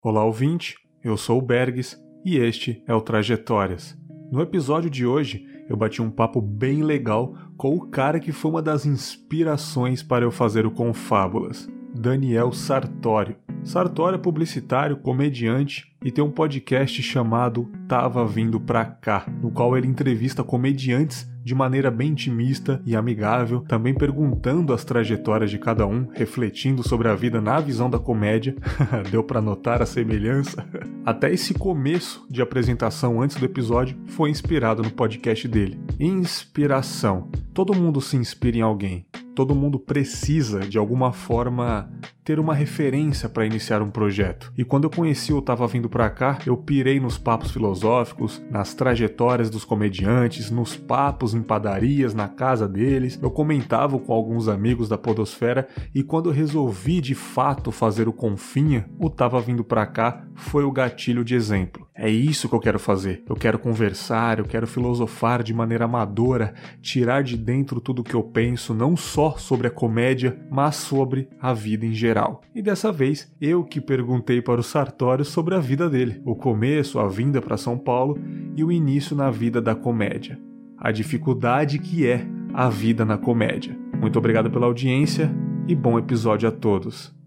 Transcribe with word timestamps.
Olá, 0.00 0.24
ouvinte. 0.24 0.76
Eu 1.02 1.16
sou 1.16 1.38
o 1.38 1.42
Bergs 1.42 1.96
e 2.24 2.38
este 2.38 2.84
é 2.86 2.94
o 2.94 3.00
Trajetórias. 3.00 3.98
No 4.30 4.40
episódio 4.40 4.88
de 4.88 5.04
hoje, 5.04 5.44
eu 5.68 5.76
bati 5.76 6.00
um 6.00 6.08
papo 6.08 6.40
bem 6.40 6.84
legal 6.84 7.34
com 7.56 7.74
o 7.74 7.90
cara 7.90 8.20
que 8.20 8.30
foi 8.30 8.52
uma 8.52 8.62
das 8.62 8.86
inspirações 8.86 10.00
para 10.00 10.24
eu 10.24 10.30
fazer 10.30 10.64
o 10.64 10.70
Confábulas, 10.70 11.68
Daniel 11.92 12.52
Sartório. 12.52 13.34
Sartório 13.64 14.14
é 14.14 14.20
publicitário, 14.20 14.98
comediante 14.98 15.92
e 16.04 16.12
tem 16.12 16.22
um 16.22 16.30
podcast 16.30 17.02
chamado 17.02 17.68
Tava 17.88 18.24
Vindo 18.24 18.60
Pra 18.60 18.84
Cá, 18.84 19.26
no 19.42 19.50
qual 19.50 19.76
ele 19.76 19.88
entrevista 19.88 20.44
comediantes 20.44 21.28
de 21.48 21.54
maneira 21.54 21.90
bem 21.90 22.10
intimista 22.10 22.78
e 22.84 22.94
amigável, 22.94 23.60
também 23.66 23.94
perguntando 23.94 24.74
as 24.74 24.84
trajetórias 24.84 25.50
de 25.50 25.56
cada 25.56 25.86
um, 25.86 26.06
refletindo 26.12 26.86
sobre 26.86 27.08
a 27.08 27.14
vida 27.14 27.40
na 27.40 27.58
visão 27.58 27.88
da 27.88 27.98
comédia. 27.98 28.54
Deu 29.10 29.24
para 29.24 29.40
notar 29.40 29.80
a 29.80 29.86
semelhança? 29.86 30.62
Até 31.06 31.32
esse 31.32 31.54
começo 31.54 32.26
de 32.28 32.42
apresentação 32.42 33.22
antes 33.22 33.38
do 33.38 33.46
episódio 33.46 33.96
foi 34.08 34.28
inspirado 34.28 34.82
no 34.82 34.90
podcast 34.90 35.48
dele. 35.48 35.80
Inspiração. 35.98 37.30
Todo 37.54 37.74
mundo 37.74 37.98
se 38.02 38.18
inspira 38.18 38.58
em 38.58 38.60
alguém. 38.60 39.06
Todo 39.38 39.54
mundo 39.54 39.78
precisa, 39.78 40.58
de 40.58 40.78
alguma 40.78 41.12
forma, 41.12 41.88
ter 42.24 42.40
uma 42.40 42.52
referência 42.52 43.28
para 43.28 43.46
iniciar 43.46 43.80
um 43.80 43.88
projeto. 43.88 44.52
E 44.58 44.64
quando 44.64 44.82
eu 44.82 44.90
conheci 44.90 45.32
o 45.32 45.40
Tava 45.40 45.64
Vindo 45.68 45.88
Pra 45.88 46.10
Cá, 46.10 46.40
eu 46.44 46.56
pirei 46.56 46.98
nos 46.98 47.16
papos 47.16 47.52
filosóficos, 47.52 48.42
nas 48.50 48.74
trajetórias 48.74 49.48
dos 49.48 49.64
comediantes, 49.64 50.50
nos 50.50 50.76
papos 50.76 51.34
em 51.34 51.40
padarias, 51.40 52.14
na 52.14 52.26
casa 52.26 52.66
deles. 52.66 53.16
Eu 53.22 53.30
comentava 53.30 53.96
com 53.96 54.12
alguns 54.12 54.48
amigos 54.48 54.88
da 54.88 54.98
Podosfera 54.98 55.68
e 55.94 56.02
quando 56.02 56.32
resolvi 56.32 57.00
de 57.00 57.14
fato 57.14 57.70
fazer 57.70 58.08
o 58.08 58.12
Confinha, 58.12 58.90
o 58.98 59.08
Tava 59.08 59.40
Vindo 59.40 59.62
Pra 59.62 59.86
Cá 59.86 60.24
foi 60.34 60.64
o 60.64 60.72
gatilho 60.72 61.24
de 61.24 61.36
exemplo. 61.36 61.86
É 61.94 62.08
isso 62.08 62.48
que 62.48 62.54
eu 62.54 62.60
quero 62.60 62.78
fazer. 62.78 63.24
Eu 63.28 63.34
quero 63.34 63.58
conversar, 63.58 64.38
eu 64.38 64.44
quero 64.44 64.66
filosofar 64.66 65.42
de 65.42 65.52
maneira 65.52 65.86
amadora, 65.86 66.54
tirar 66.80 67.22
de 67.22 67.36
dentro 67.36 67.80
tudo 67.80 68.04
que 68.04 68.14
eu 68.14 68.22
penso, 68.22 68.72
não 68.72 68.96
só 68.96 69.27
sobre 69.36 69.66
a 69.66 69.70
comédia, 69.70 70.38
mas 70.50 70.76
sobre 70.76 71.28
a 71.40 71.52
vida 71.52 71.84
em 71.84 71.92
geral. 71.92 72.40
E 72.54 72.62
dessa 72.62 72.90
vez, 72.90 73.34
eu 73.40 73.64
que 73.64 73.80
perguntei 73.80 74.40
para 74.40 74.60
o 74.60 74.64
Sartório 74.64 75.24
sobre 75.24 75.54
a 75.54 75.58
vida 75.58 75.90
dele, 75.90 76.22
o 76.24 76.34
começo, 76.34 76.98
a 76.98 77.08
vinda 77.08 77.42
para 77.42 77.56
São 77.56 77.76
Paulo 77.76 78.18
e 78.56 78.64
o 78.64 78.72
início 78.72 79.16
na 79.16 79.30
vida 79.30 79.60
da 79.60 79.74
comédia. 79.74 80.38
A 80.78 80.92
dificuldade 80.92 81.78
que 81.78 82.06
é 82.06 82.24
a 82.54 82.68
vida 82.70 83.04
na 83.04 83.18
comédia. 83.18 83.76
Muito 84.00 84.18
obrigado 84.18 84.50
pela 84.50 84.66
audiência 84.66 85.30
e 85.66 85.74
bom 85.74 85.98
episódio 85.98 86.48
a 86.48 86.52
todos. 86.52 87.17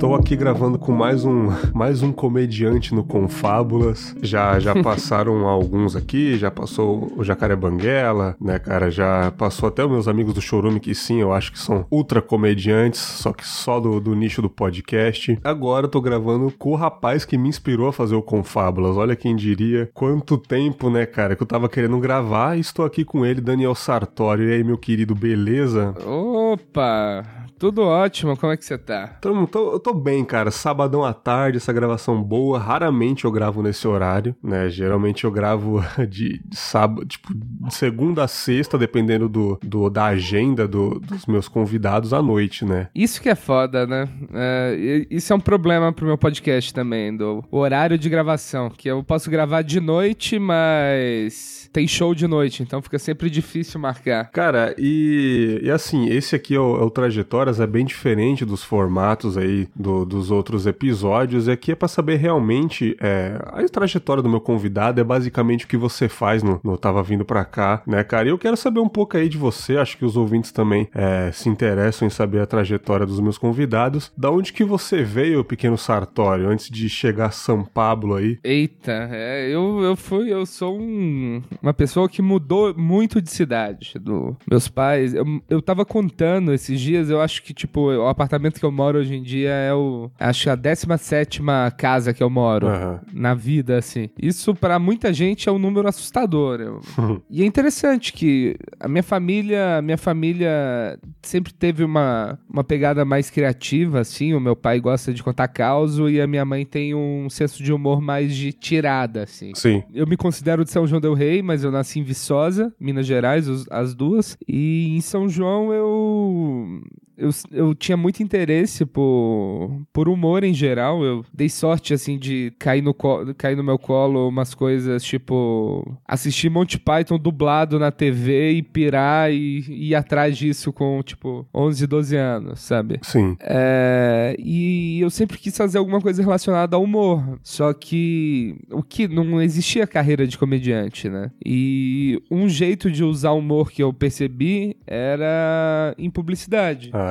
Estou 0.00 0.14
aqui 0.14 0.34
gravando 0.34 0.78
com 0.78 0.92
mais 0.92 1.26
um, 1.26 1.48
mais 1.74 2.02
um 2.02 2.10
comediante 2.10 2.94
no 2.94 3.04
Confábulas. 3.04 4.16
Já 4.22 4.58
já 4.58 4.72
passaram 4.82 5.46
alguns 5.46 5.94
aqui, 5.94 6.38
já 6.38 6.50
passou 6.50 7.12
o 7.18 7.22
Jacaré 7.22 7.54
Banguela, 7.54 8.34
né, 8.40 8.58
cara? 8.58 8.90
Já 8.90 9.30
passou 9.32 9.68
até 9.68 9.84
os 9.84 9.90
meus 9.90 10.08
amigos 10.08 10.32
do 10.32 10.40
Chorume, 10.40 10.80
que 10.80 10.94
sim, 10.94 11.20
eu 11.20 11.34
acho 11.34 11.52
que 11.52 11.58
são 11.58 11.84
ultra 11.90 12.22
comediantes, 12.22 12.98
só 12.98 13.30
que 13.30 13.46
só 13.46 13.78
do, 13.78 14.00
do 14.00 14.14
nicho 14.14 14.40
do 14.40 14.48
podcast. 14.48 15.38
Agora 15.44 15.84
eu 15.84 15.90
tô 15.90 16.00
gravando 16.00 16.50
com 16.58 16.70
o 16.70 16.76
rapaz 16.76 17.26
que 17.26 17.36
me 17.36 17.50
inspirou 17.50 17.86
a 17.86 17.92
fazer 17.92 18.14
o 18.14 18.22
Confábulas. 18.22 18.96
Olha 18.96 19.14
quem 19.14 19.36
diria 19.36 19.90
quanto 19.92 20.38
tempo, 20.38 20.88
né, 20.88 21.04
cara, 21.04 21.36
que 21.36 21.42
eu 21.42 21.46
tava 21.46 21.68
querendo 21.68 21.98
gravar 21.98 22.56
e 22.56 22.60
estou 22.60 22.86
aqui 22.86 23.04
com 23.04 23.26
ele, 23.26 23.42
Daniel 23.42 23.74
Sartório. 23.74 24.48
E 24.48 24.54
aí, 24.54 24.64
meu 24.64 24.78
querido, 24.78 25.14
beleza? 25.14 25.94
Opa! 26.06 27.39
Tudo 27.60 27.82
ótimo, 27.82 28.38
como 28.38 28.54
é 28.54 28.56
que 28.56 28.64
você 28.64 28.78
tá? 28.78 29.18
Tô, 29.20 29.46
tô, 29.46 29.72
eu 29.72 29.78
tô 29.78 29.92
bem, 29.92 30.24
cara. 30.24 30.50
Sabadão 30.50 31.04
à 31.04 31.12
tarde, 31.12 31.58
essa 31.58 31.74
gravação 31.74 32.22
boa. 32.22 32.58
Raramente 32.58 33.26
eu 33.26 33.30
gravo 33.30 33.62
nesse 33.62 33.86
horário, 33.86 34.34
né? 34.42 34.70
Geralmente 34.70 35.24
eu 35.24 35.30
gravo 35.30 35.84
de, 36.08 36.40
de 36.42 36.56
sábado, 36.56 37.04
tipo, 37.04 37.34
de 37.34 37.74
segunda 37.74 38.24
a 38.24 38.28
sexta, 38.28 38.78
dependendo 38.78 39.28
do, 39.28 39.58
do 39.62 39.90
da 39.90 40.06
agenda 40.06 40.66
do, 40.66 40.98
dos 41.00 41.26
meus 41.26 41.48
convidados 41.48 42.14
à 42.14 42.22
noite, 42.22 42.64
né? 42.64 42.88
Isso 42.94 43.20
que 43.20 43.28
é 43.28 43.34
foda, 43.34 43.86
né? 43.86 44.08
É, 44.32 45.06
isso 45.10 45.30
é 45.30 45.36
um 45.36 45.40
problema 45.40 45.92
pro 45.92 46.06
meu 46.06 46.16
podcast 46.16 46.72
também, 46.72 47.14
do 47.14 47.44
horário 47.50 47.98
de 47.98 48.08
gravação. 48.08 48.70
Que 48.70 48.88
eu 48.88 49.04
posso 49.04 49.30
gravar 49.30 49.60
de 49.60 49.80
noite, 49.80 50.38
mas 50.38 51.59
tem 51.72 51.86
show 51.86 52.14
de 52.14 52.26
noite, 52.26 52.62
então 52.62 52.82
fica 52.82 52.98
sempre 52.98 53.30
difícil 53.30 53.80
marcar. 53.80 54.30
Cara, 54.30 54.74
e, 54.78 55.60
e 55.62 55.70
assim, 55.70 56.08
esse 56.08 56.34
aqui 56.34 56.54
é 56.54 56.60
o, 56.60 56.76
é 56.76 56.84
o 56.84 56.90
Trajetórias, 56.90 57.60
é 57.60 57.66
bem 57.66 57.84
diferente 57.84 58.44
dos 58.44 58.62
formatos 58.62 59.36
aí 59.36 59.68
do, 59.74 60.04
dos 60.04 60.30
outros 60.30 60.66
episódios. 60.66 61.46
E 61.46 61.52
aqui 61.52 61.72
é 61.72 61.74
pra 61.74 61.88
saber 61.88 62.16
realmente 62.16 62.96
é, 63.00 63.38
a 63.46 63.62
trajetória 63.68 64.22
do 64.22 64.28
meu 64.28 64.40
convidado, 64.40 65.00
é 65.00 65.04
basicamente 65.04 65.64
o 65.64 65.68
que 65.68 65.76
você 65.76 66.08
faz 66.08 66.42
no, 66.42 66.60
no 66.62 66.76
Tava 66.76 67.02
Vindo 67.02 67.24
Pra 67.24 67.44
Cá, 67.44 67.82
né, 67.86 68.02
cara? 68.02 68.26
E 68.26 68.30
eu 68.30 68.38
quero 68.38 68.56
saber 68.56 68.80
um 68.80 68.88
pouco 68.88 69.16
aí 69.16 69.28
de 69.28 69.38
você, 69.38 69.76
acho 69.76 69.96
que 69.96 70.04
os 70.04 70.16
ouvintes 70.16 70.52
também 70.52 70.88
é, 70.94 71.30
se 71.32 71.48
interessam 71.48 72.06
em 72.06 72.10
saber 72.10 72.40
a 72.40 72.46
trajetória 72.46 73.06
dos 73.06 73.20
meus 73.20 73.38
convidados. 73.38 74.12
Da 74.16 74.30
onde 74.30 74.52
que 74.52 74.64
você 74.64 75.02
veio, 75.02 75.44
pequeno 75.44 75.78
Sartório, 75.78 76.48
antes 76.48 76.68
de 76.68 76.88
chegar 76.88 77.26
a 77.26 77.30
São 77.30 77.64
Pablo 77.64 78.14
aí? 78.14 78.38
Eita, 78.42 79.08
é, 79.12 79.48
eu, 79.48 79.80
eu 79.82 79.96
fui, 79.96 80.32
eu 80.32 80.44
sou 80.44 80.78
um, 80.78 81.42
uma 81.62 81.74
pessoa 81.74 82.08
que 82.08 82.22
mudou 82.22 82.74
muito 82.76 83.20
de 83.20 83.30
cidade. 83.30 83.94
Do, 83.98 84.36
meus 84.48 84.68
pais, 84.68 85.14
eu, 85.14 85.24
eu 85.48 85.62
tava 85.62 85.84
contando 85.84 86.52
esses 86.52 86.80
dias, 86.80 87.10
eu 87.10 87.20
acho 87.20 87.42
que, 87.42 87.52
tipo, 87.52 87.92
o 87.92 88.08
apartamento 88.08 88.58
que 88.58 88.64
eu 88.64 88.72
moro 88.72 88.98
hoje 88.98 89.14
em 89.14 89.22
dia 89.22 89.50
é 89.50 89.74
o. 89.74 90.10
Acho 90.18 90.44
que 90.44 90.50
a 90.50 90.54
17 90.54 91.40
casa 91.76 92.12
que 92.12 92.22
eu 92.22 92.30
moro 92.30 92.66
uhum. 92.66 92.98
na 93.12 93.34
vida, 93.34 93.78
assim. 93.78 94.08
Isso 94.20 94.54
para 94.54 94.78
muita 94.78 95.12
gente 95.12 95.48
é 95.48 95.52
um 95.52 95.58
número 95.58 95.88
assustador. 95.88 96.60
Eu... 96.60 96.80
e 97.30 97.42
é 97.42 97.46
interessante 97.46 98.12
que 98.12 98.56
a 98.78 98.88
minha 98.88 99.02
família, 99.02 99.78
a 99.78 99.82
minha 99.82 99.98
família 99.98 100.98
sempre 101.22 101.52
teve 101.52 101.84
uma, 101.84 102.38
uma 102.48 102.64
pegada 102.64 103.04
mais 103.04 103.30
criativa, 103.30 104.00
assim. 104.00 104.34
O 104.34 104.40
meu 104.40 104.56
pai 104.56 104.80
gosta 104.80 105.12
de 105.12 105.22
contar 105.22 105.48
caos 105.48 105.98
e 105.98 106.20
a 106.20 106.26
minha 106.26 106.44
mãe 106.44 106.64
tem 106.64 106.94
um 106.94 107.28
senso 107.28 107.62
de 107.62 107.72
humor 107.72 108.00
mais 108.00 108.34
de 108.34 108.52
tirada, 108.52 109.22
assim. 109.22 109.52
Sim. 109.54 109.82
Eu 109.92 110.06
me 110.06 110.16
considero 110.16 110.64
de 110.64 110.70
São 110.70 110.86
João 110.86 111.00
del 111.00 111.14
Rei, 111.14 111.42
mas 111.50 111.64
eu 111.64 111.72
nasci 111.72 111.98
em 111.98 112.04
Viçosa, 112.04 112.72
Minas 112.78 113.04
Gerais, 113.04 113.48
as 113.72 113.92
duas. 113.92 114.38
E 114.46 114.86
em 114.96 115.00
São 115.00 115.28
João 115.28 115.72
eu 115.72 116.80
eu, 117.20 117.30
eu 117.52 117.74
tinha 117.74 117.96
muito 117.96 118.22
interesse 118.22 118.86
por, 118.86 119.70
por 119.92 120.08
humor 120.08 120.42
em 120.42 120.54
geral. 120.54 121.04
Eu 121.04 121.24
dei 121.32 121.48
sorte, 121.48 121.92
assim, 121.92 122.18
de 122.18 122.52
cair 122.58 122.82
no, 122.82 122.94
cair 123.36 123.56
no 123.56 123.62
meu 123.62 123.78
colo 123.78 124.28
umas 124.28 124.54
coisas 124.54 125.02
tipo 125.04 125.98
assistir 126.08 126.48
Monty 126.48 126.78
Python 126.78 127.18
dublado 127.18 127.78
na 127.78 127.90
TV 127.90 128.52
e 128.52 128.62
pirar 128.62 129.30
e, 129.30 129.64
e 129.68 129.90
ir 129.90 129.94
atrás 129.94 130.36
disso 130.36 130.72
com, 130.72 131.02
tipo, 131.02 131.46
11, 131.54 131.86
12 131.86 132.16
anos, 132.16 132.60
sabe? 132.60 132.98
Sim. 133.02 133.36
É, 133.40 134.34
e 134.38 135.00
eu 135.00 135.10
sempre 135.10 135.36
quis 135.36 135.56
fazer 135.56 135.78
alguma 135.78 136.00
coisa 136.00 136.22
relacionada 136.22 136.76
ao 136.76 136.82
humor. 136.82 137.38
Só 137.42 137.72
que 137.74 138.56
o 138.70 138.82
que 138.82 139.06
não 139.06 139.42
existia 139.42 139.86
carreira 139.86 140.26
de 140.26 140.38
comediante, 140.38 141.08
né? 141.08 141.30
E 141.44 142.22
um 142.30 142.48
jeito 142.48 142.90
de 142.90 143.04
usar 143.04 143.32
humor 143.32 143.70
que 143.70 143.82
eu 143.82 143.92
percebi 143.92 144.76
era 144.86 145.94
em 145.98 146.08
publicidade. 146.08 146.90
Ah. 146.94 147.09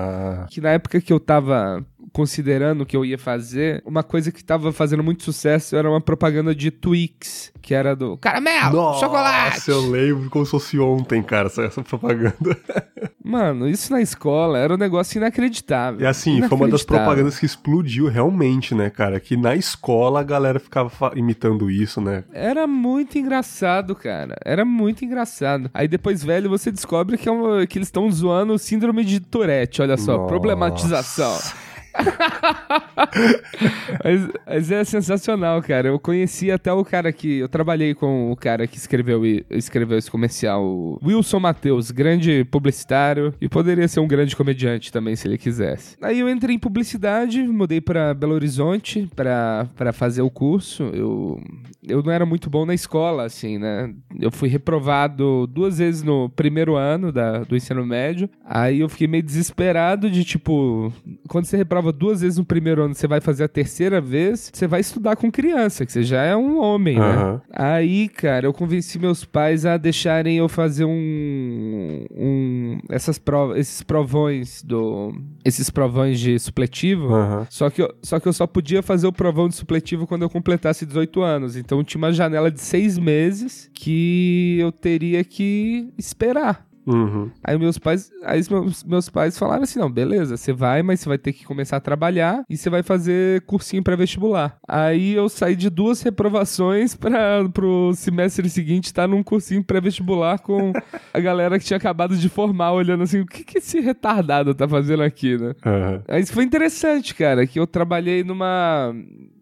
Que 0.50 0.62
na 0.62 0.72
época 0.72 1.02
que 1.02 1.12
eu 1.12 1.20
tava 1.20 1.86
considerando 2.19 2.81
o 2.81 2.85
que 2.85 2.97
eu 2.97 3.06
ia 3.06 3.18
fazer, 3.18 3.81
uma 3.85 4.03
coisa 4.03 4.30
que 4.30 4.44
tava 4.44 4.74
fazendo 4.74 5.02
muito 5.02 5.24
sucesso 5.24 5.78
era 5.78 5.90
uma 5.90 6.02
propaganda 6.02 6.53
de 6.53 6.69
Twix, 6.69 7.50
que 7.62 7.74
era 7.74 7.96
do 7.96 8.18
caramelo, 8.18 8.75
Nossa, 8.75 9.00
chocolate. 9.00 9.72
eu 9.72 9.90
lembro 9.90 10.30
como 10.30 10.44
se 10.44 10.52
fosse 10.52 10.78
ontem, 10.78 11.24
cara, 11.24 11.47
essa, 11.47 11.62
essa 11.62 11.81
propaganda. 11.81 12.57
Mano, 13.24 13.69
isso 13.69 13.94
na 13.94 14.01
escola 14.01 14.57
era 14.57 14.74
um 14.74 14.77
negócio 14.77 15.18
inacreditável. 15.18 16.01
E 16.01 16.06
assim, 16.06 16.42
foi 16.42 16.57
uma 16.57 16.68
das 16.68 16.83
propagandas 16.83 17.39
que 17.39 17.45
explodiu 17.45 18.10
realmente, 18.10 18.75
né, 18.75 18.89
cara? 18.89 19.18
Que 19.18 19.38
na 19.38 19.56
escola 19.56 20.19
a 20.19 20.24
galera 20.24 20.60
ficava 20.60 21.13
imitando 21.16 21.71
isso, 21.71 22.01
né? 22.01 22.25
Era 22.33 22.68
muito 22.68 23.18
engraçado, 23.18 23.95
cara. 23.95 24.36
Era 24.44 24.66
muito 24.66 25.06
engraçado. 25.06 25.71
Aí 25.74 25.88
depois, 25.88 26.21
velho, 26.21 26.50
você 26.50 26.69
descobre 26.69 27.18
que, 27.18 27.30
é 27.30 27.31
uma, 27.31 27.66
que 27.66 27.77
eles 27.77 27.88
estão 27.88 28.12
zoando 28.12 28.51
o 28.51 28.60
síndrome 28.60 29.06
de 29.06 29.21
Tourette, 29.21 29.81
olha 29.81 29.95
só, 29.95 30.18
Nossa. 30.18 30.27
problematização. 30.27 31.69
mas, 34.04 34.28
mas, 34.46 34.72
é 34.72 34.84
sensacional, 34.84 35.62
cara. 35.62 35.90
Eu 35.90 36.00
conheci 36.00 36.51
até 36.51 36.72
o 36.72 36.84
cara 36.84 37.12
que. 37.12 37.40
Eu 37.40 37.50
trabalhei 37.50 37.94
com 37.94 38.31
o 38.31 38.36
cara 38.36 38.68
que 38.68 38.78
escreveu, 38.78 39.22
escreveu 39.50 39.98
esse 39.98 40.10
comercial, 40.10 41.00
Wilson 41.04 41.40
Matheus, 41.40 41.92
grande 41.92 42.46
publicitário 42.46 43.34
e 43.40 43.50
poderia 43.50 43.88
ser 43.88 44.00
um 44.00 44.07
grande 44.07 44.36
comediante 44.36 44.92
também, 44.92 45.16
se 45.16 45.28
ele 45.28 45.38
quisesse. 45.38 45.98
Aí 46.01 46.19
eu 46.19 46.30
entrei 46.30 46.56
em 46.56 46.60
publicidade, 46.60 47.42
mudei 47.44 47.81
para 47.81 48.13
Belo 48.13 48.34
Horizonte 48.34 49.10
para 49.16 49.94
fazer 49.94 50.22
o 50.22 50.30
curso. 50.30 50.84
Eu, 50.94 51.42
eu 51.88 52.04
não 52.04 52.12
era 52.12 52.25
muito 52.25 52.50
bom 52.50 52.66
na 52.66 52.74
escola, 52.74 53.25
assim, 53.25 53.57
né? 53.57 53.94
Eu 54.19 54.31
fui 54.31 54.50
reprovado 54.50 55.48
duas 55.48 55.78
vezes 55.78 56.04
no 56.04 56.30
primeiro 56.30 56.75
ano 56.75 57.12
da, 57.12 57.40
do 57.40 57.56
ensino 57.56 57.86
médio. 57.86 58.30
Aí 58.45 58.80
eu 58.80 58.90
fiquei 58.90 59.07
meio 59.07 59.24
desesperado 59.24 60.10
de 60.10 60.24
tipo, 60.24 60.92
quando 61.28 61.45
você 61.45 61.57
reprova 61.57 61.88
duas 61.91 62.21
vezes 62.21 62.38
no 62.38 62.45
primeiro 62.45 62.83
ano, 62.83 62.94
você 62.94 63.07
vai 63.07 63.21
fazer 63.21 63.44
a 63.44 63.47
terceira 63.47 64.00
vez, 64.00 64.51
você 64.53 64.68
vai 64.68 64.80
estudar 64.80 65.15
com 65.15 65.31
criança, 65.31 65.86
que 65.86 65.91
você 65.91 66.03
já 66.03 66.24
é 66.24 66.36
um 66.36 66.59
homem, 66.59 67.00
uhum. 67.00 67.33
né? 67.33 67.41
Aí, 67.51 68.09
cara, 68.09 68.45
eu 68.45 68.53
convenci 68.53 69.00
meus 69.00 69.25
pais 69.25 69.65
a 69.65 69.77
deixarem 69.77 70.38
eu 70.38 70.47
fazer 70.50 70.86
um, 70.86 72.06
um 72.12 72.77
essas 72.89 73.18
provas, 73.18 73.57
esses 73.59 73.81
provões 73.81 74.62
do 74.63 75.13
esses 75.44 75.69
provões 75.69 76.19
de 76.19 76.38
supletivo. 76.39 77.13
Uhum. 77.13 77.45
Só 77.50 77.69
que 77.69 77.81
eu, 77.81 77.94
só 78.01 78.19
que 78.19 78.27
eu 78.27 78.33
só 78.33 78.45
podia 78.47 78.81
fazer 78.81 79.07
o 79.07 79.13
provão 79.13 79.47
de 79.47 79.56
supletivo 79.56 80.07
quando 80.07 80.24
eu 80.24 80.30
completasse 80.30 80.85
18 80.85 81.21
anos. 81.21 81.56
Então 81.56 81.83
tinha 81.83 82.00
uma 82.00 82.12
janela 82.12 82.51
de 82.51 82.62
seis 82.62 82.97
meses 82.97 83.69
que 83.74 84.57
eu 84.59 84.71
teria 84.71 85.24
que 85.24 85.92
esperar. 85.97 86.69
Uhum. 86.89 87.30
Aí 87.44 87.57
meus 87.57 87.77
pais, 87.77 88.12
aí 88.24 88.41
meus, 88.50 88.83
meus 88.83 89.09
pais 89.09 89.38
falaram 89.38 89.63
assim: 89.63 89.80
não, 89.80 89.91
beleza, 89.91 90.36
você 90.36 90.51
vai, 90.51 90.81
mas 90.81 91.00
você 91.00 91.09
vai 91.09 91.18
ter 91.18 91.33
que 91.33 91.45
começar 91.45 91.77
a 91.77 91.81
trabalhar 91.81 92.44
e 92.50 92.57
você 92.57 92.69
vai 92.69 92.81
fazer 92.81 93.41
cursinho 93.41 93.83
pré-vestibular. 93.83 94.57
Aí 94.68 95.13
eu 95.13 95.30
saí 95.30 95.56
de 95.56 95.69
duas 95.69 96.01
reprovações 96.01 96.95
para 96.95 97.47
pro 97.53 97.94
semestre 97.94 98.50
seguinte 98.50 98.86
estar 98.86 99.03
tá 99.03 99.07
num 99.07 99.21
cursinho 99.21 99.63
pré-vestibular 99.63 100.39
com 100.39 100.74
a 101.13 101.19
galera 101.19 101.59
que 101.59 101.65
tinha 101.65 101.77
acabado 101.77 102.18
de 102.18 102.27
formar, 102.27 102.71
olhando 102.71 103.03
assim: 103.03 103.19
o 103.19 103.25
que, 103.25 103.44
que 103.44 103.59
esse 103.59 103.80
retardado 103.80 104.56
tá 104.56 104.68
fazendo 104.68 105.03
aqui, 105.03 105.38
né? 105.38 105.53
Uhum. 105.65 106.01
Aí 106.07 106.21
isso 106.21 106.33
foi 106.33 106.44
interessante, 106.44 107.13
cara, 107.13 107.45
que 107.45 107.59
eu 107.59 107.68
trabalhei 107.68 108.24
numa 108.24 108.94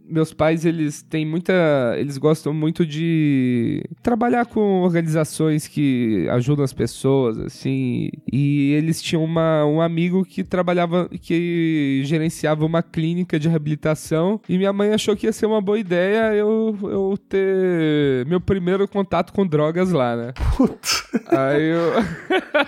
meus 0.09 0.33
pais, 0.33 0.65
eles 0.65 1.01
têm 1.01 1.25
muita. 1.25 1.54
Eles 1.98 2.18
gostam 2.18 2.54
muito 2.54 2.86
de 2.86 3.83
trabalhar 4.01 4.45
com 4.45 4.81
organizações 4.81 5.68
que 5.68 6.27
ajudam 6.30 6.63
as 6.63 6.74
pessoas, 6.74 7.38
assim. 7.39 8.09
E 8.31 8.71
eles 8.74 9.01
tinham 9.01 9.24
uma, 9.24 9.65
um 9.65 9.81
amigo 9.81 10.24
que 10.24 10.44
trabalhava, 10.44 11.09
que 11.21 12.01
gerenciava 12.06 12.65
uma 12.65 12.81
clínica 12.81 13.39
de 13.39 13.50
reabilitação. 13.50 14.39
E 14.48 14.57
minha 14.57 14.74
mãe 14.74 14.94
achou 14.94 15.15
que 15.15 15.25
ia 15.25 15.33
ser 15.33 15.45
uma 15.45 15.62
boa 15.62 15.80
ideia 15.80 16.33
eu, 16.33 16.77
eu 16.83 17.18
ter 17.30 18.25
meu 18.25 18.39
primeiro 18.39 18.88
contato 18.88 19.33
com 19.33 19.45
drogas 19.45 19.92
lá, 19.92 20.15
né? 20.15 20.33
Putz. 20.56 21.07
Aí 21.27 21.69
eu. 21.69 21.94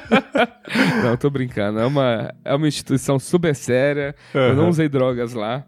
não, 1.03 1.17
tô 1.17 1.29
brincando. 1.29 1.79
É 1.79 1.85
uma, 1.85 2.33
é 2.43 2.55
uma 2.55 2.67
instituição 2.67 3.17
super 3.17 3.55
séria. 3.55 4.15
Uhum. 4.33 4.41
Eu 4.41 4.55
não 4.55 4.69
usei 4.69 4.89
drogas 4.89 5.33
lá. 5.33 5.65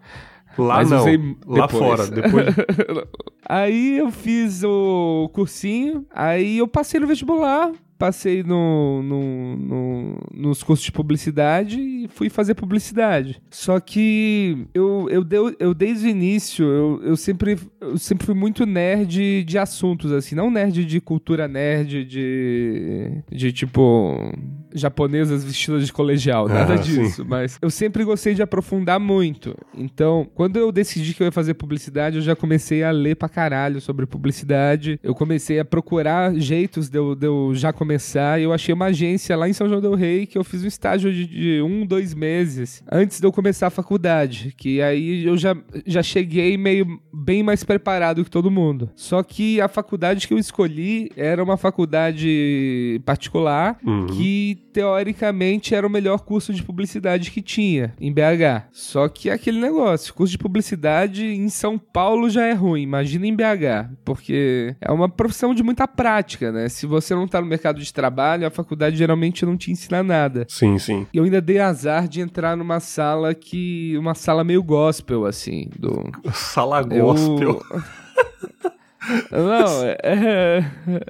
Lá 0.57 0.77
Mas 0.77 0.89
não, 0.89 1.06
lá 1.45 1.68
fora. 1.68 2.07
Depois... 2.07 2.48
aí 3.48 3.98
eu 3.98 4.12
fiz 4.12 4.63
o 4.63 5.30
cursinho, 5.33 6.06
aí 6.12 6.57
eu 6.57 6.68
passei 6.68 7.00
no 7.00 7.07
vestibular, 7.07 7.71
passei 8.01 8.42
no, 8.42 9.03
no, 9.03 9.56
no, 9.57 10.18
nos 10.33 10.63
cursos 10.63 10.83
de 10.83 10.92
publicidade 10.92 11.80
e 11.80 12.07
fui 12.07 12.30
fazer 12.30 12.56
publicidade. 12.56 13.39
Só 13.51 13.80
que 13.80 14.65
eu, 14.74 15.07
eu, 15.12 15.24
deu, 15.24 15.56
eu 15.59 15.71
desde 15.74 16.07
o 16.07 16.09
início, 16.09 16.65
eu, 16.65 17.01
eu, 17.03 17.15
sempre, 17.15 17.59
eu 17.80 18.00
sempre 18.00 18.25
fui 18.25 18.33
muito 18.33 18.65
nerd 18.65 19.44
de 19.44 19.57
assuntos, 19.57 20.12
assim. 20.12 20.33
Não 20.33 20.50
nerd 20.50 20.83
de 20.83 21.00
cultura 21.00 21.48
nerd, 21.48 22.03
de, 22.03 23.24
de 23.31 23.53
tipo 23.53 24.33
japonesas 24.73 25.44
vestidas 25.44 25.85
de 25.85 25.94
colegial, 25.94 26.47
nada 26.47 26.73
ah, 26.73 26.77
disso. 26.77 27.23
Sim. 27.23 27.27
Mas 27.27 27.57
eu 27.62 27.69
sempre 27.69 28.03
gostei 28.03 28.33
de 28.33 28.41
aprofundar 28.41 29.00
muito. 29.00 29.56
Então, 29.75 30.27
quando 30.33 30.57
eu 30.57 30.71
decidi 30.71 31.13
que 31.13 31.23
eu 31.23 31.25
ia 31.25 31.31
fazer 31.31 31.53
publicidade, 31.53 32.18
eu 32.18 32.21
já 32.21 32.35
comecei 32.35 32.83
a 32.83 32.91
ler 32.91 33.15
pra 33.15 33.29
caralho 33.29 33.79
sobre 33.79 34.06
publicidade. 34.06 35.00
Eu 35.03 35.13
comecei 35.13 35.59
a 35.59 35.65
procurar 35.65 36.33
jeitos 36.35 36.89
de 36.89 36.97
eu, 36.97 37.15
de 37.15 37.27
eu 37.27 37.51
já 37.53 37.71
começar 37.71 37.91
começar, 38.01 38.41
eu 38.41 38.53
achei 38.53 38.73
uma 38.73 38.85
agência 38.85 39.35
lá 39.35 39.47
em 39.47 39.53
São 39.53 39.68
João 39.68 39.81
del 39.81 39.95
Rei 39.95 40.25
que 40.25 40.38
eu 40.38 40.44
fiz 40.44 40.63
um 40.63 40.68
estágio 40.68 41.12
de, 41.13 41.25
de 41.25 41.62
um, 41.62 41.85
dois 41.85 42.13
meses 42.13 42.83
antes 42.91 43.19
de 43.19 43.25
eu 43.25 43.31
começar 43.31 43.67
a 43.67 43.69
faculdade. 43.69 44.53
Que 44.57 44.81
aí 44.81 45.25
eu 45.25 45.38
já, 45.38 45.56
já 45.85 46.01
cheguei 46.01 46.57
meio 46.57 47.00
bem 47.13 47.44
mais 47.44 47.63
preparado 47.63 48.24
que 48.24 48.29
todo 48.29 48.50
mundo. 48.50 48.89
Só 48.95 49.21
que 49.24 49.59
a 49.62 49.67
faculdade 49.67 50.27
que 50.27 50.33
eu 50.33 50.38
escolhi 50.38 51.12
era 51.15 51.44
uma 51.44 51.57
faculdade 51.57 53.01
particular 53.06 53.77
uhum. 53.85 54.07
que 54.07 54.60
teoricamente 54.71 55.75
era 55.75 55.85
o 55.85 55.89
melhor 55.89 56.19
curso 56.19 56.53
de 56.53 56.63
publicidade 56.63 57.31
que 57.31 57.41
tinha 57.41 57.94
em 58.00 58.12
BH. 58.12 58.68
Só 58.71 59.07
que 59.07 59.29
é 59.29 59.33
aquele 59.33 59.59
negócio, 59.59 60.13
curso 60.13 60.31
de 60.31 60.38
publicidade 60.38 61.25
em 61.25 61.50
São 61.50 61.77
Paulo 61.77 62.29
já 62.29 62.45
é 62.45 62.53
ruim, 62.53 62.81
imagina 62.81 63.27
em 63.27 63.35
BH, 63.35 63.91
porque 64.06 64.75
é 64.79 64.91
uma 64.91 65.09
profissão 65.09 65.53
de 65.53 65.63
muita 65.63 65.88
prática, 65.88 66.51
né? 66.51 66.69
Se 66.69 66.85
você 66.85 67.13
não 67.13 67.27
tá 67.27 67.41
no 67.41 67.47
mercado 67.47 67.79
de 67.79 67.94
trabalho, 67.94 68.47
a 68.47 68.51
faculdade 68.51 68.95
geralmente 68.95 69.45
não 69.45 69.57
te 69.57 69.71
ensina 69.71 70.01
nada. 70.03 70.45
Sim, 70.50 70.77
sim. 70.77 71.07
E 71.13 71.17
eu 71.17 71.24
ainda 71.24 71.41
dei 71.41 71.59
azar 71.59 72.07
de 72.07 72.21
entrar 72.21 72.56
numa 72.56 72.79
sala 72.79 73.33
que. 73.33 73.95
uma 73.97 74.15
sala 74.15 74.44
meio 74.44 74.63
gospel, 74.63 75.25
assim. 75.25 75.69
Do... 75.77 76.12
Sala 76.33 76.81
gospel. 76.81 77.62
Eu... 77.71 78.71
Não, 79.31 79.83
é, 79.83 79.98
é, 80.03 80.65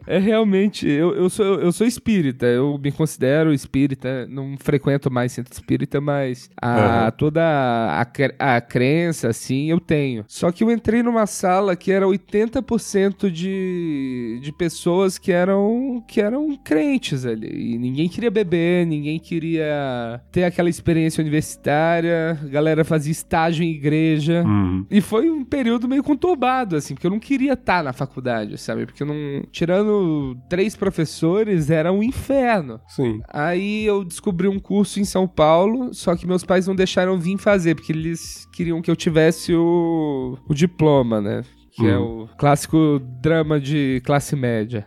é, 0.08 0.18
realmente. 0.18 0.88
Eu, 0.88 1.14
eu, 1.14 1.30
sou, 1.30 1.60
eu 1.60 1.72
sou 1.74 1.86
espírita, 1.86 2.46
eu 2.46 2.80
me 2.82 2.92
considero 2.92 3.54
espírita, 3.54 4.26
não 4.28 4.56
frequento 4.58 5.12
mais 5.12 5.34
centro 5.34 5.52
espírita, 5.52 6.00
mas 6.00 6.50
a, 6.62 7.06
uhum. 7.06 7.12
toda 7.18 7.44
a, 7.44 8.02
a 8.40 8.62
crença, 8.62 9.28
assim, 9.28 9.70
eu 9.70 9.80
tenho. 9.80 10.24
Só 10.28 10.52
que 10.52 10.64
eu 10.64 10.72
entrei 10.72 11.04
numa 11.04 11.26
sala 11.26 11.76
que 11.76 11.92
era 11.92 12.06
80% 12.06 13.30
de, 13.30 14.40
de 14.42 14.52
pessoas 14.54 15.18
que 15.18 15.32
eram, 15.32 16.02
que 16.08 16.22
eram 16.22 16.56
crentes 16.64 17.26
ali. 17.26 17.74
E 17.74 17.78
ninguém 17.78 18.08
queria 18.08 18.32
beber, 18.32 18.86
ninguém 18.86 19.20
queria 19.20 20.22
ter 20.32 20.46
aquela 20.46 20.70
experiência 20.70 21.22
universitária, 21.22 22.40
a 22.42 22.48
galera 22.48 22.86
fazia 22.86 23.12
estágio 23.12 23.66
em 23.66 23.72
igreja. 23.72 24.44
Uhum. 24.46 24.86
E 24.90 25.02
foi 25.02 25.30
um 25.30 25.44
período 25.44 25.90
meio 25.90 26.04
conturbado, 26.04 26.78
assim, 26.78 26.94
porque 26.94 27.08
eu 27.08 27.12
não 27.12 27.20
queria 27.20 27.54
estar 27.54 27.81
na 27.84 27.94
faculdade, 27.94 28.58
sabe? 28.58 28.86
Porque 28.86 29.04
não. 29.04 29.44
Tirando 29.52 30.38
três 30.50 30.76
professores, 30.76 31.70
era 31.70 31.92
um 31.92 32.04
inferno. 32.04 32.80
Sim. 32.88 33.22
Aí 33.28 33.86
eu 33.86 34.04
descobri 34.04 34.48
um 34.48 34.60
curso 34.60 35.00
em 35.00 35.06
São 35.06 35.28
Paulo, 35.28 35.94
só 35.94 36.16
que 36.16 36.28
meus 36.28 36.44
pais 36.44 36.68
não 36.68 36.76
deixaram 36.76 37.20
vir 37.20 37.38
fazer, 37.38 37.76
porque 37.76 37.92
eles 37.92 38.48
queriam 38.54 38.82
que 38.82 38.90
eu 38.90 38.96
tivesse 38.96 39.54
o, 39.54 40.38
o 40.48 40.54
diploma, 40.54 41.22
né? 41.22 41.44
que 41.74 41.88
é 41.88 41.98
hum. 41.98 42.24
o 42.24 42.28
clássico 42.38 43.00
drama 43.22 43.60
de 43.60 44.02
classe 44.04 44.36
média. 44.36 44.86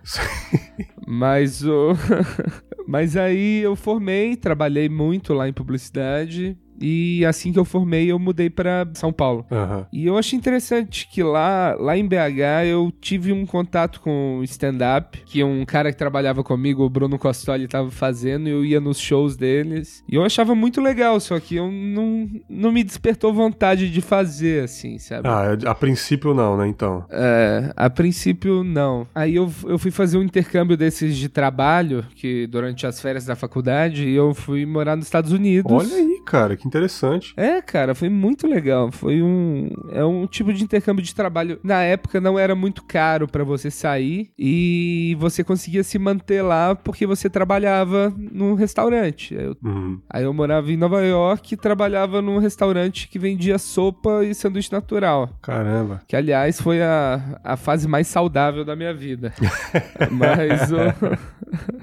Mas 1.06 1.64
o 1.64 1.93
Mas 2.87 3.17
aí 3.17 3.62
eu 3.62 3.75
formei, 3.75 4.37
trabalhei 4.37 4.88
muito 4.88 5.32
lá 5.32 5.48
em 5.48 5.53
publicidade 5.53 6.56
e 6.81 7.24
assim 7.24 7.52
que 7.52 7.58
eu 7.58 7.64
formei, 7.64 8.10
eu 8.10 8.19
mudei 8.19 8.50
para 8.50 8.86
São 8.94 9.12
Paulo. 9.12 9.46
Uhum. 9.50 9.84
E 9.93 10.06
eu 10.06 10.19
achei 10.19 10.38
interessante 10.38 11.08
que 11.08 11.22
lá, 11.22 11.74
lá 11.78 11.96
em 11.96 12.06
BH 12.06 12.66
eu 12.66 12.93
tive 13.00 13.32
um 13.32 13.46
contato 13.46 14.00
com 14.00 14.40
stand-up, 14.44 15.22
que 15.26 15.43
um 15.43 15.64
cara 15.64 15.93
que 15.93 15.98
trabalhava 15.98 16.43
comigo, 16.43 16.84
o 16.84 16.90
Bruno 16.90 17.19
Costoli, 17.19 17.64
estava 17.64 17.90
fazendo, 17.90 18.48
e 18.48 18.52
eu 18.52 18.64
ia 18.64 18.81
nos 18.81 18.98
shows 18.98 19.36
deles. 19.36 20.02
E 20.08 20.14
eu 20.14 20.24
achava 20.24 20.54
muito 20.54 20.81
legal, 20.81 21.19
só 21.20 21.38
que 21.38 21.56
eu 21.56 21.70
não, 21.70 22.28
não 22.48 22.72
me 22.72 22.82
despertou 22.82 23.32
vontade 23.32 23.90
de 23.90 24.00
fazer, 24.00 24.64
assim, 24.64 24.98
sabe? 24.98 25.28
Ah, 25.28 25.56
a 25.66 25.74
princípio 25.74 26.34
não, 26.34 26.56
né, 26.56 26.66
então? 26.69 27.04
É, 27.10 27.72
a 27.76 27.88
princípio 27.88 28.64
não. 28.64 29.06
Aí 29.14 29.36
eu, 29.36 29.50
eu 29.66 29.78
fui 29.78 29.90
fazer 29.90 30.19
um 30.19 30.22
intercâmbio 30.22 30.76
desses 30.76 31.16
de 31.16 31.28
trabalho, 31.28 32.04
que 32.14 32.46
durante 32.46 32.86
as 32.86 33.00
férias 33.00 33.24
da 33.24 33.36
faculdade, 33.36 34.06
e 34.06 34.14
eu 34.14 34.34
fui 34.34 34.66
morar 34.66 34.96
nos 34.96 35.06
Estados 35.06 35.32
Unidos. 35.32 35.70
Olha 35.70 35.94
aí, 35.94 36.20
cara, 36.24 36.56
que 36.56 36.64
interessante. 36.67 37.35
É, 37.37 37.61
cara, 37.61 37.94
foi 37.94 38.09
muito 38.09 38.47
legal. 38.47 38.91
Foi 38.91 39.23
um. 39.23 39.71
É 39.91 40.05
um 40.05 40.27
tipo 40.27 40.53
de 40.53 40.63
intercâmbio 40.63 41.05
de 41.05 41.15
trabalho. 41.15 41.59
Na 41.63 41.83
época 41.83 42.21
não 42.21 42.39
era 42.39 42.55
muito 42.55 42.85
caro 42.85 43.27
para 43.29 43.44
você 43.44 43.71
sair 43.71 44.31
e 44.39 45.17
você 45.19 45.43
conseguia 45.43 45.83
se 45.83 45.99
manter 45.99 46.43
lá 46.43 46.75
porque 46.75 47.06
você 47.06 47.29
trabalhava 47.29 48.13
num 48.17 48.55
restaurante. 48.55 49.35
Eu, 49.35 49.56
uhum. 49.63 50.01
Aí 50.09 50.25
eu 50.25 50.33
morava 50.33 50.71
em 50.71 50.77
Nova 50.77 51.03
York 51.03 51.55
e 51.55 51.56
trabalhava 51.56 52.21
num 52.21 52.39
restaurante 52.39 53.09
que 53.09 53.19
vendia 53.19 53.59
sopa 53.59 54.25
e 54.25 54.35
sanduíche 54.35 54.73
natural. 54.73 55.31
Caramba. 55.43 56.03
Que, 56.06 56.17
aliás, 56.17 56.61
foi 56.61 56.83
a, 56.83 57.41
a 57.43 57.56
fase 57.56 57.89
mais 57.89 58.06
saudável 58.06 58.65
da 58.65 58.77
minha 58.77 58.94
vida. 58.94 59.33
Mas. 60.11 60.71
O... 60.71 60.79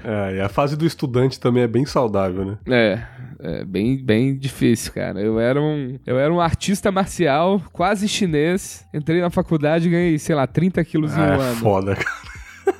é, 0.03 0.37
e 0.37 0.41
a 0.41 0.49
fase 0.49 0.75
do 0.75 0.85
estudante 0.85 1.39
também 1.39 1.63
é 1.63 1.67
bem 1.67 1.85
saudável, 1.85 2.45
né? 2.45 2.57
É. 2.67 3.21
É 3.43 3.65
bem, 3.65 3.97
bem 3.97 4.37
difícil, 4.37 4.93
cara. 4.93 5.19
Eu 5.19 5.39
era 5.39 5.59
um, 5.59 5.97
eu 6.05 6.19
era 6.19 6.31
um 6.31 6.39
artista 6.39 6.91
marcial, 6.91 7.61
quase 7.73 8.07
chinês. 8.07 8.85
Entrei 8.93 9.19
na 9.19 9.31
faculdade 9.31 9.87
e 9.87 9.91
ganhei, 9.91 10.19
sei 10.19 10.35
lá, 10.35 10.45
30 10.45 10.83
quilos 10.85 11.15
em 11.17 11.19
um 11.19 11.23
é 11.23 11.35
ano. 11.35 11.55
foda, 11.57 11.95
cara. 11.95 12.21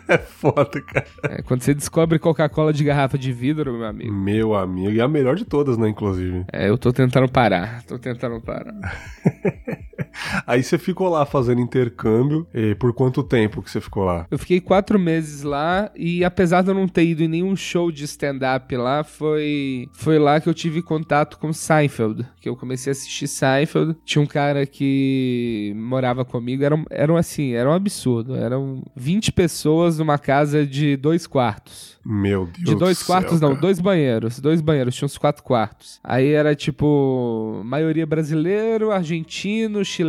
É 0.07 0.17
foda, 0.17 0.81
cara. 0.81 1.05
É, 1.23 1.41
quando 1.41 1.61
você 1.61 1.73
descobre 1.73 2.19
Coca-Cola 2.19 2.73
de 2.73 2.83
garrafa 2.83 3.17
de 3.17 3.31
vidro, 3.31 3.71
meu 3.73 3.85
amigo. 3.85 4.11
Meu 4.13 4.53
amigo. 4.53 4.91
E 4.91 4.99
a 4.99 5.07
melhor 5.07 5.35
de 5.35 5.45
todas, 5.45 5.77
né, 5.77 5.87
inclusive. 5.87 6.45
É, 6.51 6.67
eu 6.67 6.77
tô 6.77 6.91
tentando 6.91 7.29
parar. 7.29 7.81
Tô 7.83 7.97
tentando 7.97 8.41
parar. 8.41 8.73
Aí 10.45 10.63
você 10.63 10.77
ficou 10.77 11.09
lá 11.09 11.25
fazendo 11.25 11.61
intercâmbio. 11.61 12.47
E 12.53 12.75
por 12.75 12.93
quanto 12.93 13.23
tempo 13.23 13.61
que 13.61 13.69
você 13.69 13.81
ficou 13.81 14.03
lá? 14.03 14.27
Eu 14.29 14.37
fiquei 14.37 14.59
quatro 14.59 14.99
meses 14.99 15.43
lá 15.43 15.91
e 15.95 16.23
apesar 16.23 16.61
de 16.61 16.69
eu 16.69 16.73
não 16.73 16.87
ter 16.87 17.05
ido 17.05 17.23
em 17.23 17.27
nenhum 17.27 17.55
show 17.55 17.91
de 17.91 18.03
stand-up 18.05 18.75
lá, 18.75 19.03
foi, 19.03 19.87
foi 19.93 20.19
lá 20.19 20.39
que 20.39 20.49
eu 20.49 20.53
tive 20.53 20.81
contato 20.81 21.37
com 21.37 21.53
Seinfeld. 21.53 22.25
Que 22.39 22.49
eu 22.49 22.55
comecei 22.55 22.91
a 22.91 22.93
assistir 22.93 23.27
Seinfeld. 23.27 23.95
Tinha 24.05 24.21
um 24.21 24.27
cara 24.27 24.65
que 24.65 25.73
morava 25.75 26.25
comigo. 26.25 26.63
Eram, 26.63 26.83
eram 26.89 27.17
assim, 27.17 27.53
era 27.53 27.69
um 27.69 27.73
absurdo. 27.73 28.35
Eram 28.35 28.83
20 28.95 29.31
pessoas 29.31 29.99
numa 29.99 30.17
casa 30.17 30.65
de 30.65 30.95
dois 30.97 31.27
quartos. 31.27 31.99
Meu 32.03 32.45
Deus 32.45 32.57
De 32.57 32.75
dois 32.75 32.99
do 32.99 33.05
quartos, 33.05 33.39
céu, 33.39 33.47
não, 33.47 33.55
cara. 33.55 33.61
dois 33.61 33.79
banheiros. 33.79 34.39
Dois 34.39 34.59
banheiros, 34.59 34.95
tinha 34.95 35.05
uns 35.05 35.17
quatro 35.17 35.43
quartos. 35.43 35.99
Aí 36.03 36.31
era 36.31 36.55
tipo, 36.55 37.61
maioria 37.63 38.05
brasileiro, 38.05 38.91
argentino, 38.91 39.85
chileno, 39.85 40.00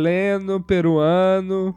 peruano. 0.59 1.75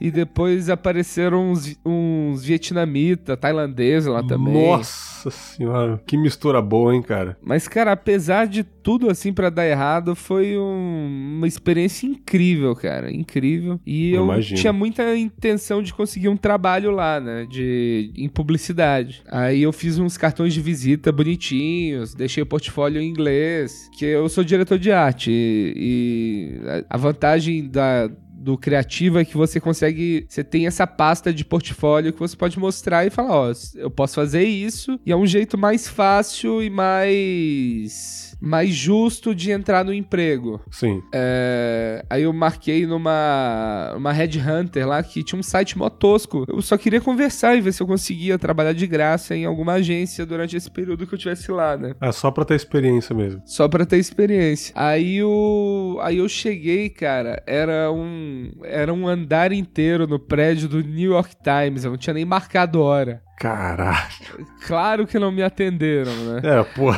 E 0.00 0.10
depois 0.10 0.68
apareceram 0.68 1.50
uns, 1.52 1.76
uns 1.84 2.44
vietnamita, 2.44 3.36
tailandês 3.36 4.06
lá 4.06 4.22
também. 4.22 4.52
Nossa 4.52 5.30
senhora. 5.30 6.00
Que 6.06 6.16
mistura 6.16 6.60
boa, 6.62 6.94
hein, 6.94 7.02
cara. 7.02 7.36
Mas, 7.42 7.68
cara, 7.68 7.92
apesar 7.92 8.46
de 8.46 8.62
tudo 8.64 9.10
assim 9.10 9.32
pra 9.32 9.50
dar 9.50 9.66
errado, 9.66 10.14
foi 10.16 10.56
um- 10.58 11.36
uma 11.38 11.46
experiência 11.46 12.06
incrível, 12.06 12.74
cara. 12.74 13.12
Incrível. 13.12 13.78
E 13.86 14.12
eu 14.12 14.24
Imagino. 14.24 14.58
tinha 14.60 14.72
muita 14.72 15.16
intenção 15.16 15.82
de 15.82 15.92
conseguir 15.92 16.28
um 16.28 16.36
trabalho 16.36 16.90
lá, 16.90 17.20
né? 17.20 17.46
De, 17.50 18.12
em 18.16 18.28
publicidade. 18.28 19.22
Aí 19.30 19.62
eu 19.62 19.72
fiz 19.72 19.98
uns 19.98 20.16
cartões 20.16 20.54
de 20.54 20.60
visita 20.60 21.12
bonitinhos, 21.12 22.14
deixei 22.14 22.42
o 22.42 22.46
portfólio 22.46 23.00
em 23.00 23.08
inglês, 23.08 23.88
que 23.98 24.04
eu 24.04 24.28
sou 24.28 24.42
diretor 24.44 24.78
de 24.78 24.90
arte. 24.92 25.30
E, 25.30 25.74
e 25.76 26.84
a 26.88 26.96
vantagem 26.96 27.68
da 27.68 28.10
do 28.40 28.56
criativo 28.56 29.18
é 29.18 29.24
que 29.24 29.36
você 29.36 29.60
consegue, 29.60 30.24
você 30.26 30.42
tem 30.42 30.66
essa 30.66 30.86
pasta 30.86 31.30
de 31.30 31.44
portfólio 31.44 32.10
que 32.10 32.18
você 32.18 32.34
pode 32.34 32.58
mostrar 32.58 33.06
e 33.06 33.10
falar, 33.10 33.32
ó, 33.32 33.52
eu 33.74 33.90
posso 33.90 34.14
fazer 34.14 34.44
isso 34.44 34.98
e 35.04 35.12
é 35.12 35.16
um 35.16 35.26
jeito 35.26 35.58
mais 35.58 35.86
fácil 35.86 36.62
e 36.62 36.70
mais 36.70 38.29
mais 38.40 38.70
justo 38.70 39.34
de 39.34 39.50
entrar 39.50 39.84
no 39.84 39.92
emprego. 39.92 40.60
Sim. 40.70 41.02
É, 41.12 42.04
aí 42.08 42.22
eu 42.22 42.32
marquei 42.32 42.86
numa 42.86 43.92
uma 43.96 44.12
Headhunter 44.12 44.86
lá 44.86 45.02
que 45.02 45.22
tinha 45.22 45.38
um 45.38 45.42
site 45.42 45.76
mó 45.76 45.88
tosco. 45.88 46.44
Eu 46.48 46.62
só 46.62 46.76
queria 46.76 47.00
conversar 47.00 47.56
e 47.56 47.60
ver 47.60 47.72
se 47.72 47.82
eu 47.82 47.86
conseguia 47.86 48.38
trabalhar 48.38 48.72
de 48.72 48.86
graça 48.86 49.36
em 49.36 49.44
alguma 49.44 49.74
agência 49.74 50.24
durante 50.24 50.56
esse 50.56 50.70
período 50.70 51.06
que 51.06 51.14
eu 51.14 51.18
tivesse 51.18 51.50
lá, 51.50 51.76
né? 51.76 51.94
É 52.00 52.12
só 52.12 52.30
pra 52.30 52.44
ter 52.44 52.54
experiência 52.54 53.14
mesmo. 53.14 53.42
Só 53.44 53.68
pra 53.68 53.84
ter 53.84 53.98
experiência. 53.98 54.72
Aí 54.76 55.22
o 55.22 55.98
aí 56.00 56.18
eu 56.18 56.28
cheguei, 56.28 56.88
cara, 56.88 57.42
era 57.46 57.92
um 57.92 58.50
era 58.64 58.92
um 58.92 59.06
andar 59.06 59.52
inteiro 59.52 60.06
no 60.06 60.18
prédio 60.18 60.68
do 60.68 60.82
New 60.82 61.12
York 61.12 61.34
Times, 61.42 61.84
eu 61.84 61.90
não 61.90 61.98
tinha 61.98 62.14
nem 62.14 62.24
marcado 62.24 62.80
hora. 62.80 63.22
Caralho. 63.40 64.46
Claro 64.66 65.06
que 65.06 65.18
não 65.18 65.32
me 65.32 65.42
atenderam, 65.42 66.14
né? 66.26 66.40
É, 66.44 66.62
pô. 66.62 66.92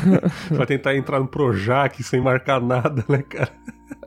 Vai 0.54 0.66
tentar 0.66 0.94
entrar 0.94 1.18
no 1.18 1.26
Projac 1.26 2.02
sem 2.02 2.20
marcar 2.20 2.60
nada, 2.60 3.02
né, 3.08 3.22
cara? 3.22 3.50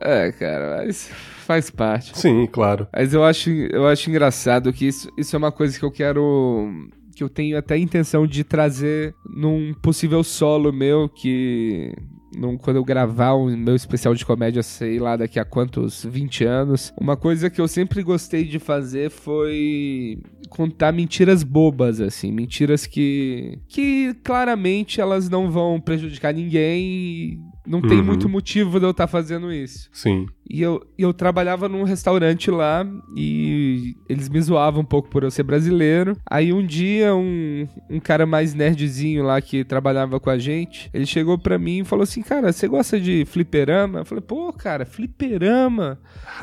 É, 0.00 0.30
cara, 0.30 0.76
mas 0.76 1.10
faz 1.44 1.68
parte. 1.68 2.16
Sim, 2.16 2.46
claro. 2.46 2.86
Mas 2.92 3.12
eu 3.12 3.24
acho, 3.24 3.50
eu 3.50 3.88
acho 3.88 4.08
engraçado 4.08 4.72
que 4.72 4.86
isso, 4.86 5.12
isso 5.18 5.34
é 5.34 5.38
uma 5.38 5.50
coisa 5.50 5.76
que 5.76 5.84
eu 5.84 5.90
quero. 5.90 6.88
que 7.16 7.24
eu 7.24 7.28
tenho 7.28 7.58
até 7.58 7.74
a 7.74 7.78
intenção 7.78 8.24
de 8.24 8.44
trazer 8.44 9.12
num 9.28 9.74
possível 9.74 10.22
solo 10.22 10.72
meu 10.72 11.08
que. 11.08 11.92
Num, 12.34 12.56
quando 12.56 12.76
eu 12.76 12.84
gravar 12.84 13.32
o 13.32 13.48
meu 13.56 13.74
especial 13.74 14.14
de 14.14 14.24
comédia, 14.24 14.62
sei 14.62 14.98
lá, 14.98 15.16
daqui 15.16 15.38
a 15.38 15.44
quantos 15.44 16.04
20 16.04 16.44
anos. 16.44 16.92
Uma 17.00 17.16
coisa 17.16 17.50
que 17.50 17.60
eu 17.60 17.66
sempre 17.66 18.02
gostei 18.02 18.44
de 18.44 18.58
fazer 18.58 19.10
foi 19.10 20.18
contar 20.48 20.92
mentiras 20.92 21.42
bobas, 21.42 22.00
assim. 22.00 22.30
Mentiras 22.30 22.86
que. 22.86 23.58
que 23.68 24.14
claramente 24.22 25.00
elas 25.00 25.28
não 25.28 25.50
vão 25.50 25.80
prejudicar 25.80 26.32
ninguém 26.32 27.40
não 27.70 27.80
tem 27.80 27.98
Uhum. 27.98 28.04
muito 28.04 28.28
motivo 28.28 28.80
de 28.80 28.86
eu 28.86 28.90
estar 28.90 29.06
fazendo 29.06 29.52
isso. 29.52 29.88
Sim. 29.92 30.26
E 30.52 30.60
eu, 30.60 30.84
eu 30.98 31.14
trabalhava 31.14 31.68
num 31.68 31.84
restaurante 31.84 32.50
lá 32.50 32.84
e 33.16 33.94
eles 34.08 34.28
me 34.28 34.40
zoavam 34.42 34.82
um 34.82 34.84
pouco 34.84 35.08
por 35.08 35.22
eu 35.22 35.30
ser 35.30 35.44
brasileiro. 35.44 36.16
Aí 36.28 36.52
um 36.52 36.66
dia, 36.66 37.14
um, 37.14 37.68
um 37.88 38.00
cara 38.00 38.26
mais 38.26 38.52
nerdzinho 38.52 39.22
lá 39.22 39.40
que 39.40 39.62
trabalhava 39.62 40.18
com 40.18 40.28
a 40.28 40.36
gente, 40.38 40.90
ele 40.92 41.06
chegou 41.06 41.38
pra 41.38 41.56
mim 41.56 41.78
e 41.78 41.84
falou 41.84 42.02
assim: 42.02 42.20
Cara, 42.20 42.52
você 42.52 42.66
gosta 42.66 43.00
de 43.00 43.24
fliperama? 43.26 44.00
Eu 44.00 44.04
falei: 44.04 44.22
Pô, 44.22 44.52
cara, 44.52 44.84
fliperama? 44.84 46.00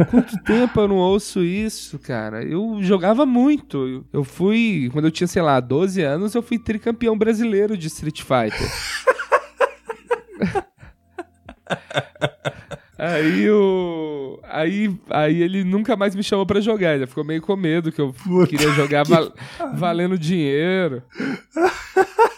Quanto 0.10 0.38
tempo 0.46 0.80
eu 0.80 0.88
não 0.88 0.96
ouço 0.96 1.44
isso, 1.44 2.00
cara? 2.00 2.42
Eu 2.44 2.78
jogava 2.82 3.26
muito. 3.26 3.78
Eu- 3.86 4.06
Eu 4.14 4.24
fui, 4.24 4.90
quando 4.94 5.06
eu 5.06 5.12
tinha, 5.12 5.28
sei 5.28 5.42
lá, 5.42 5.60
12 5.60 6.02
anos, 6.02 6.34
eu 6.34 6.42
fui 6.42 6.58
tricampeão 6.58 7.18
brasileiro 7.18 7.76
de 7.78 7.88
Street 7.88 8.22
Fighter. 8.22 8.68
Aí 13.00 13.48
o. 13.52 14.40
Aí, 14.44 14.92
aí 15.12 15.42
ele 15.44 15.64
nunca 15.64 15.96
mais 15.96 16.16
me 16.16 16.24
chamou 16.24 16.48
pra 16.48 16.60
jogar. 16.60 16.96
Ele 16.96 17.06
ficou 17.06 17.24
meio 17.24 17.42
com 17.44 17.56
medo 17.56 17.92
que 17.92 18.02
eu 18.02 18.12
Puta 18.12 18.48
queria 18.48 18.72
jogar 18.72 19.04
val- 19.06 19.32
valendo 19.76 20.18
dinheiro. 20.18 21.04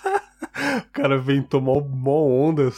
O 0.88 0.92
cara 0.92 1.18
vem 1.18 1.42
tomar 1.42 1.74
uma 1.74 2.12
onda. 2.12 2.70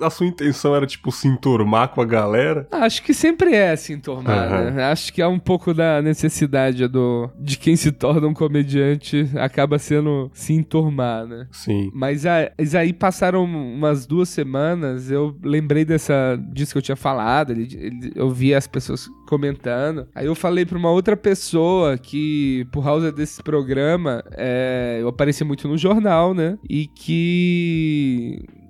A 0.00 0.10
sua 0.10 0.26
intenção 0.26 0.74
era, 0.74 0.86
tipo, 0.86 1.10
se 1.10 1.26
enturmar 1.28 1.88
com 1.88 2.00
a 2.00 2.04
galera? 2.04 2.66
Acho 2.70 3.02
que 3.02 3.14
sempre 3.14 3.54
é 3.54 3.70
assim, 3.72 3.98
turmar, 3.98 4.52
Aham. 4.52 4.70
né? 4.72 4.84
Acho 4.84 5.12
que 5.12 5.22
é 5.22 5.26
um 5.26 5.38
pouco 5.38 5.72
da 5.72 6.02
necessidade 6.02 6.86
do, 6.88 7.30
de 7.38 7.56
quem 7.58 7.76
se 7.76 7.90
torna 7.92 8.26
um 8.26 8.34
comediante 8.34 9.28
acaba 9.36 9.78
sendo 9.78 10.30
se 10.34 10.52
enturmar, 10.52 11.26
né? 11.26 11.46
Sim. 11.50 11.90
Mas, 11.94 12.26
a- 12.26 12.50
mas 12.58 12.74
aí 12.74 12.92
passaram 12.92 13.44
umas 13.44 14.06
duas 14.06 14.28
semanas, 14.28 15.10
eu 15.10 15.36
lembrei 15.42 15.84
dessa, 15.84 16.38
disso 16.52 16.72
que 16.72 16.78
eu 16.78 16.82
tinha 16.82 16.96
falado, 16.96 17.52
ele- 17.52 17.68
ele- 17.74 18.12
eu 18.14 18.30
vi 18.30 18.54
as 18.54 18.66
pessoas 18.66 19.08
comentando. 19.28 20.06
Aí 20.14 20.26
eu 20.26 20.34
falei 20.34 20.66
pra 20.66 20.76
uma 20.76 20.90
outra 20.90 21.16
pessoa 21.16 21.96
que, 21.96 22.66
por 22.72 22.82
causa 22.84 23.12
desse 23.12 23.42
programa, 23.42 24.22
é, 24.32 24.98
eu 25.00 25.08
apareci 25.08 25.44
muito 25.44 25.68
no 25.68 25.78
jornal, 25.78 26.34
né? 26.34 26.58
E 26.68 26.86
que 26.86 27.29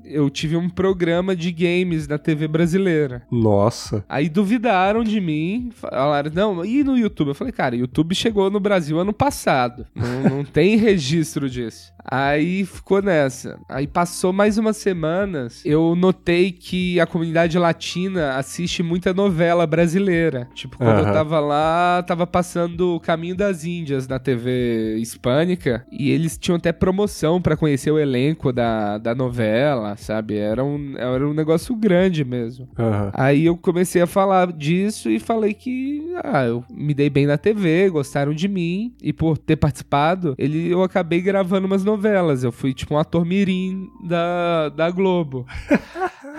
eu 0.05 0.29
tive 0.29 0.57
um 0.57 0.69
programa 0.69 1.37
de 1.37 1.53
games 1.53 2.09
na 2.09 2.19
TV 2.19 2.49
brasileira. 2.49 3.23
Nossa. 3.31 4.05
Aí 4.09 4.29
duvidaram 4.29 5.05
de 5.05 5.21
mim, 5.21 5.71
falaram, 5.73 6.31
não, 6.35 6.65
e 6.65 6.83
no 6.83 6.99
YouTube? 6.99 7.29
Eu 7.29 7.35
falei, 7.35 7.53
cara, 7.53 7.77
YouTube 7.77 8.15
chegou 8.15 8.51
no 8.51 8.59
Brasil 8.59 8.99
ano 8.99 9.13
passado. 9.13 9.87
Não, 9.95 10.37
não 10.37 10.45
tem 10.45 10.77
registro 10.77 11.49
disso. 11.49 11.93
Aí 12.05 12.65
ficou 12.65 13.03
nessa. 13.03 13.59
Aí 13.69 13.87
passou 13.87 14.33
mais 14.33 14.59
umas 14.59 14.77
semanas, 14.77 15.63
eu 15.65 15.95
notei 15.97 16.53
que 16.53 16.99
a 17.01 17.07
comunidade 17.07 17.59
latina 17.59 18.37
assiste 18.37 18.83
muita 18.83 19.13
novela 19.13 19.67
brasileira. 19.67 20.49
Tipo, 20.55 20.77
quando 20.79 20.99
eu 20.99 21.05
Aham. 21.05 21.13
tava 21.13 21.41
lá, 21.41 22.03
tava 22.07 22.27
passando 22.27 22.97
o 22.97 23.01
Caminho 23.01 23.37
das 23.37 23.65
Índias 23.65 24.07
na 24.09 24.19
TV 24.19 24.97
hispânica. 24.99 25.85
E 25.91 26.11
eles 26.11 26.39
tinham 26.39 26.57
até 26.57 26.73
promoção 26.73 27.41
pra 27.41 27.57
conhecer 27.57 27.91
o 27.91 27.99
elenco 27.99 28.53
da, 28.53 28.99
da 28.99 29.15
novela, 29.15 29.97
sabe? 29.97 30.37
Era 30.37 30.65
um, 30.65 30.95
era 30.97 31.27
um 31.27 31.35
negócio 31.35 31.75
grande 31.75 32.25
mesmo. 32.25 32.69
Aham. 32.79 33.11
Aí 33.15 33.47
eu 33.47 33.57
comecei 33.57 34.01
a 34.03 34.07
falar 34.07 34.53
disso 34.53 35.11
e 35.11 35.19
falei 35.19 35.55
que 35.55 36.13
ah, 36.25 36.45
eu 36.45 36.65
me 36.71 36.95
dei 36.95 37.11
bem 37.11 37.27
na 37.27 37.39
TV, 37.39 37.89
gostaram 37.91 38.33
de 38.33 38.49
mim. 38.49 38.95
E 39.03 39.13
por 39.13 39.37
ter 39.39 39.57
participado, 39.57 40.35
ele, 40.39 40.71
eu 40.71 40.83
acabei 40.83 41.21
gravando 41.21 41.67
umas 41.67 41.85
novelas. 41.91 42.45
Eu 42.45 42.53
fui 42.53 42.73
tipo 42.73 42.95
um 42.95 42.99
ator 42.99 43.25
mirim 43.25 43.91
da, 44.03 44.69
da 44.69 44.91
Globo. 44.91 45.47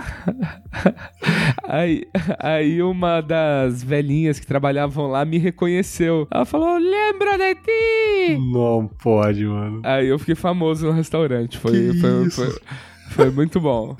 aí, 1.67 2.03
aí 2.39 2.81
uma 2.81 3.21
das 3.21 3.83
velhinhas 3.83 4.39
que 4.39 4.47
trabalhavam 4.47 5.07
lá 5.07 5.25
me 5.25 5.37
reconheceu. 5.37 6.27
Ela 6.31 6.45
falou: 6.45 6.77
Lembra 6.77 7.37
de 7.37 7.55
ti? 7.55 8.37
Não 8.53 8.89
pode, 9.01 9.45
mano. 9.45 9.81
Aí 9.83 10.07
eu 10.07 10.17
fiquei 10.19 10.35
famoso 10.35 10.87
no 10.87 10.93
restaurante. 10.93 11.57
Foi, 11.57 11.93
foi, 11.93 12.29
foi, 12.29 12.59
foi 13.11 13.29
muito 13.31 13.59
bom. 13.59 13.95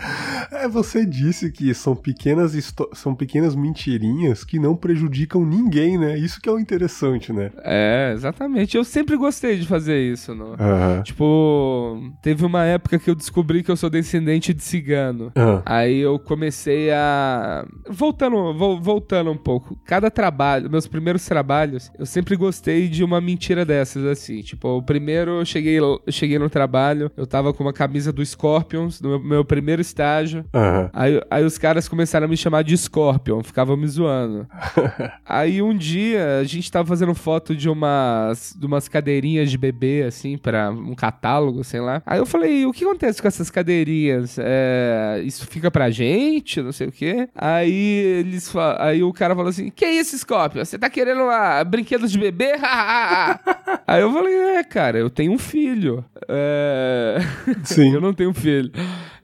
É, 0.52 0.68
você 0.68 1.06
disse 1.06 1.52
que 1.52 1.74
são 1.74 1.96
pequenas, 1.96 2.54
são 2.94 3.14
pequenas 3.14 3.56
mentirinhas 3.56 4.44
que 4.44 4.60
não 4.60 4.76
prejudicam 4.76 5.46
ninguém, 5.46 5.98
né? 5.98 6.18
Isso 6.18 6.42
que 6.42 6.50
é 6.50 6.52
o 6.52 6.60
interessante, 6.60 7.32
né? 7.32 7.52
É, 7.64 8.12
exatamente. 8.14 8.78
Eu 8.78 8.84
sempre 8.84 9.16
gostei 9.18 9.58
de 9.58 9.68
fazer 9.68 10.00
isso, 10.00 10.34
não? 10.34 10.52
Uhum. 10.52 11.04
Tipo, 11.04 12.12
teve 12.22 12.46
uma 12.46 12.66
época 12.66 12.98
que 12.98 13.10
eu 13.10 13.16
descobri 13.16 13.64
que 13.64 13.72
eu 13.72 13.76
sou 13.76 13.90
descendente 13.90 14.54
de 14.54 14.64
cigano. 14.64 15.32
Uhum. 15.36 15.62
Aí 15.66 16.00
eu 16.00 16.18
comecei 16.20 16.92
a. 16.92 17.66
Voltando, 17.90 18.54
vo 18.54 18.80
voltando 18.80 19.32
um 19.32 19.38
pouco. 19.38 19.78
Cada 19.86 20.10
trabalho, 20.10 20.70
meus 20.70 20.88
primeiros 20.88 21.26
trabalhos, 21.26 21.92
eu 21.98 22.06
sempre 22.06 22.36
gostei 22.36 22.88
de 22.88 23.04
uma 23.04 23.20
mentira 23.20 23.66
dessas, 23.66 24.06
assim. 24.06 24.42
Tipo, 24.42 24.78
o 24.78 24.84
primeiro 24.84 25.40
eu 25.40 25.46
cheguei, 25.46 25.80
eu 25.80 26.02
cheguei 26.10 26.40
no 26.40 26.50
trabalho, 26.50 27.12
eu 27.16 27.28
tava 27.28 27.54
com 27.54 27.64
uma 27.64 27.74
camisa 27.74 28.12
do 28.12 28.26
Scorpions, 28.26 29.02
no 29.02 29.10
meu, 29.10 29.20
meu 29.20 29.46
primeiro 29.46 29.82
estágio. 29.82 30.31
Uhum. 30.40 30.90
Aí, 30.94 31.22
aí 31.30 31.44
os 31.44 31.58
caras 31.58 31.88
começaram 31.88 32.26
a 32.26 32.30
me 32.30 32.38
chamar 32.38 32.64
de 32.64 32.78
Scorpion, 32.78 33.44
ficavam 33.44 33.78
me 33.78 33.88
zoando. 33.88 34.48
aí 35.26 35.62
um 35.62 35.76
dia 35.76 36.40
a 36.40 36.44
gente 36.44 36.72
tava 36.72 36.88
fazendo 36.88 37.14
foto 37.14 37.56
de 37.56 37.70
umas, 37.70 38.56
de 38.58 38.66
umas 38.66 38.88
cadeirinhas 38.88 39.50
de 39.50 39.58
bebê, 39.58 40.04
assim, 40.04 40.38
para 40.38 40.70
um 40.72 40.96
catálogo, 40.96 41.64
sei 41.64 41.80
lá. 41.80 42.02
Aí 42.06 42.20
eu 42.20 42.26
falei, 42.26 42.66
o 42.66 42.74
que 42.74 42.84
acontece 42.84 43.22
com 43.22 43.28
essas 43.28 43.50
cadeirinhas? 43.50 44.38
É, 44.40 45.22
isso 45.26 45.46
fica 45.48 45.70
pra 45.70 45.90
gente? 45.90 46.62
Não 46.62 46.72
sei 46.72 46.88
o 46.88 46.92
quê. 46.92 47.30
Aí 47.36 47.92
eles 48.20 48.52
aí 48.80 49.04
o 49.04 49.14
cara 49.14 49.36
falou 49.36 49.50
assim: 49.50 49.70
Que 49.70 49.86
isso, 49.86 50.18
Scorpion? 50.18 50.64
Você 50.64 50.78
tá 50.78 50.90
querendo 50.90 51.24
uma 51.24 51.64
brinquedos 51.64 52.12
de 52.12 52.20
bebê? 52.20 52.54
aí 53.88 54.02
eu 54.02 54.12
falei, 54.12 54.34
é, 54.34 54.64
cara, 54.64 54.98
eu 54.98 55.10
tenho 55.10 55.32
um 55.32 55.38
filho. 55.38 56.04
É... 56.28 57.18
Sim. 57.64 57.94
eu 57.94 58.02
não 58.02 58.14
tenho 58.14 58.34
filho. 58.34 58.72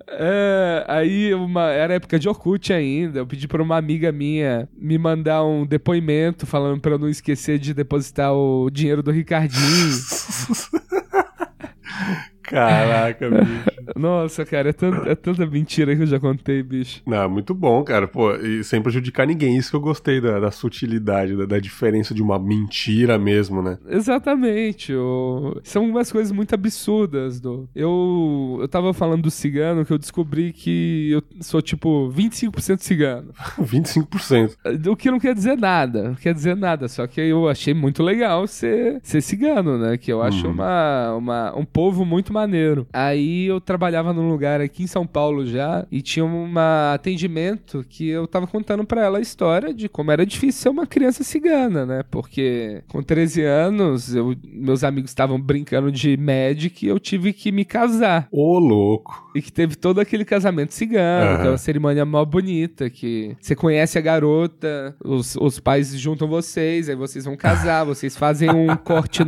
É, 0.09 0.85
aí 0.87 1.33
uma, 1.33 1.69
era 1.69 1.95
época 1.95 2.17
de 2.17 2.29
Orkut 2.29 2.71
ainda. 2.71 3.19
Eu 3.19 3.27
pedi 3.27 3.47
para 3.47 3.61
uma 3.61 3.77
amiga 3.77 4.11
minha 4.11 4.69
me 4.77 4.97
mandar 4.97 5.43
um 5.43 5.65
depoimento 5.65 6.45
falando 6.45 6.79
para 6.79 6.93
eu 6.93 6.99
não 6.99 7.09
esquecer 7.09 7.59
de 7.59 7.73
depositar 7.73 8.33
o 8.33 8.69
dinheiro 8.69 9.03
do 9.03 9.11
Ricardinho. 9.11 9.59
Caraca, 12.47 13.29
bicho. 13.29 13.77
Nossa, 13.95 14.45
cara, 14.45 14.69
é, 14.69 14.73
tanta, 14.73 15.09
é 15.09 15.15
tanta 15.15 15.45
mentira 15.45 15.95
que 15.95 16.01
eu 16.01 16.07
já 16.07 16.19
contei, 16.19 16.61
bicho. 16.63 17.01
Não, 17.05 17.29
muito 17.29 17.53
bom, 17.53 17.83
cara. 17.83 18.07
Pô, 18.07 18.33
e 18.35 18.63
sem 18.63 18.81
prejudicar 18.81 19.25
ninguém. 19.25 19.57
Isso 19.57 19.69
que 19.69 19.75
eu 19.75 19.81
gostei 19.81 20.19
da, 20.19 20.39
da 20.39 20.51
sutilidade, 20.51 21.35
da, 21.35 21.45
da, 21.45 21.59
diferença 21.59 22.13
de 22.13 22.21
uma 22.21 22.39
mentira 22.39 23.17
mesmo, 23.17 23.61
né? 23.61 23.77
Exatamente. 23.87 24.93
O... 24.93 25.59
São 25.63 25.89
umas 25.89 26.11
coisas 26.11 26.31
muito 26.31 26.53
absurdas. 26.53 27.39
Do... 27.39 27.67
Eu, 27.75 28.59
eu 28.61 28.67
tava 28.67 28.93
falando 28.93 29.23
do 29.23 29.31
cigano 29.31 29.85
que 29.85 29.91
eu 29.91 29.97
descobri 29.97 30.53
que 30.53 31.11
eu 31.11 31.23
sou, 31.41 31.61
tipo, 31.61 32.11
25% 32.15 32.79
cigano. 32.79 33.33
25%. 33.59 34.87
O 34.87 34.95
que 34.95 35.11
não 35.11 35.19
quer 35.19 35.33
dizer 35.33 35.57
nada. 35.57 36.09
Não 36.09 36.15
quer 36.15 36.33
dizer 36.33 36.55
nada. 36.55 36.87
Só 36.87 37.07
que 37.07 37.21
eu 37.21 37.49
achei 37.49 37.73
muito 37.73 38.03
legal 38.03 38.47
ser, 38.47 38.99
ser 39.03 39.21
cigano, 39.21 39.77
né? 39.77 39.97
Que 39.97 40.11
eu 40.11 40.21
acho 40.21 40.45
uhum. 40.45 40.53
uma, 40.53 41.13
uma, 41.15 41.57
um 41.57 41.65
povo 41.65 42.05
muito 42.05 42.33
maneiro. 42.37 42.87
Aí 42.93 43.45
eu 43.45 43.59
trabalhava 43.59 44.13
num 44.13 44.29
lugar 44.29 44.61
aqui 44.61 44.83
em 44.83 44.87
São 44.87 45.05
Paulo 45.05 45.45
já 45.45 45.85
e 45.91 46.01
tinha 46.01 46.25
um 46.25 46.53
atendimento 46.93 47.85
que 47.87 48.07
eu 48.07 48.27
tava 48.27 48.47
contando 48.47 48.85
para 48.85 49.03
ela 49.03 49.17
a 49.17 49.21
história 49.21 49.73
de 49.73 49.89
como 49.89 50.11
era 50.11 50.25
difícil 50.25 50.61
ser 50.61 50.69
uma 50.69 50.85
criança 50.85 51.23
cigana, 51.23 51.85
né? 51.85 52.03
Porque 52.09 52.83
com 52.87 53.01
13 53.01 53.43
anos, 53.43 54.15
eu, 54.15 54.35
meus 54.43 54.83
amigos 54.83 55.11
estavam 55.11 55.39
brincando 55.39 55.91
de 55.91 56.15
Magic 56.17 56.85
e 56.85 56.89
eu 56.89 56.99
tive 56.99 57.33
que 57.33 57.51
me 57.51 57.65
casar. 57.65 58.27
Ô, 58.31 58.59
louco. 58.59 59.29
E 59.35 59.41
que 59.41 59.51
teve 59.51 59.75
todo 59.75 59.99
aquele 59.99 60.25
casamento 60.25 60.73
cigano, 60.73 61.31
uhum. 61.31 61.41
que 61.41 61.47
é 61.47 61.49
uma 61.49 61.57
cerimônia 61.57 62.05
mó 62.05 62.23
bonita, 62.25 62.89
que 62.89 63.35
você 63.39 63.55
conhece 63.55 63.97
a 63.97 64.01
garota, 64.01 64.95
os, 65.03 65.35
os 65.35 65.59
pais 65.59 65.97
juntam 65.97 66.27
vocês, 66.27 66.89
aí 66.89 66.95
vocês 66.95 67.25
vão 67.25 67.35
casar, 67.35 67.83
vocês 67.83 68.15
fazem 68.15 68.49
um 68.49 68.75
corte 68.77 69.23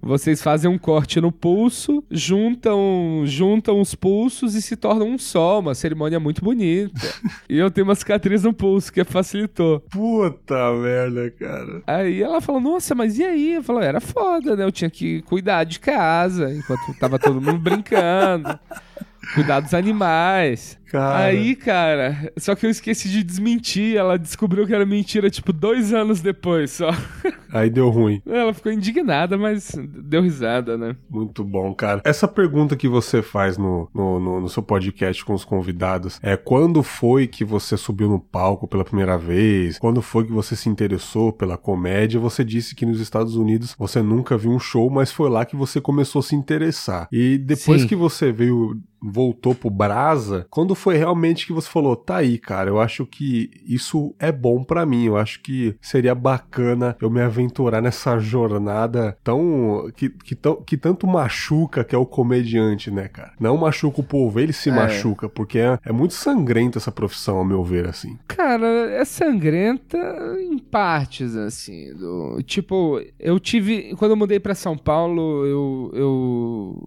vocês 0.00 0.42
fazem 0.42 0.70
um 0.70 0.78
corte 0.78 1.20
no 1.20 1.32
pulso, 1.32 2.02
juntam, 2.10 3.22
juntam 3.24 3.80
os 3.80 3.94
pulsos 3.94 4.54
e 4.54 4.62
se 4.62 4.76
tornam 4.76 5.08
um 5.08 5.18
só, 5.18 5.60
uma 5.60 5.74
cerimônia 5.74 6.20
muito 6.20 6.42
bonita. 6.42 6.92
e 7.48 7.58
eu 7.58 7.70
tenho 7.70 7.86
uma 7.86 7.94
cicatriz 7.94 8.42
no 8.42 8.52
pulso 8.52 8.92
que 8.92 9.02
facilitou. 9.04 9.80
Puta 9.90 10.72
merda, 10.74 11.30
cara. 11.30 11.82
Aí 11.86 12.22
ela 12.22 12.40
falou: 12.40 12.60
"Nossa, 12.60 12.94
mas 12.94 13.18
e 13.18 13.24
aí?" 13.24 13.54
Eu 13.54 13.62
falei: 13.62 13.88
"Era 13.88 14.00
foda, 14.00 14.56
né? 14.56 14.64
Eu 14.64 14.72
tinha 14.72 14.90
que 14.90 15.22
cuidar 15.22 15.64
de 15.64 15.80
casa 15.80 16.52
enquanto 16.52 16.98
tava 16.98 17.18
todo 17.18 17.40
mundo 17.40 17.58
brincando." 17.58 18.58
Cuidar 19.34 19.60
dos 19.60 19.74
animais. 19.74 20.78
Cara. 20.90 21.26
Aí, 21.26 21.54
cara, 21.54 22.32
só 22.38 22.54
que 22.54 22.64
eu 22.64 22.70
esqueci 22.70 23.08
de 23.10 23.22
desmentir. 23.22 23.96
Ela 23.96 24.18
descobriu 24.18 24.66
que 24.66 24.74
era 24.74 24.86
mentira, 24.86 25.28
tipo, 25.28 25.52
dois 25.52 25.92
anos 25.92 26.20
depois 26.20 26.70
só. 26.70 26.88
Aí 27.52 27.68
deu 27.68 27.90
ruim. 27.90 28.22
Ela 28.26 28.54
ficou 28.54 28.72
indignada, 28.72 29.36
mas 29.36 29.74
deu 29.78 30.22
risada, 30.22 30.76
né? 30.78 30.96
Muito 31.08 31.44
bom, 31.44 31.74
cara. 31.74 32.00
Essa 32.04 32.26
pergunta 32.26 32.76
que 32.76 32.88
você 32.88 33.22
faz 33.22 33.58
no, 33.58 33.88
no, 33.94 34.18
no, 34.18 34.40
no 34.40 34.48
seu 34.48 34.62
podcast 34.62 35.24
com 35.24 35.34
os 35.34 35.44
convidados 35.44 36.18
é 36.22 36.36
quando 36.36 36.82
foi 36.82 37.26
que 37.26 37.44
você 37.44 37.76
subiu 37.76 38.08
no 38.08 38.18
palco 38.18 38.66
pela 38.66 38.84
primeira 38.84 39.18
vez? 39.18 39.78
Quando 39.78 40.00
foi 40.00 40.24
que 40.24 40.32
você 40.32 40.56
se 40.56 40.68
interessou 40.68 41.32
pela 41.32 41.56
comédia? 41.58 42.20
Você 42.20 42.42
disse 42.42 42.74
que 42.74 42.86
nos 42.86 43.00
Estados 43.00 43.36
Unidos 43.36 43.74
você 43.78 44.02
nunca 44.02 44.38
viu 44.38 44.50
um 44.50 44.58
show, 44.58 44.88
mas 44.90 45.12
foi 45.12 45.28
lá 45.28 45.44
que 45.44 45.56
você 45.56 45.80
começou 45.80 46.20
a 46.20 46.22
se 46.22 46.34
interessar. 46.34 47.08
E 47.12 47.36
depois 47.36 47.82
Sim. 47.82 47.88
que 47.88 47.96
você 47.96 48.32
veio 48.32 48.78
voltou 49.00 49.54
pro 49.54 49.70
Brasa, 49.70 50.46
quando 50.50 50.74
foi 50.74 50.96
realmente 50.96 51.46
que 51.46 51.52
você 51.52 51.68
falou, 51.68 51.96
tá 51.96 52.16
aí, 52.16 52.38
cara, 52.38 52.70
eu 52.70 52.80
acho 52.80 53.06
que 53.06 53.50
isso 53.66 54.14
é 54.18 54.32
bom 54.32 54.62
para 54.62 54.84
mim, 54.84 55.06
eu 55.06 55.16
acho 55.16 55.40
que 55.42 55.76
seria 55.80 56.14
bacana 56.14 56.96
eu 57.00 57.10
me 57.10 57.20
aventurar 57.20 57.80
nessa 57.80 58.18
jornada 58.18 59.16
tão 59.22 59.90
que, 59.96 60.08
que, 60.10 60.34
tão, 60.34 60.56
que 60.62 60.76
tanto 60.76 61.06
machuca 61.06 61.84
que 61.84 61.94
é 61.94 61.98
o 61.98 62.06
comediante, 62.06 62.90
né, 62.90 63.08
cara? 63.08 63.32
Não 63.38 63.56
machuca 63.56 64.00
o 64.00 64.04
povo, 64.04 64.40
ele 64.40 64.52
se 64.52 64.70
é. 64.70 64.72
machuca, 64.72 65.28
porque 65.28 65.58
é, 65.58 65.78
é 65.84 65.92
muito 65.92 66.14
sangrenta 66.14 66.78
essa 66.78 66.92
profissão, 66.92 67.38
ao 67.38 67.44
meu 67.44 67.62
ver, 67.62 67.88
assim. 67.88 68.18
Cara, 68.26 68.66
é 68.90 69.04
sangrenta 69.04 69.98
em 70.40 70.58
partes, 70.58 71.36
assim, 71.36 71.94
do, 71.94 72.42
tipo, 72.42 73.00
eu 73.18 73.38
tive, 73.38 73.94
quando 73.96 74.12
eu 74.12 74.16
mudei 74.16 74.40
para 74.40 74.54
São 74.54 74.76
Paulo, 74.76 75.46
eu, 75.46 75.90
eu 75.94 76.82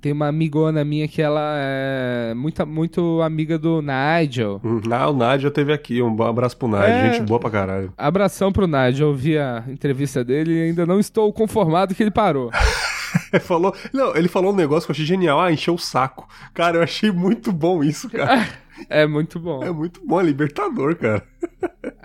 tenho 0.00 0.14
uma 0.14 0.28
amigona 0.28 0.84
minha 0.84 1.08
que 1.08 1.22
ela 1.22 1.53
é 1.56 2.34
muito, 2.34 2.66
muito 2.66 3.22
amiga 3.22 3.58
do 3.58 3.82
Nigel. 3.82 4.60
Ah, 4.90 5.08
o 5.08 5.12
Nigel 5.12 5.50
teve 5.50 5.72
aqui. 5.72 6.02
Um 6.02 6.22
abraço 6.22 6.56
pro 6.56 6.68
Nigel. 6.68 6.86
É... 6.86 7.12
Gente 7.12 7.26
boa 7.26 7.40
pra 7.40 7.50
caralho. 7.50 7.92
Abração 7.96 8.52
pro 8.52 8.66
Nigel. 8.66 9.08
Eu 9.08 9.14
vi 9.14 9.38
a 9.38 9.64
entrevista 9.68 10.24
dele 10.24 10.52
e 10.52 10.62
ainda 10.62 10.86
não 10.86 10.98
estou 10.98 11.32
conformado 11.32 11.94
que 11.94 12.02
ele 12.02 12.10
parou. 12.10 12.50
falou, 13.40 13.74
não, 13.92 14.14
ele 14.16 14.28
falou 14.28 14.52
um 14.52 14.56
negócio 14.56 14.86
que 14.86 14.90
eu 14.90 14.94
achei 14.94 15.06
genial. 15.06 15.40
Ah, 15.40 15.52
encheu 15.52 15.74
o 15.74 15.78
saco. 15.78 16.28
Cara, 16.52 16.78
eu 16.78 16.82
achei 16.82 17.10
muito 17.10 17.52
bom 17.52 17.82
isso, 17.82 18.08
cara. 18.08 18.46
É 18.88 19.06
muito 19.06 19.38
bom. 19.38 19.62
É 19.62 19.70
muito 19.70 20.00
bom, 20.04 20.20
é 20.20 20.24
libertador, 20.24 20.96
cara. 20.96 21.22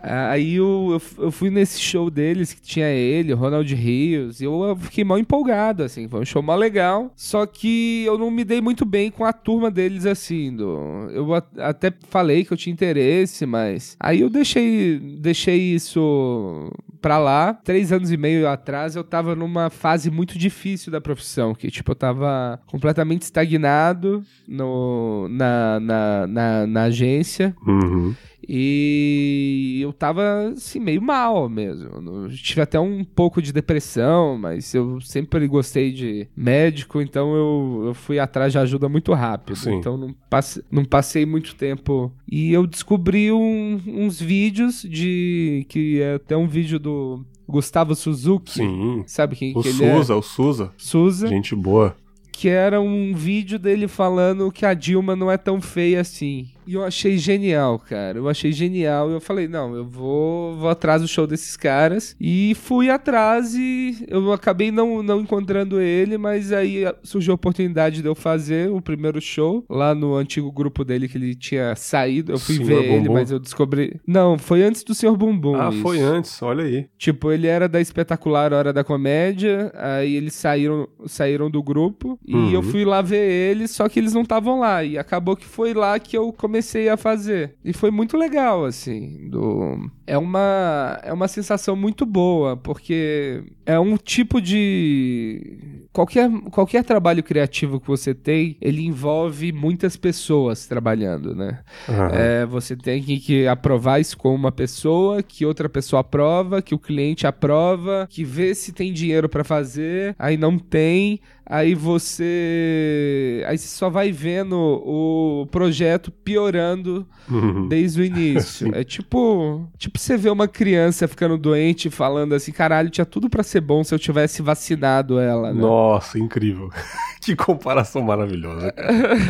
Aí 0.02 0.56
eu, 0.56 0.88
eu, 0.92 1.26
eu, 1.26 1.32
fui 1.32 1.50
nesse 1.50 1.80
show 1.80 2.10
deles 2.10 2.54
que 2.54 2.62
tinha 2.62 2.88
ele, 2.88 3.34
Ronald 3.34 3.74
Rios, 3.74 4.40
e 4.40 4.46
eu 4.46 4.78
fiquei 4.80 5.04
mal 5.04 5.20
empolgado, 5.20 5.84
assim, 5.84 6.08
foi 6.08 6.22
um 6.22 6.26
show 6.26 6.42
mal 6.42 6.58
legal. 6.58 7.12
Só 7.16 7.46
que 7.46 8.04
eu 8.06 8.18
não 8.18 8.32
me 8.32 8.44
dei 8.44 8.62
muito 8.62 8.86
bem 8.86 9.12
com 9.12 9.26
a 9.26 9.34
turma 9.34 9.70
deles, 9.70 10.06
assim. 10.06 10.56
Do, 10.56 11.10
eu 11.12 11.34
até 11.34 11.94
falei 12.10 12.46
que 12.46 12.54
eu 12.54 12.58
tinha 12.58 12.74
interesse, 12.74 13.46
mas. 13.46 13.98
Aí 14.00 14.22
eu 14.22 14.30
deixei, 14.30 15.00
deixei 15.00 15.74
isso 15.74 16.72
pra 17.02 17.18
lá. 17.18 17.54
Três 17.54 17.92
anos 17.92 18.12
e 18.12 18.18
meio 18.18 18.48
atrás 18.48 18.96
eu 18.96 19.04
tava 19.04 19.36
numa 19.36 19.70
fase 19.70 20.10
muito 20.10 20.38
difícil 20.38 20.92
da 20.92 21.02
profissão, 21.02 21.54
que 21.54 21.70
tipo, 21.70 21.92
eu 21.92 21.96
tava 21.96 22.60
completamente 22.66 23.24
estagnado 23.24 24.24
no, 24.48 25.28
na, 25.30 25.80
na, 25.80 26.28
na, 26.28 26.68
na 26.68 26.84
agência. 26.84 27.56
Uhum. 27.66 28.16
E 28.52 29.80
eu 29.84 29.94
tava 29.94 30.50
assim, 30.56 30.80
meio 30.80 31.00
mal 31.00 31.48
mesmo. 31.48 31.88
Eu 32.24 32.30
tive 32.30 32.62
até 32.62 32.80
um 32.80 33.04
pouco 33.04 33.44
de 33.44 33.54
depressão, 33.54 34.40
mas 34.40 34.74
eu 34.74 35.00
sempre 35.02 35.48
gostei 35.48 35.92
de 35.92 36.28
médico, 36.36 37.00
então 37.00 37.36
eu, 37.36 37.84
eu 37.86 37.94
fui 37.94 38.18
atrás 38.18 38.52
de 38.52 38.58
ajuda 38.58 38.90
muito 38.90 39.14
rápido. 39.14 39.56
Sim. 39.56 39.76
Então 39.76 39.96
não, 39.96 40.16
passe, 40.28 40.66
não 40.72 40.84
passei 40.84 41.28
muito 41.28 41.54
tempo. 41.54 42.12
E 42.28 42.52
eu 42.52 42.66
descobri 42.66 43.32
um, 43.32 43.80
uns 43.86 44.20
vídeos 44.20 44.82
de. 44.82 45.64
que 45.70 46.02
é 46.02 46.16
até 46.16 46.36
um 46.36 46.48
vídeo 46.48 46.80
do 46.80 47.24
Gustavo 47.48 47.94
Suzuki. 47.94 48.54
Sim. 48.54 49.04
Sabe 49.06 49.36
quem 49.36 49.56
o 49.56 49.62
que 49.62 49.68
ele 49.68 49.84
é? 49.86 49.96
O 49.96 50.24
Suza. 50.24 50.74
Suza. 50.76 51.28
Gente 51.28 51.56
boa 51.56 51.96
que 52.40 52.48
era 52.48 52.80
um 52.80 53.14
vídeo 53.14 53.60
dele 53.60 53.86
falando 53.86 54.50
que 54.50 54.66
a 54.66 54.74
Dilma 54.74 55.14
não 55.14 55.30
é 55.30 55.36
tão 55.36 55.60
feia 55.60 56.00
assim. 56.00 56.48
E 56.70 56.76
eu 56.76 56.84
achei 56.84 57.18
genial, 57.18 57.80
cara. 57.80 58.20
Eu 58.20 58.30
achei 58.30 58.52
genial. 58.52 59.10
Eu 59.10 59.20
falei, 59.20 59.48
não, 59.48 59.76
eu 59.76 59.84
vou, 59.84 60.56
vou 60.56 60.70
atrás 60.70 61.02
do 61.02 61.08
show 61.08 61.26
desses 61.26 61.58
caras. 61.58 62.16
E 62.22 62.54
fui 62.54 62.92
atrás 62.92 63.56
e 63.56 64.06
eu 64.08 64.32
acabei 64.32 64.70
não, 64.70 65.02
não 65.02 65.20
encontrando 65.22 65.82
ele, 65.82 66.16
mas 66.16 66.52
aí 66.52 66.84
surgiu 67.02 67.32
a 67.32 67.36
oportunidade 67.36 68.04
de 68.04 68.08
eu 68.08 68.14
fazer 68.14 68.70
o 68.70 68.80
primeiro 68.80 69.20
show 69.20 69.66
lá 69.68 69.96
no 69.96 70.14
antigo 70.16 70.52
grupo 70.52 70.86
dele 70.86 71.08
que 71.08 71.18
ele 71.18 71.34
tinha 71.34 71.76
saído. 71.76 72.34
Eu 72.34 72.38
fui 72.38 72.58
Senhor 72.58 72.68
ver 72.68 72.84
ele, 72.84 73.00
Bumbum? 73.00 73.14
mas 73.14 73.32
eu 73.32 73.40
descobri. 73.40 74.00
Não, 74.06 74.38
foi 74.38 74.62
antes 74.62 74.84
do 74.84 74.94
Sr. 74.94 75.18
Bumbum. 75.18 75.56
Ah, 75.60 75.70
isso. 75.72 75.82
foi 75.82 76.00
antes, 76.00 76.40
olha 76.44 76.64
aí. 76.66 76.86
Tipo, 77.00 77.32
ele 77.32 77.48
era 77.48 77.68
da 77.68 77.82
espetacular 77.82 78.54
Hora 78.54 78.72
da 78.72 78.84
Comédia, 78.84 79.72
aí 79.74 80.16
eles 80.16 80.36
saíram, 80.36 80.88
saíram 81.08 81.50
do 81.50 81.64
grupo 81.64 82.20
e 82.28 82.36
Uhum. 82.36 82.52
eu 82.52 82.62
fui 82.62 82.86
lá 82.86 83.02
ver 83.02 83.28
eles, 83.28 83.72
só 83.72 83.90
que 83.90 83.98
eles 84.00 84.14
não 84.14 84.22
estavam 84.22 84.60
lá. 84.60 84.84
E 84.84 85.00
acabou 85.00 85.36
que 85.36 85.46
foi 85.46 85.74
lá 85.74 85.98
que 85.98 86.16
eu 86.16 86.32
comecei 86.32 86.59
a 86.90 86.98
fazer. 86.98 87.56
E 87.64 87.74
foi 87.74 87.92
muito 87.92 88.18
legal, 88.18 88.66
assim. 88.66 89.30
Do... 89.30 89.90
É, 90.06 90.18
uma, 90.18 91.00
é 91.04 91.14
uma 91.14 91.28
sensação 91.28 91.76
muito 91.76 92.06
boa, 92.06 92.58
porque 92.58 93.44
é 93.66 93.80
um 93.80 93.98
tipo 93.98 94.42
de. 94.42 95.58
Qualquer, 95.92 96.30
qualquer 96.52 96.84
trabalho 96.84 97.22
criativo 97.22 97.80
que 97.80 97.88
você 97.88 98.14
tem, 98.14 98.58
ele 98.62 98.86
envolve 98.86 99.52
muitas 99.52 99.98
pessoas 99.98 100.66
trabalhando, 100.66 101.36
né? 101.36 101.60
Aham. 101.88 102.10
É, 102.14 102.46
você 102.46 102.76
tem 102.76 103.02
que, 103.02 103.20
que 103.20 103.48
aprovar 103.48 104.00
isso 104.00 104.18
com 104.18 104.34
uma 104.34 104.52
pessoa, 104.52 105.22
que 105.22 105.46
outra 105.46 105.68
pessoa 105.68 106.02
aprova, 106.02 106.62
que 106.62 106.74
o 106.74 106.80
cliente 106.80 107.28
aprova, 107.28 108.08
que 108.10 108.24
vê 108.24 108.56
se 108.56 108.72
tem 108.72 108.94
dinheiro 108.94 109.28
pra 109.28 109.44
fazer, 109.44 110.16
aí 110.18 110.38
não 110.38 110.58
tem, 110.58 111.20
aí 111.50 111.74
você. 111.76 113.44
Aí 113.48 113.58
você 113.58 113.68
só 113.68 113.90
vai 113.90 114.12
vendo 114.12 114.56
o 114.58 115.48
projeto 115.52 116.12
piorando 116.12 117.06
Uhum. 117.30 117.68
desde 117.68 118.02
o 118.02 118.04
início. 118.06 118.70
É 118.76 118.84
tipo. 118.84 119.68
Tipo 119.78 119.98
você 120.00 120.16
vê 120.18 120.30
uma 120.30 120.48
criança 120.48 121.08
ficando 121.08 121.38
doente 121.38 121.88
e 121.88 121.92
falando 121.92 122.34
assim: 122.36 122.52
caralho, 122.52 122.90
tinha 122.90 123.06
tudo 123.06 123.30
pra 123.30 123.44
ser 123.44 123.62
bom 123.62 123.84
se 123.84 123.94
eu 123.94 124.00
tivesse 124.00 124.42
vacinado 124.42 125.20
ela, 125.20 125.54
né? 125.54 125.60
Nossa, 125.62 126.18
incrível. 126.20 126.70
que 127.22 127.36
comparação 127.36 128.02
maravilhosa. 128.02 128.74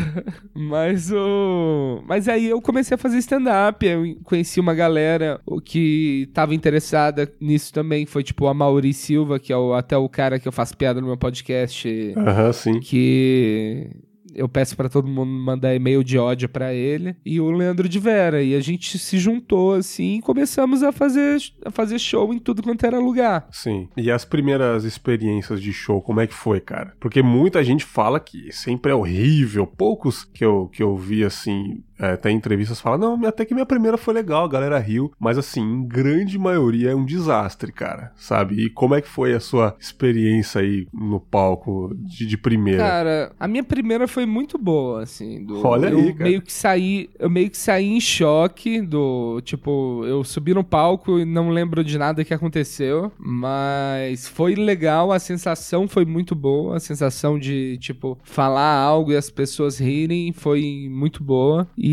Mas 0.54 1.10
o. 1.12 2.02
Mas 2.06 2.28
aí 2.28 2.46
eu 2.48 2.60
comecei 2.60 2.94
a 2.94 2.98
fazer 2.98 3.18
stand-up. 3.18 3.84
Eu 3.86 4.16
conheci 4.24 4.60
uma 4.60 4.74
galera 4.74 5.40
o 5.46 5.60
que 5.60 6.28
tava 6.32 6.54
interessada 6.54 7.30
nisso 7.40 7.72
também. 7.72 8.06
Foi 8.06 8.22
tipo 8.22 8.46
a 8.46 8.54
Mauri 8.54 8.92
Silva, 8.92 9.38
que 9.38 9.52
é 9.52 9.56
o- 9.56 9.74
até 9.74 9.96
o 9.96 10.08
cara 10.08 10.38
que 10.38 10.46
eu 10.48 10.52
faço 10.52 10.76
piada 10.76 11.00
no 11.00 11.06
meu 11.06 11.16
podcast. 11.16 12.09
Aham, 12.16 12.52
sim. 12.52 12.80
Que 12.80 13.90
eu 14.34 14.48
peço 14.48 14.76
pra 14.76 14.88
todo 14.88 15.08
mundo 15.08 15.30
mandar 15.30 15.74
e-mail 15.74 16.02
de 16.04 16.18
ódio 16.18 16.48
pra 16.48 16.72
ele. 16.72 17.16
E 17.24 17.40
o 17.40 17.50
Leandro 17.50 17.88
de 17.88 17.98
Vera. 17.98 18.42
E 18.42 18.54
a 18.54 18.60
gente 18.60 18.98
se 18.98 19.18
juntou 19.18 19.74
assim 19.74 20.18
e 20.18 20.22
começamos 20.22 20.82
a 20.82 20.92
fazer, 20.92 21.38
a 21.64 21.70
fazer 21.70 21.98
show 21.98 22.32
em 22.32 22.38
tudo 22.38 22.62
quanto 22.62 22.84
era 22.84 22.98
lugar. 22.98 23.48
Sim. 23.50 23.88
E 23.96 24.10
as 24.10 24.24
primeiras 24.24 24.84
experiências 24.84 25.60
de 25.60 25.72
show, 25.72 26.00
como 26.00 26.20
é 26.20 26.26
que 26.26 26.34
foi, 26.34 26.60
cara? 26.60 26.94
Porque 27.00 27.22
muita 27.22 27.62
gente 27.64 27.84
fala 27.84 28.20
que 28.20 28.52
sempre 28.52 28.92
é 28.92 28.94
horrível. 28.94 29.66
Poucos 29.66 30.24
que 30.24 30.44
eu, 30.44 30.68
que 30.72 30.82
eu 30.82 30.96
vi, 30.96 31.24
assim, 31.24 31.82
é, 32.00 32.12
até 32.12 32.30
em 32.30 32.36
entrevistas 32.36 32.80
falam, 32.80 33.16
não, 33.18 33.28
até 33.28 33.44
que 33.44 33.54
minha 33.54 33.66
primeira 33.66 33.96
foi 33.98 34.14
legal, 34.14 34.44
a 34.44 34.48
galera 34.48 34.78
riu. 34.78 35.12
Mas, 35.18 35.36
assim, 35.38 35.60
em 35.60 35.86
grande 35.86 36.38
maioria 36.38 36.90
é 36.90 36.94
um 36.94 37.04
desastre, 37.04 37.72
cara, 37.72 38.12
sabe? 38.16 38.64
E 38.66 38.70
como 38.70 38.94
é 38.94 39.00
que 39.00 39.08
foi 39.08 39.34
a 39.34 39.40
sua 39.40 39.76
experiência 39.78 40.60
aí 40.60 40.86
no 40.92 41.20
palco 41.20 41.92
de, 41.96 42.26
de 42.26 42.36
primeira? 42.38 42.82
Cara, 42.82 43.32
a 43.38 43.46
minha 43.46 43.62
primeira 43.64 44.08
foi 44.08 44.24
muito 44.26 44.56
boa, 44.58 45.02
assim. 45.02 45.44
do- 45.44 45.64
Olha 45.66 45.88
eu 45.88 45.98
aí, 45.98 46.12
cara. 46.12 46.24
meio 46.30 46.42
que 46.42 46.52
saí, 46.52 47.10
eu 47.18 47.28
meio 47.30 47.50
que 47.50 47.58
saí 47.58 47.86
em 47.88 48.00
choque 48.00 48.80
do, 48.80 49.40
tipo, 49.42 50.04
eu 50.06 50.24
subi 50.24 50.54
no 50.54 50.64
palco 50.64 51.18
e 51.18 51.24
não 51.24 51.50
lembro 51.50 51.84
de 51.84 51.98
nada 51.98 52.24
que 52.24 52.32
aconteceu, 52.34 53.12
mas 53.18 54.26
foi 54.28 54.54
legal, 54.54 55.12
a 55.12 55.18
sensação 55.18 55.86
foi 55.88 56.04
muito 56.04 56.34
boa, 56.34 56.76
a 56.76 56.80
sensação 56.80 57.38
de, 57.38 57.76
tipo, 57.78 58.18
falar 58.22 58.74
algo 58.76 59.12
e 59.12 59.16
as 59.16 59.28
pessoas 59.30 59.78
rirem 59.78 60.32
foi 60.32 60.88
muito 60.90 61.22
boa. 61.22 61.66
E 61.76 61.89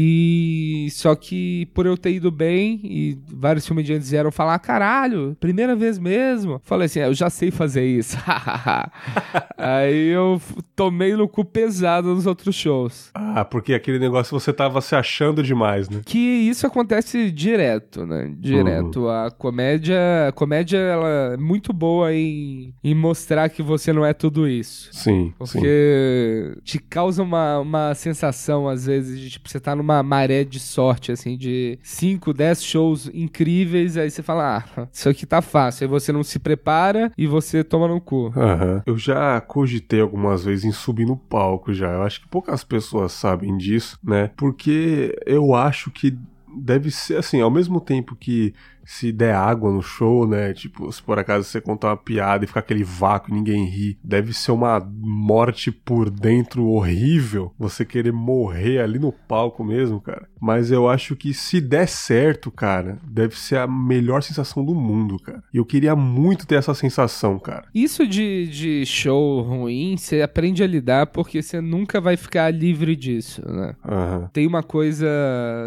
só 0.92 1.16
que 1.16 1.68
por 1.74 1.86
eu 1.86 1.98
ter 1.98 2.12
ido 2.12 2.30
bem 2.32 2.80
e 2.84 3.18
vários 3.34 3.68
comediantes 3.68 4.10
vieram 4.10 4.32
falar, 4.32 4.58
caralho, 4.60 5.36
primeira 5.40 5.76
vez 5.76 5.98
mesmo. 5.98 6.62
Falei 6.64 6.86
assim, 6.86 7.00
"É, 7.00 7.08
eu 7.08 7.14
já 7.14 7.30
sei 7.30 7.52
fazer 7.52 7.86
isso. 7.86 8.18
Aí 9.58 10.08
eu 10.10 10.42
tomei 10.76 11.16
no 11.16 11.28
cu 11.28 11.44
pesado 11.44 12.14
nos 12.14 12.26
outros 12.26 12.56
shows. 12.56 13.10
Ah, 13.14 13.44
porque 13.44 13.74
aquele 13.74 14.00
negócio 14.00 14.38
você 14.40 14.54
tava 14.54 14.82
se 14.82 14.96
achando 14.96 15.42
demais, 15.42 15.90
né? 15.90 16.02
Que 16.06 16.18
isso 16.18 16.68
acontece 16.68 17.32
direto, 17.32 18.06
né? 18.06 18.32
Direto. 18.38 19.08
A 19.10 19.32
comédia, 19.32 19.98
a 20.28 20.32
comédia 20.32 20.78
ela 20.78 21.34
é 21.34 21.38
muito 21.38 21.74
boa 21.74 22.14
em, 22.14 22.74
em 22.84 22.94
mostrar 22.96 23.50
que 23.50 23.64
você 23.64 23.92
não 23.92 24.06
é 24.06 24.14
tudo 24.14 24.48
isso. 24.48 24.90
Sim, 24.92 25.28
sim. 25.28 25.34
Porque 25.38 26.58
te 26.64 26.80
causa 26.80 27.24
uma, 27.24 27.60
uma 27.60 27.96
sensação, 27.96 28.68
às 28.68 28.86
vezes, 28.86 29.20
de 29.20 29.30
tipo, 29.32 29.50
você 29.50 29.60
tá 29.60 29.76
numa 29.76 29.87
maré 30.04 30.44
de 30.44 30.60
sorte, 30.60 31.12
assim, 31.12 31.38
de 31.38 31.80
5, 31.82 32.34
10 32.34 32.64
shows 32.64 33.12
incríveis, 33.14 33.98
aí 33.98 34.10
você 34.10 34.22
fala, 34.22 34.58
ah, 34.58 34.88
isso 34.92 35.10
aqui 35.10 35.26
tá 35.26 35.42
fácil. 35.42 35.86
Aí 35.86 35.90
você 35.90 36.12
não 36.12 36.24
se 36.24 36.40
prepara 36.40 37.12
e 37.18 37.26
você 37.28 37.64
toma 37.64 37.88
no 37.88 38.02
cu. 38.02 38.32
Aham. 38.36 38.84
Eu 38.86 38.98
já 38.98 39.40
cogitei 39.42 40.02
algumas 40.02 40.44
vezes 40.44 40.66
em 40.66 40.72
subir 40.72 41.06
no 41.06 41.18
palco 41.18 41.74
já. 41.74 41.92
Eu 41.94 42.04
acho 42.04 42.22
que 42.22 42.28
poucas 42.28 42.64
pessoas 42.64 43.12
sabem 43.12 43.58
disso, 43.58 43.98
né? 44.04 44.32
Porque 44.36 45.18
eu 45.26 45.54
acho 45.54 45.92
que 45.92 46.18
deve 46.58 46.90
ser 46.90 47.18
assim, 47.18 47.42
ao 47.42 47.52
mesmo 47.52 47.80
tempo 47.80 48.16
que 48.16 48.54
se 48.88 49.12
der 49.12 49.36
água 49.36 49.70
no 49.70 49.82
show, 49.82 50.26
né? 50.26 50.54
Tipo, 50.54 50.90
se 50.92 51.04
por 51.04 51.20
acaso 51.20 51.44
você 51.44 51.60
contar 51.60 51.90
uma 51.90 51.98
piada 51.98 52.46
e 52.46 52.48
ficar 52.48 52.62
aquele 52.62 52.86
vácuo 52.86 53.30
e 53.30 53.34
ninguém 53.34 53.66
ri, 53.66 54.00
deve 54.02 54.34
ser 54.34 54.54
uma 54.54 54.80
morte 54.80 55.72
por 55.72 56.10
dentro 56.10 56.66
horrível. 56.66 57.54
Você 57.60 57.84
querer 57.84 58.14
morrer 58.14 58.80
ali 58.80 58.98
no 58.98 59.12
palco 59.12 59.62
mesmo, 59.62 60.00
cara. 60.00 60.30
Mas 60.40 60.72
eu 60.72 60.88
acho 60.88 61.16
que 61.16 61.34
se 61.34 61.60
der 61.60 61.88
certo, 61.88 62.50
cara, 62.50 62.98
deve 63.04 63.38
ser 63.38 63.58
a 63.58 63.68
melhor 63.68 64.24
sensação 64.24 64.64
do 64.64 64.74
mundo, 64.74 65.20
cara. 65.20 65.44
E 65.54 65.58
eu 65.58 65.66
queria 65.66 65.96
muito 65.96 66.48
ter 66.48 66.56
essa 66.56 66.74
sensação, 66.74 67.38
cara. 67.40 67.66
Isso 67.76 68.08
de, 68.08 68.48
de 68.48 68.86
show 68.86 69.42
ruim, 69.42 69.98
você 69.98 70.22
aprende 70.22 70.64
a 70.64 70.68
lidar 70.68 71.08
porque 71.08 71.42
você 71.42 71.60
nunca 71.60 72.00
vai 72.00 72.16
ficar 72.16 72.54
livre 72.54 72.96
disso, 72.96 73.42
né? 73.46 73.76
Aham. 73.84 74.30
Tem 74.32 74.48
uma 74.48 74.64
coisa, 74.64 75.08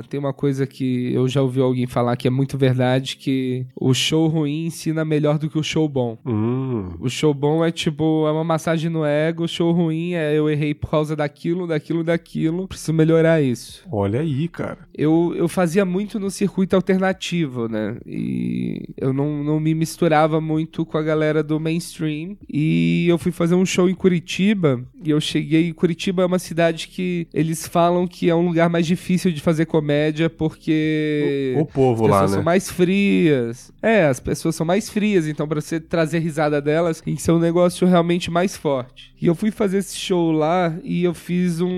tem 0.09 0.18
uma 0.18 0.33
coisa 0.33 0.66
que 0.66 1.12
eu 1.12 1.28
já 1.28 1.42
ouvi 1.42 1.61
alguém 1.61 1.87
falar 1.87 2.16
que 2.16 2.28
é 2.28 2.30
muito 2.30 2.56
verdade, 2.56 3.10
que 3.16 3.66
o 3.75 3.92
show 3.94 4.27
ruim 4.29 4.66
ensina 4.66 5.05
melhor 5.05 5.38
do 5.38 5.49
que 5.49 5.59
o 5.59 5.62
show 5.62 5.88
bom. 5.88 6.18
Hum. 6.25 6.94
O 6.99 7.09
show 7.09 7.33
bom 7.33 7.64
é 7.64 7.70
tipo, 7.70 8.27
é 8.27 8.33
uma 8.33 8.44
massagem 8.44 8.90
no 8.90 9.05
ego, 9.05 9.44
o 9.44 9.49
show 9.49 9.73
ruim 9.73 10.14
é 10.14 10.37
eu 10.37 10.49
errei 10.49 10.75
por 10.75 10.90
causa 10.90 11.14
daquilo, 11.14 11.66
daquilo, 11.66 12.05
daquilo, 12.05 12.68
preciso 12.68 12.92
melhorar 12.92 13.42
isso. 13.42 13.85
Olha 13.90 14.20
aí, 14.20 14.49
cara. 14.49 14.79
Eu, 14.96 15.35
eu 15.37 15.49
fazia 15.49 15.85
muito 15.85 16.18
no 16.18 16.31
circuito 16.31 16.77
alternativo, 16.77 17.68
né? 17.68 17.96
E 18.07 18.83
eu 18.96 19.12
não, 19.12 19.42
não 19.42 19.61
me 19.61 19.75
misturava 19.75 20.40
muito 20.40 20.85
com 20.85 20.99
a 20.99 21.03
galera 21.03 21.42
do 21.42 21.59
mainstream. 21.59 22.37
E 22.49 23.07
eu 23.09 23.18
fui 23.18 23.33
fazer 23.33 23.55
um 23.55 23.64
show 23.64 23.88
em 23.88 23.94
Curitiba. 23.94 24.83
E 25.03 25.11
eu 25.11 25.20
cheguei. 25.20 25.73
Curitiba 25.73 26.23
é 26.23 26.27
uma 26.27 26.38
cidade 26.38 26.88
que 26.88 27.27
eles 27.33 27.66
falam 27.66 28.07
que 28.07 28.29
é 28.29 28.35
um 28.35 28.46
lugar 28.46 28.68
mais 28.68 28.87
difícil 28.87 29.33
de 29.33 29.40
fazer 29.40 29.66
comédia 29.66 30.29
porque. 30.29 31.55
O, 31.57 31.62
o 31.62 31.66
povo 31.66 32.07
lá, 32.07 32.23
né? 32.23 32.29
são 32.29 32.42
mais 32.42 32.70
frias. 33.00 33.72
É, 33.82 34.06
as 34.06 34.20
pessoas 34.20 34.54
são 34.54 34.66
mais 34.66 34.88
frias, 34.88 35.26
então 35.26 35.46
pra 35.46 35.60
você 35.60 35.80
trazer 35.80 36.18
risada 36.18 36.60
delas 36.60 37.00
tem 37.00 37.14
que 37.14 37.22
ser 37.22 37.32
um 37.32 37.38
negócio 37.38 37.86
realmente 37.86 38.30
mais 38.30 38.56
forte. 38.56 39.14
E 39.20 39.26
eu 39.26 39.34
fui 39.34 39.50
fazer 39.50 39.78
esse 39.78 39.96
show 39.96 40.32
lá 40.32 40.74
e 40.82 41.04
eu 41.04 41.12
fiz 41.14 41.60
um. 41.60 41.68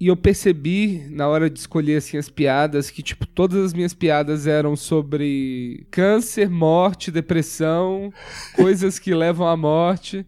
E 0.00 0.06
eu 0.06 0.16
percebi, 0.16 1.06
na 1.10 1.28
hora 1.28 1.50
de 1.50 1.58
escolher 1.58 1.96
assim 1.96 2.16
as 2.16 2.28
piadas, 2.28 2.90
que, 2.90 3.02
tipo, 3.02 3.26
todas 3.26 3.62
as 3.62 3.74
minhas 3.74 3.92
piadas 3.92 4.46
eram 4.46 4.74
sobre 4.76 5.86
câncer, 5.90 6.48
morte, 6.48 7.10
depressão, 7.10 8.12
coisas 8.56 8.98
que 8.98 9.14
levam 9.14 9.46
à 9.46 9.56
morte. 9.56 10.26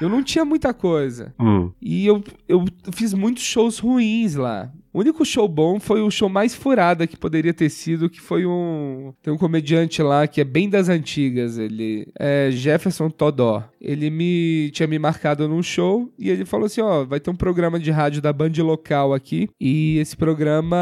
Eu 0.00 0.08
não 0.08 0.22
tinha 0.22 0.44
muita 0.44 0.74
coisa. 0.74 1.34
Hum. 1.40 1.70
E 1.80 2.06
eu, 2.06 2.22
eu 2.46 2.64
fiz 2.92 3.14
muitos 3.14 3.42
shows 3.42 3.78
ruins 3.78 4.34
lá. 4.34 4.70
O 4.98 5.00
único 5.00 5.24
show 5.24 5.46
bom 5.46 5.78
foi 5.78 6.02
o 6.02 6.10
show 6.10 6.28
mais 6.28 6.56
furada 6.56 7.06
que 7.06 7.16
poderia 7.16 7.54
ter 7.54 7.70
sido, 7.70 8.10
que 8.10 8.20
foi 8.20 8.44
um... 8.44 9.12
Tem 9.22 9.32
um 9.32 9.38
comediante 9.38 10.02
lá 10.02 10.26
que 10.26 10.40
é 10.40 10.44
bem 10.44 10.68
das 10.68 10.88
antigas, 10.88 11.56
ele 11.56 12.08
é 12.18 12.50
Jefferson 12.50 13.08
Todó. 13.08 13.62
Ele 13.80 14.10
me 14.10 14.72
tinha 14.72 14.88
me 14.88 14.98
marcado 14.98 15.46
num 15.46 15.62
show 15.62 16.12
e 16.18 16.28
ele 16.28 16.44
falou 16.44 16.66
assim, 16.66 16.80
ó, 16.80 17.04
vai 17.04 17.20
ter 17.20 17.30
um 17.30 17.36
programa 17.36 17.78
de 17.78 17.92
rádio 17.92 18.20
da 18.20 18.32
Band 18.32 18.50
local 18.58 19.14
aqui 19.14 19.48
e 19.60 19.98
esse 19.98 20.16
programa 20.16 20.76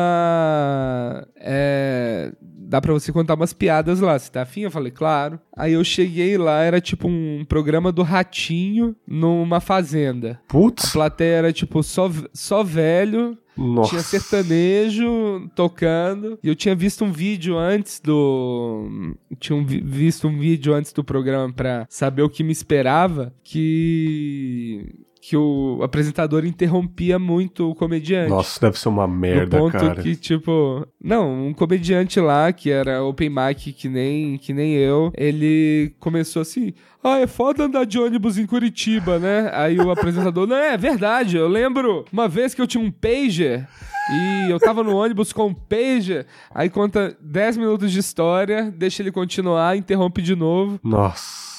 é... 1.36 2.32
Dá 2.68 2.80
pra 2.80 2.94
você 2.94 3.12
contar 3.12 3.34
umas 3.34 3.52
piadas 3.52 4.00
lá, 4.00 4.18
você 4.18 4.32
tá 4.32 4.42
afim? 4.42 4.62
Eu 4.62 4.70
falei, 4.70 4.90
claro. 4.90 5.38
Aí 5.54 5.74
eu 5.74 5.84
cheguei 5.84 6.38
lá, 6.38 6.62
era 6.62 6.80
tipo 6.80 7.06
um 7.06 7.44
programa 7.46 7.92
do 7.92 8.02
Ratinho 8.02 8.96
numa 9.06 9.60
fazenda. 9.60 10.40
A 10.48 10.52
Putz. 10.52 10.90
plateia 10.90 11.34
era, 11.34 11.52
tipo, 11.52 11.80
só, 11.82 12.10
só 12.32 12.64
velho. 12.64 13.38
Nossa. 13.56 13.90
Tinha 13.90 14.02
sertanejo 14.02 15.48
tocando. 15.54 16.38
E 16.42 16.48
eu 16.48 16.54
tinha 16.54 16.74
visto 16.74 17.04
um 17.04 17.12
vídeo 17.12 17.56
antes 17.56 18.00
do. 18.00 19.14
Tinha 19.38 19.56
um 19.56 19.64
vi- 19.64 19.80
visto 19.80 20.28
um 20.28 20.38
vídeo 20.38 20.74
antes 20.74 20.92
do 20.92 21.02
programa 21.02 21.52
pra 21.52 21.86
saber 21.88 22.22
o 22.22 22.28
que 22.28 22.44
me 22.44 22.52
esperava. 22.52 23.32
Que. 23.42 25.05
Que 25.28 25.36
o 25.36 25.80
apresentador 25.82 26.44
interrompia 26.44 27.18
muito 27.18 27.68
o 27.68 27.74
comediante. 27.74 28.30
Nossa, 28.30 28.60
deve 28.60 28.78
ser 28.78 28.88
uma 28.88 29.08
merda, 29.08 29.58
ponto 29.58 29.72
cara. 29.72 30.00
que, 30.00 30.14
tipo. 30.14 30.86
Não, 31.02 31.48
um 31.48 31.52
comediante 31.52 32.20
lá, 32.20 32.52
que 32.52 32.70
era 32.70 33.02
open 33.02 33.30
mic 33.30 33.72
que 33.72 33.88
nem, 33.88 34.38
que 34.38 34.52
nem 34.52 34.74
eu, 34.74 35.10
ele 35.16 35.92
começou 35.98 36.42
assim. 36.42 36.72
Ah, 37.02 37.18
é 37.18 37.26
foda 37.26 37.64
andar 37.64 37.86
de 37.86 37.98
ônibus 37.98 38.38
em 38.38 38.46
Curitiba, 38.46 39.18
né? 39.18 39.50
Aí 39.52 39.80
o 39.80 39.90
apresentador, 39.90 40.46
não, 40.46 40.54
é 40.54 40.76
verdade, 40.76 41.36
eu 41.36 41.48
lembro 41.48 42.04
uma 42.12 42.28
vez 42.28 42.54
que 42.54 42.62
eu 42.62 42.66
tinha 42.66 42.82
um 42.82 42.90
pager 42.92 43.66
e 44.12 44.50
eu 44.50 44.60
tava 44.60 44.84
no 44.84 44.94
ônibus 44.94 45.32
com 45.32 45.46
um 45.46 45.54
pager. 45.54 46.24
Aí 46.54 46.70
conta 46.70 47.16
10 47.20 47.56
minutos 47.56 47.90
de 47.90 47.98
história, 47.98 48.70
deixa 48.70 49.02
ele 49.02 49.10
continuar, 49.10 49.76
interrompe 49.76 50.22
de 50.22 50.36
novo. 50.36 50.78
Nossa. 50.84 51.55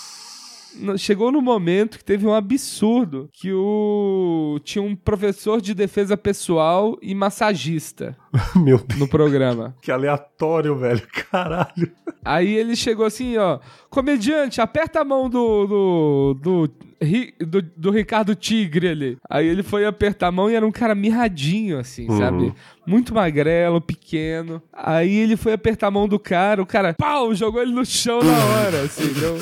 Chegou 0.98 1.32
no 1.32 1.42
momento 1.42 1.98
que 1.98 2.04
teve 2.04 2.26
um 2.28 2.34
absurdo 2.34 3.30
que 3.34 3.52
o 3.54 4.60
tinha 4.64 4.82
um 4.84 4.96
professor 4.96 5.62
de 5.62 5.74
defesa 5.74 6.16
pessoal 6.16 6.98
e 7.02 7.16
massagista 7.16 8.18
Meu 8.56 8.78
Deus, 8.78 9.00
no 9.00 9.08
programa. 9.08 9.76
que 9.82 9.92
aleatório, 9.92 10.76
velho. 10.76 11.02
Caralho. 11.32 11.92
Aí 12.24 12.54
ele 12.56 12.76
chegou 12.76 13.06
assim, 13.06 13.38
ó, 13.38 13.60
comediante, 13.90 14.62
aperta 14.62 15.02
a 15.02 15.06
mão 15.06 15.30
do 15.30 15.68
do, 15.68 16.34
do, 16.42 16.68
Ri- 17.02 17.34
do, 17.40 17.62
do 17.62 17.92
Ricardo 17.92 18.34
Tigre 18.36 18.88
ali. 18.90 19.18
Aí 19.30 19.46
ele 19.48 19.62
foi 19.64 19.86
apertar 19.86 20.28
a 20.28 20.32
mão 20.32 20.50
e 20.50 20.56
era 20.56 20.66
um 20.66 20.72
cara 20.72 20.96
mirradinho, 20.96 21.78
assim, 21.80 22.10
Uhum. 22.10 22.18
sabe? 22.18 22.54
Muito 22.86 23.14
magrelo, 23.14 23.80
pequeno. 23.82 24.62
Aí 24.74 25.14
ele 25.16 25.36
foi 25.38 25.54
apertar 25.54 25.88
a 25.88 25.92
mão 25.92 26.08
do 26.08 26.18
cara, 26.18 26.62
o 26.62 26.66
cara, 26.66 26.94
pau, 26.94 27.36
jogou 27.36 27.62
ele 27.62 27.72
no 27.74 27.86
chão 27.86 28.20
na 28.24 28.46
hora, 28.46 28.82
assim, 28.84 29.12
deu, 29.20 29.38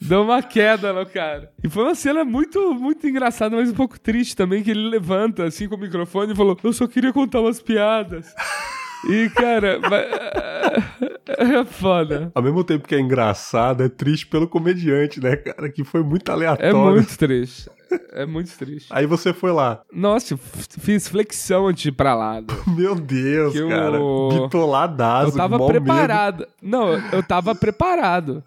deu 0.00 0.22
uma 0.22 0.42
queda 0.42 0.92
no 0.92 1.06
cara. 1.06 1.50
E 1.62 1.68
foi 1.68 1.84
uma 1.84 1.94
cena 1.94 2.24
muito, 2.24 2.74
muito 2.74 3.06
engraçada, 3.06 3.56
mas 3.56 3.70
um 3.70 3.74
pouco 3.74 3.98
triste 3.98 4.36
também, 4.36 4.62
que 4.62 4.70
ele 4.70 4.88
levanta, 4.88 5.44
assim, 5.44 5.68
com 5.68 5.76
o 5.76 5.80
microfone 5.80 6.32
e 6.32 6.36
falou, 6.36 6.58
eu 6.62 6.72
só 6.72 6.86
queria 6.86 7.12
contar 7.12 7.40
umas 7.40 7.60
piadas. 7.62 8.34
E, 9.06 9.28
cara, 9.30 9.78
é 11.28 11.64
foda. 11.64 12.30
Ao 12.34 12.42
mesmo 12.42 12.64
tempo 12.64 12.86
que 12.88 12.94
é 12.94 13.00
engraçado, 13.00 13.82
é 13.82 13.88
triste 13.88 14.26
pelo 14.26 14.48
comediante, 14.48 15.20
né, 15.22 15.36
cara? 15.36 15.68
Que 15.70 15.84
foi 15.84 16.02
muito 16.02 16.30
É 16.30 16.34
aleatório. 16.34 16.92
muito 16.96 17.16
triste. 17.16 17.70
É 18.12 18.26
muito 18.26 18.50
triste. 18.56 18.88
Aí 18.90 19.06
você 19.06 19.32
foi 19.32 19.50
lá. 19.52 19.80
Nossa, 19.92 20.36
fiz 20.78 21.08
flexão 21.08 21.68
antes 21.68 21.82
de 21.84 21.88
ir 21.88 21.92
pra 21.92 22.14
lá. 22.14 22.40
né? 22.40 22.46
Meu 22.76 22.94
Deus, 22.94 23.52
Que 23.52 23.66
cara. 23.68 23.96
eu- 23.96 24.28
Bitoladaço. 24.42 25.32
Eu 25.32 25.36
tava 25.36 25.56
mó 25.58 25.68
medo. 25.68 25.80
preparado. 25.84 26.46
Não, 26.60 26.92
eu- 26.92 27.02
eu 27.12 27.22
tava 27.22 27.54
preparado. 27.54 28.42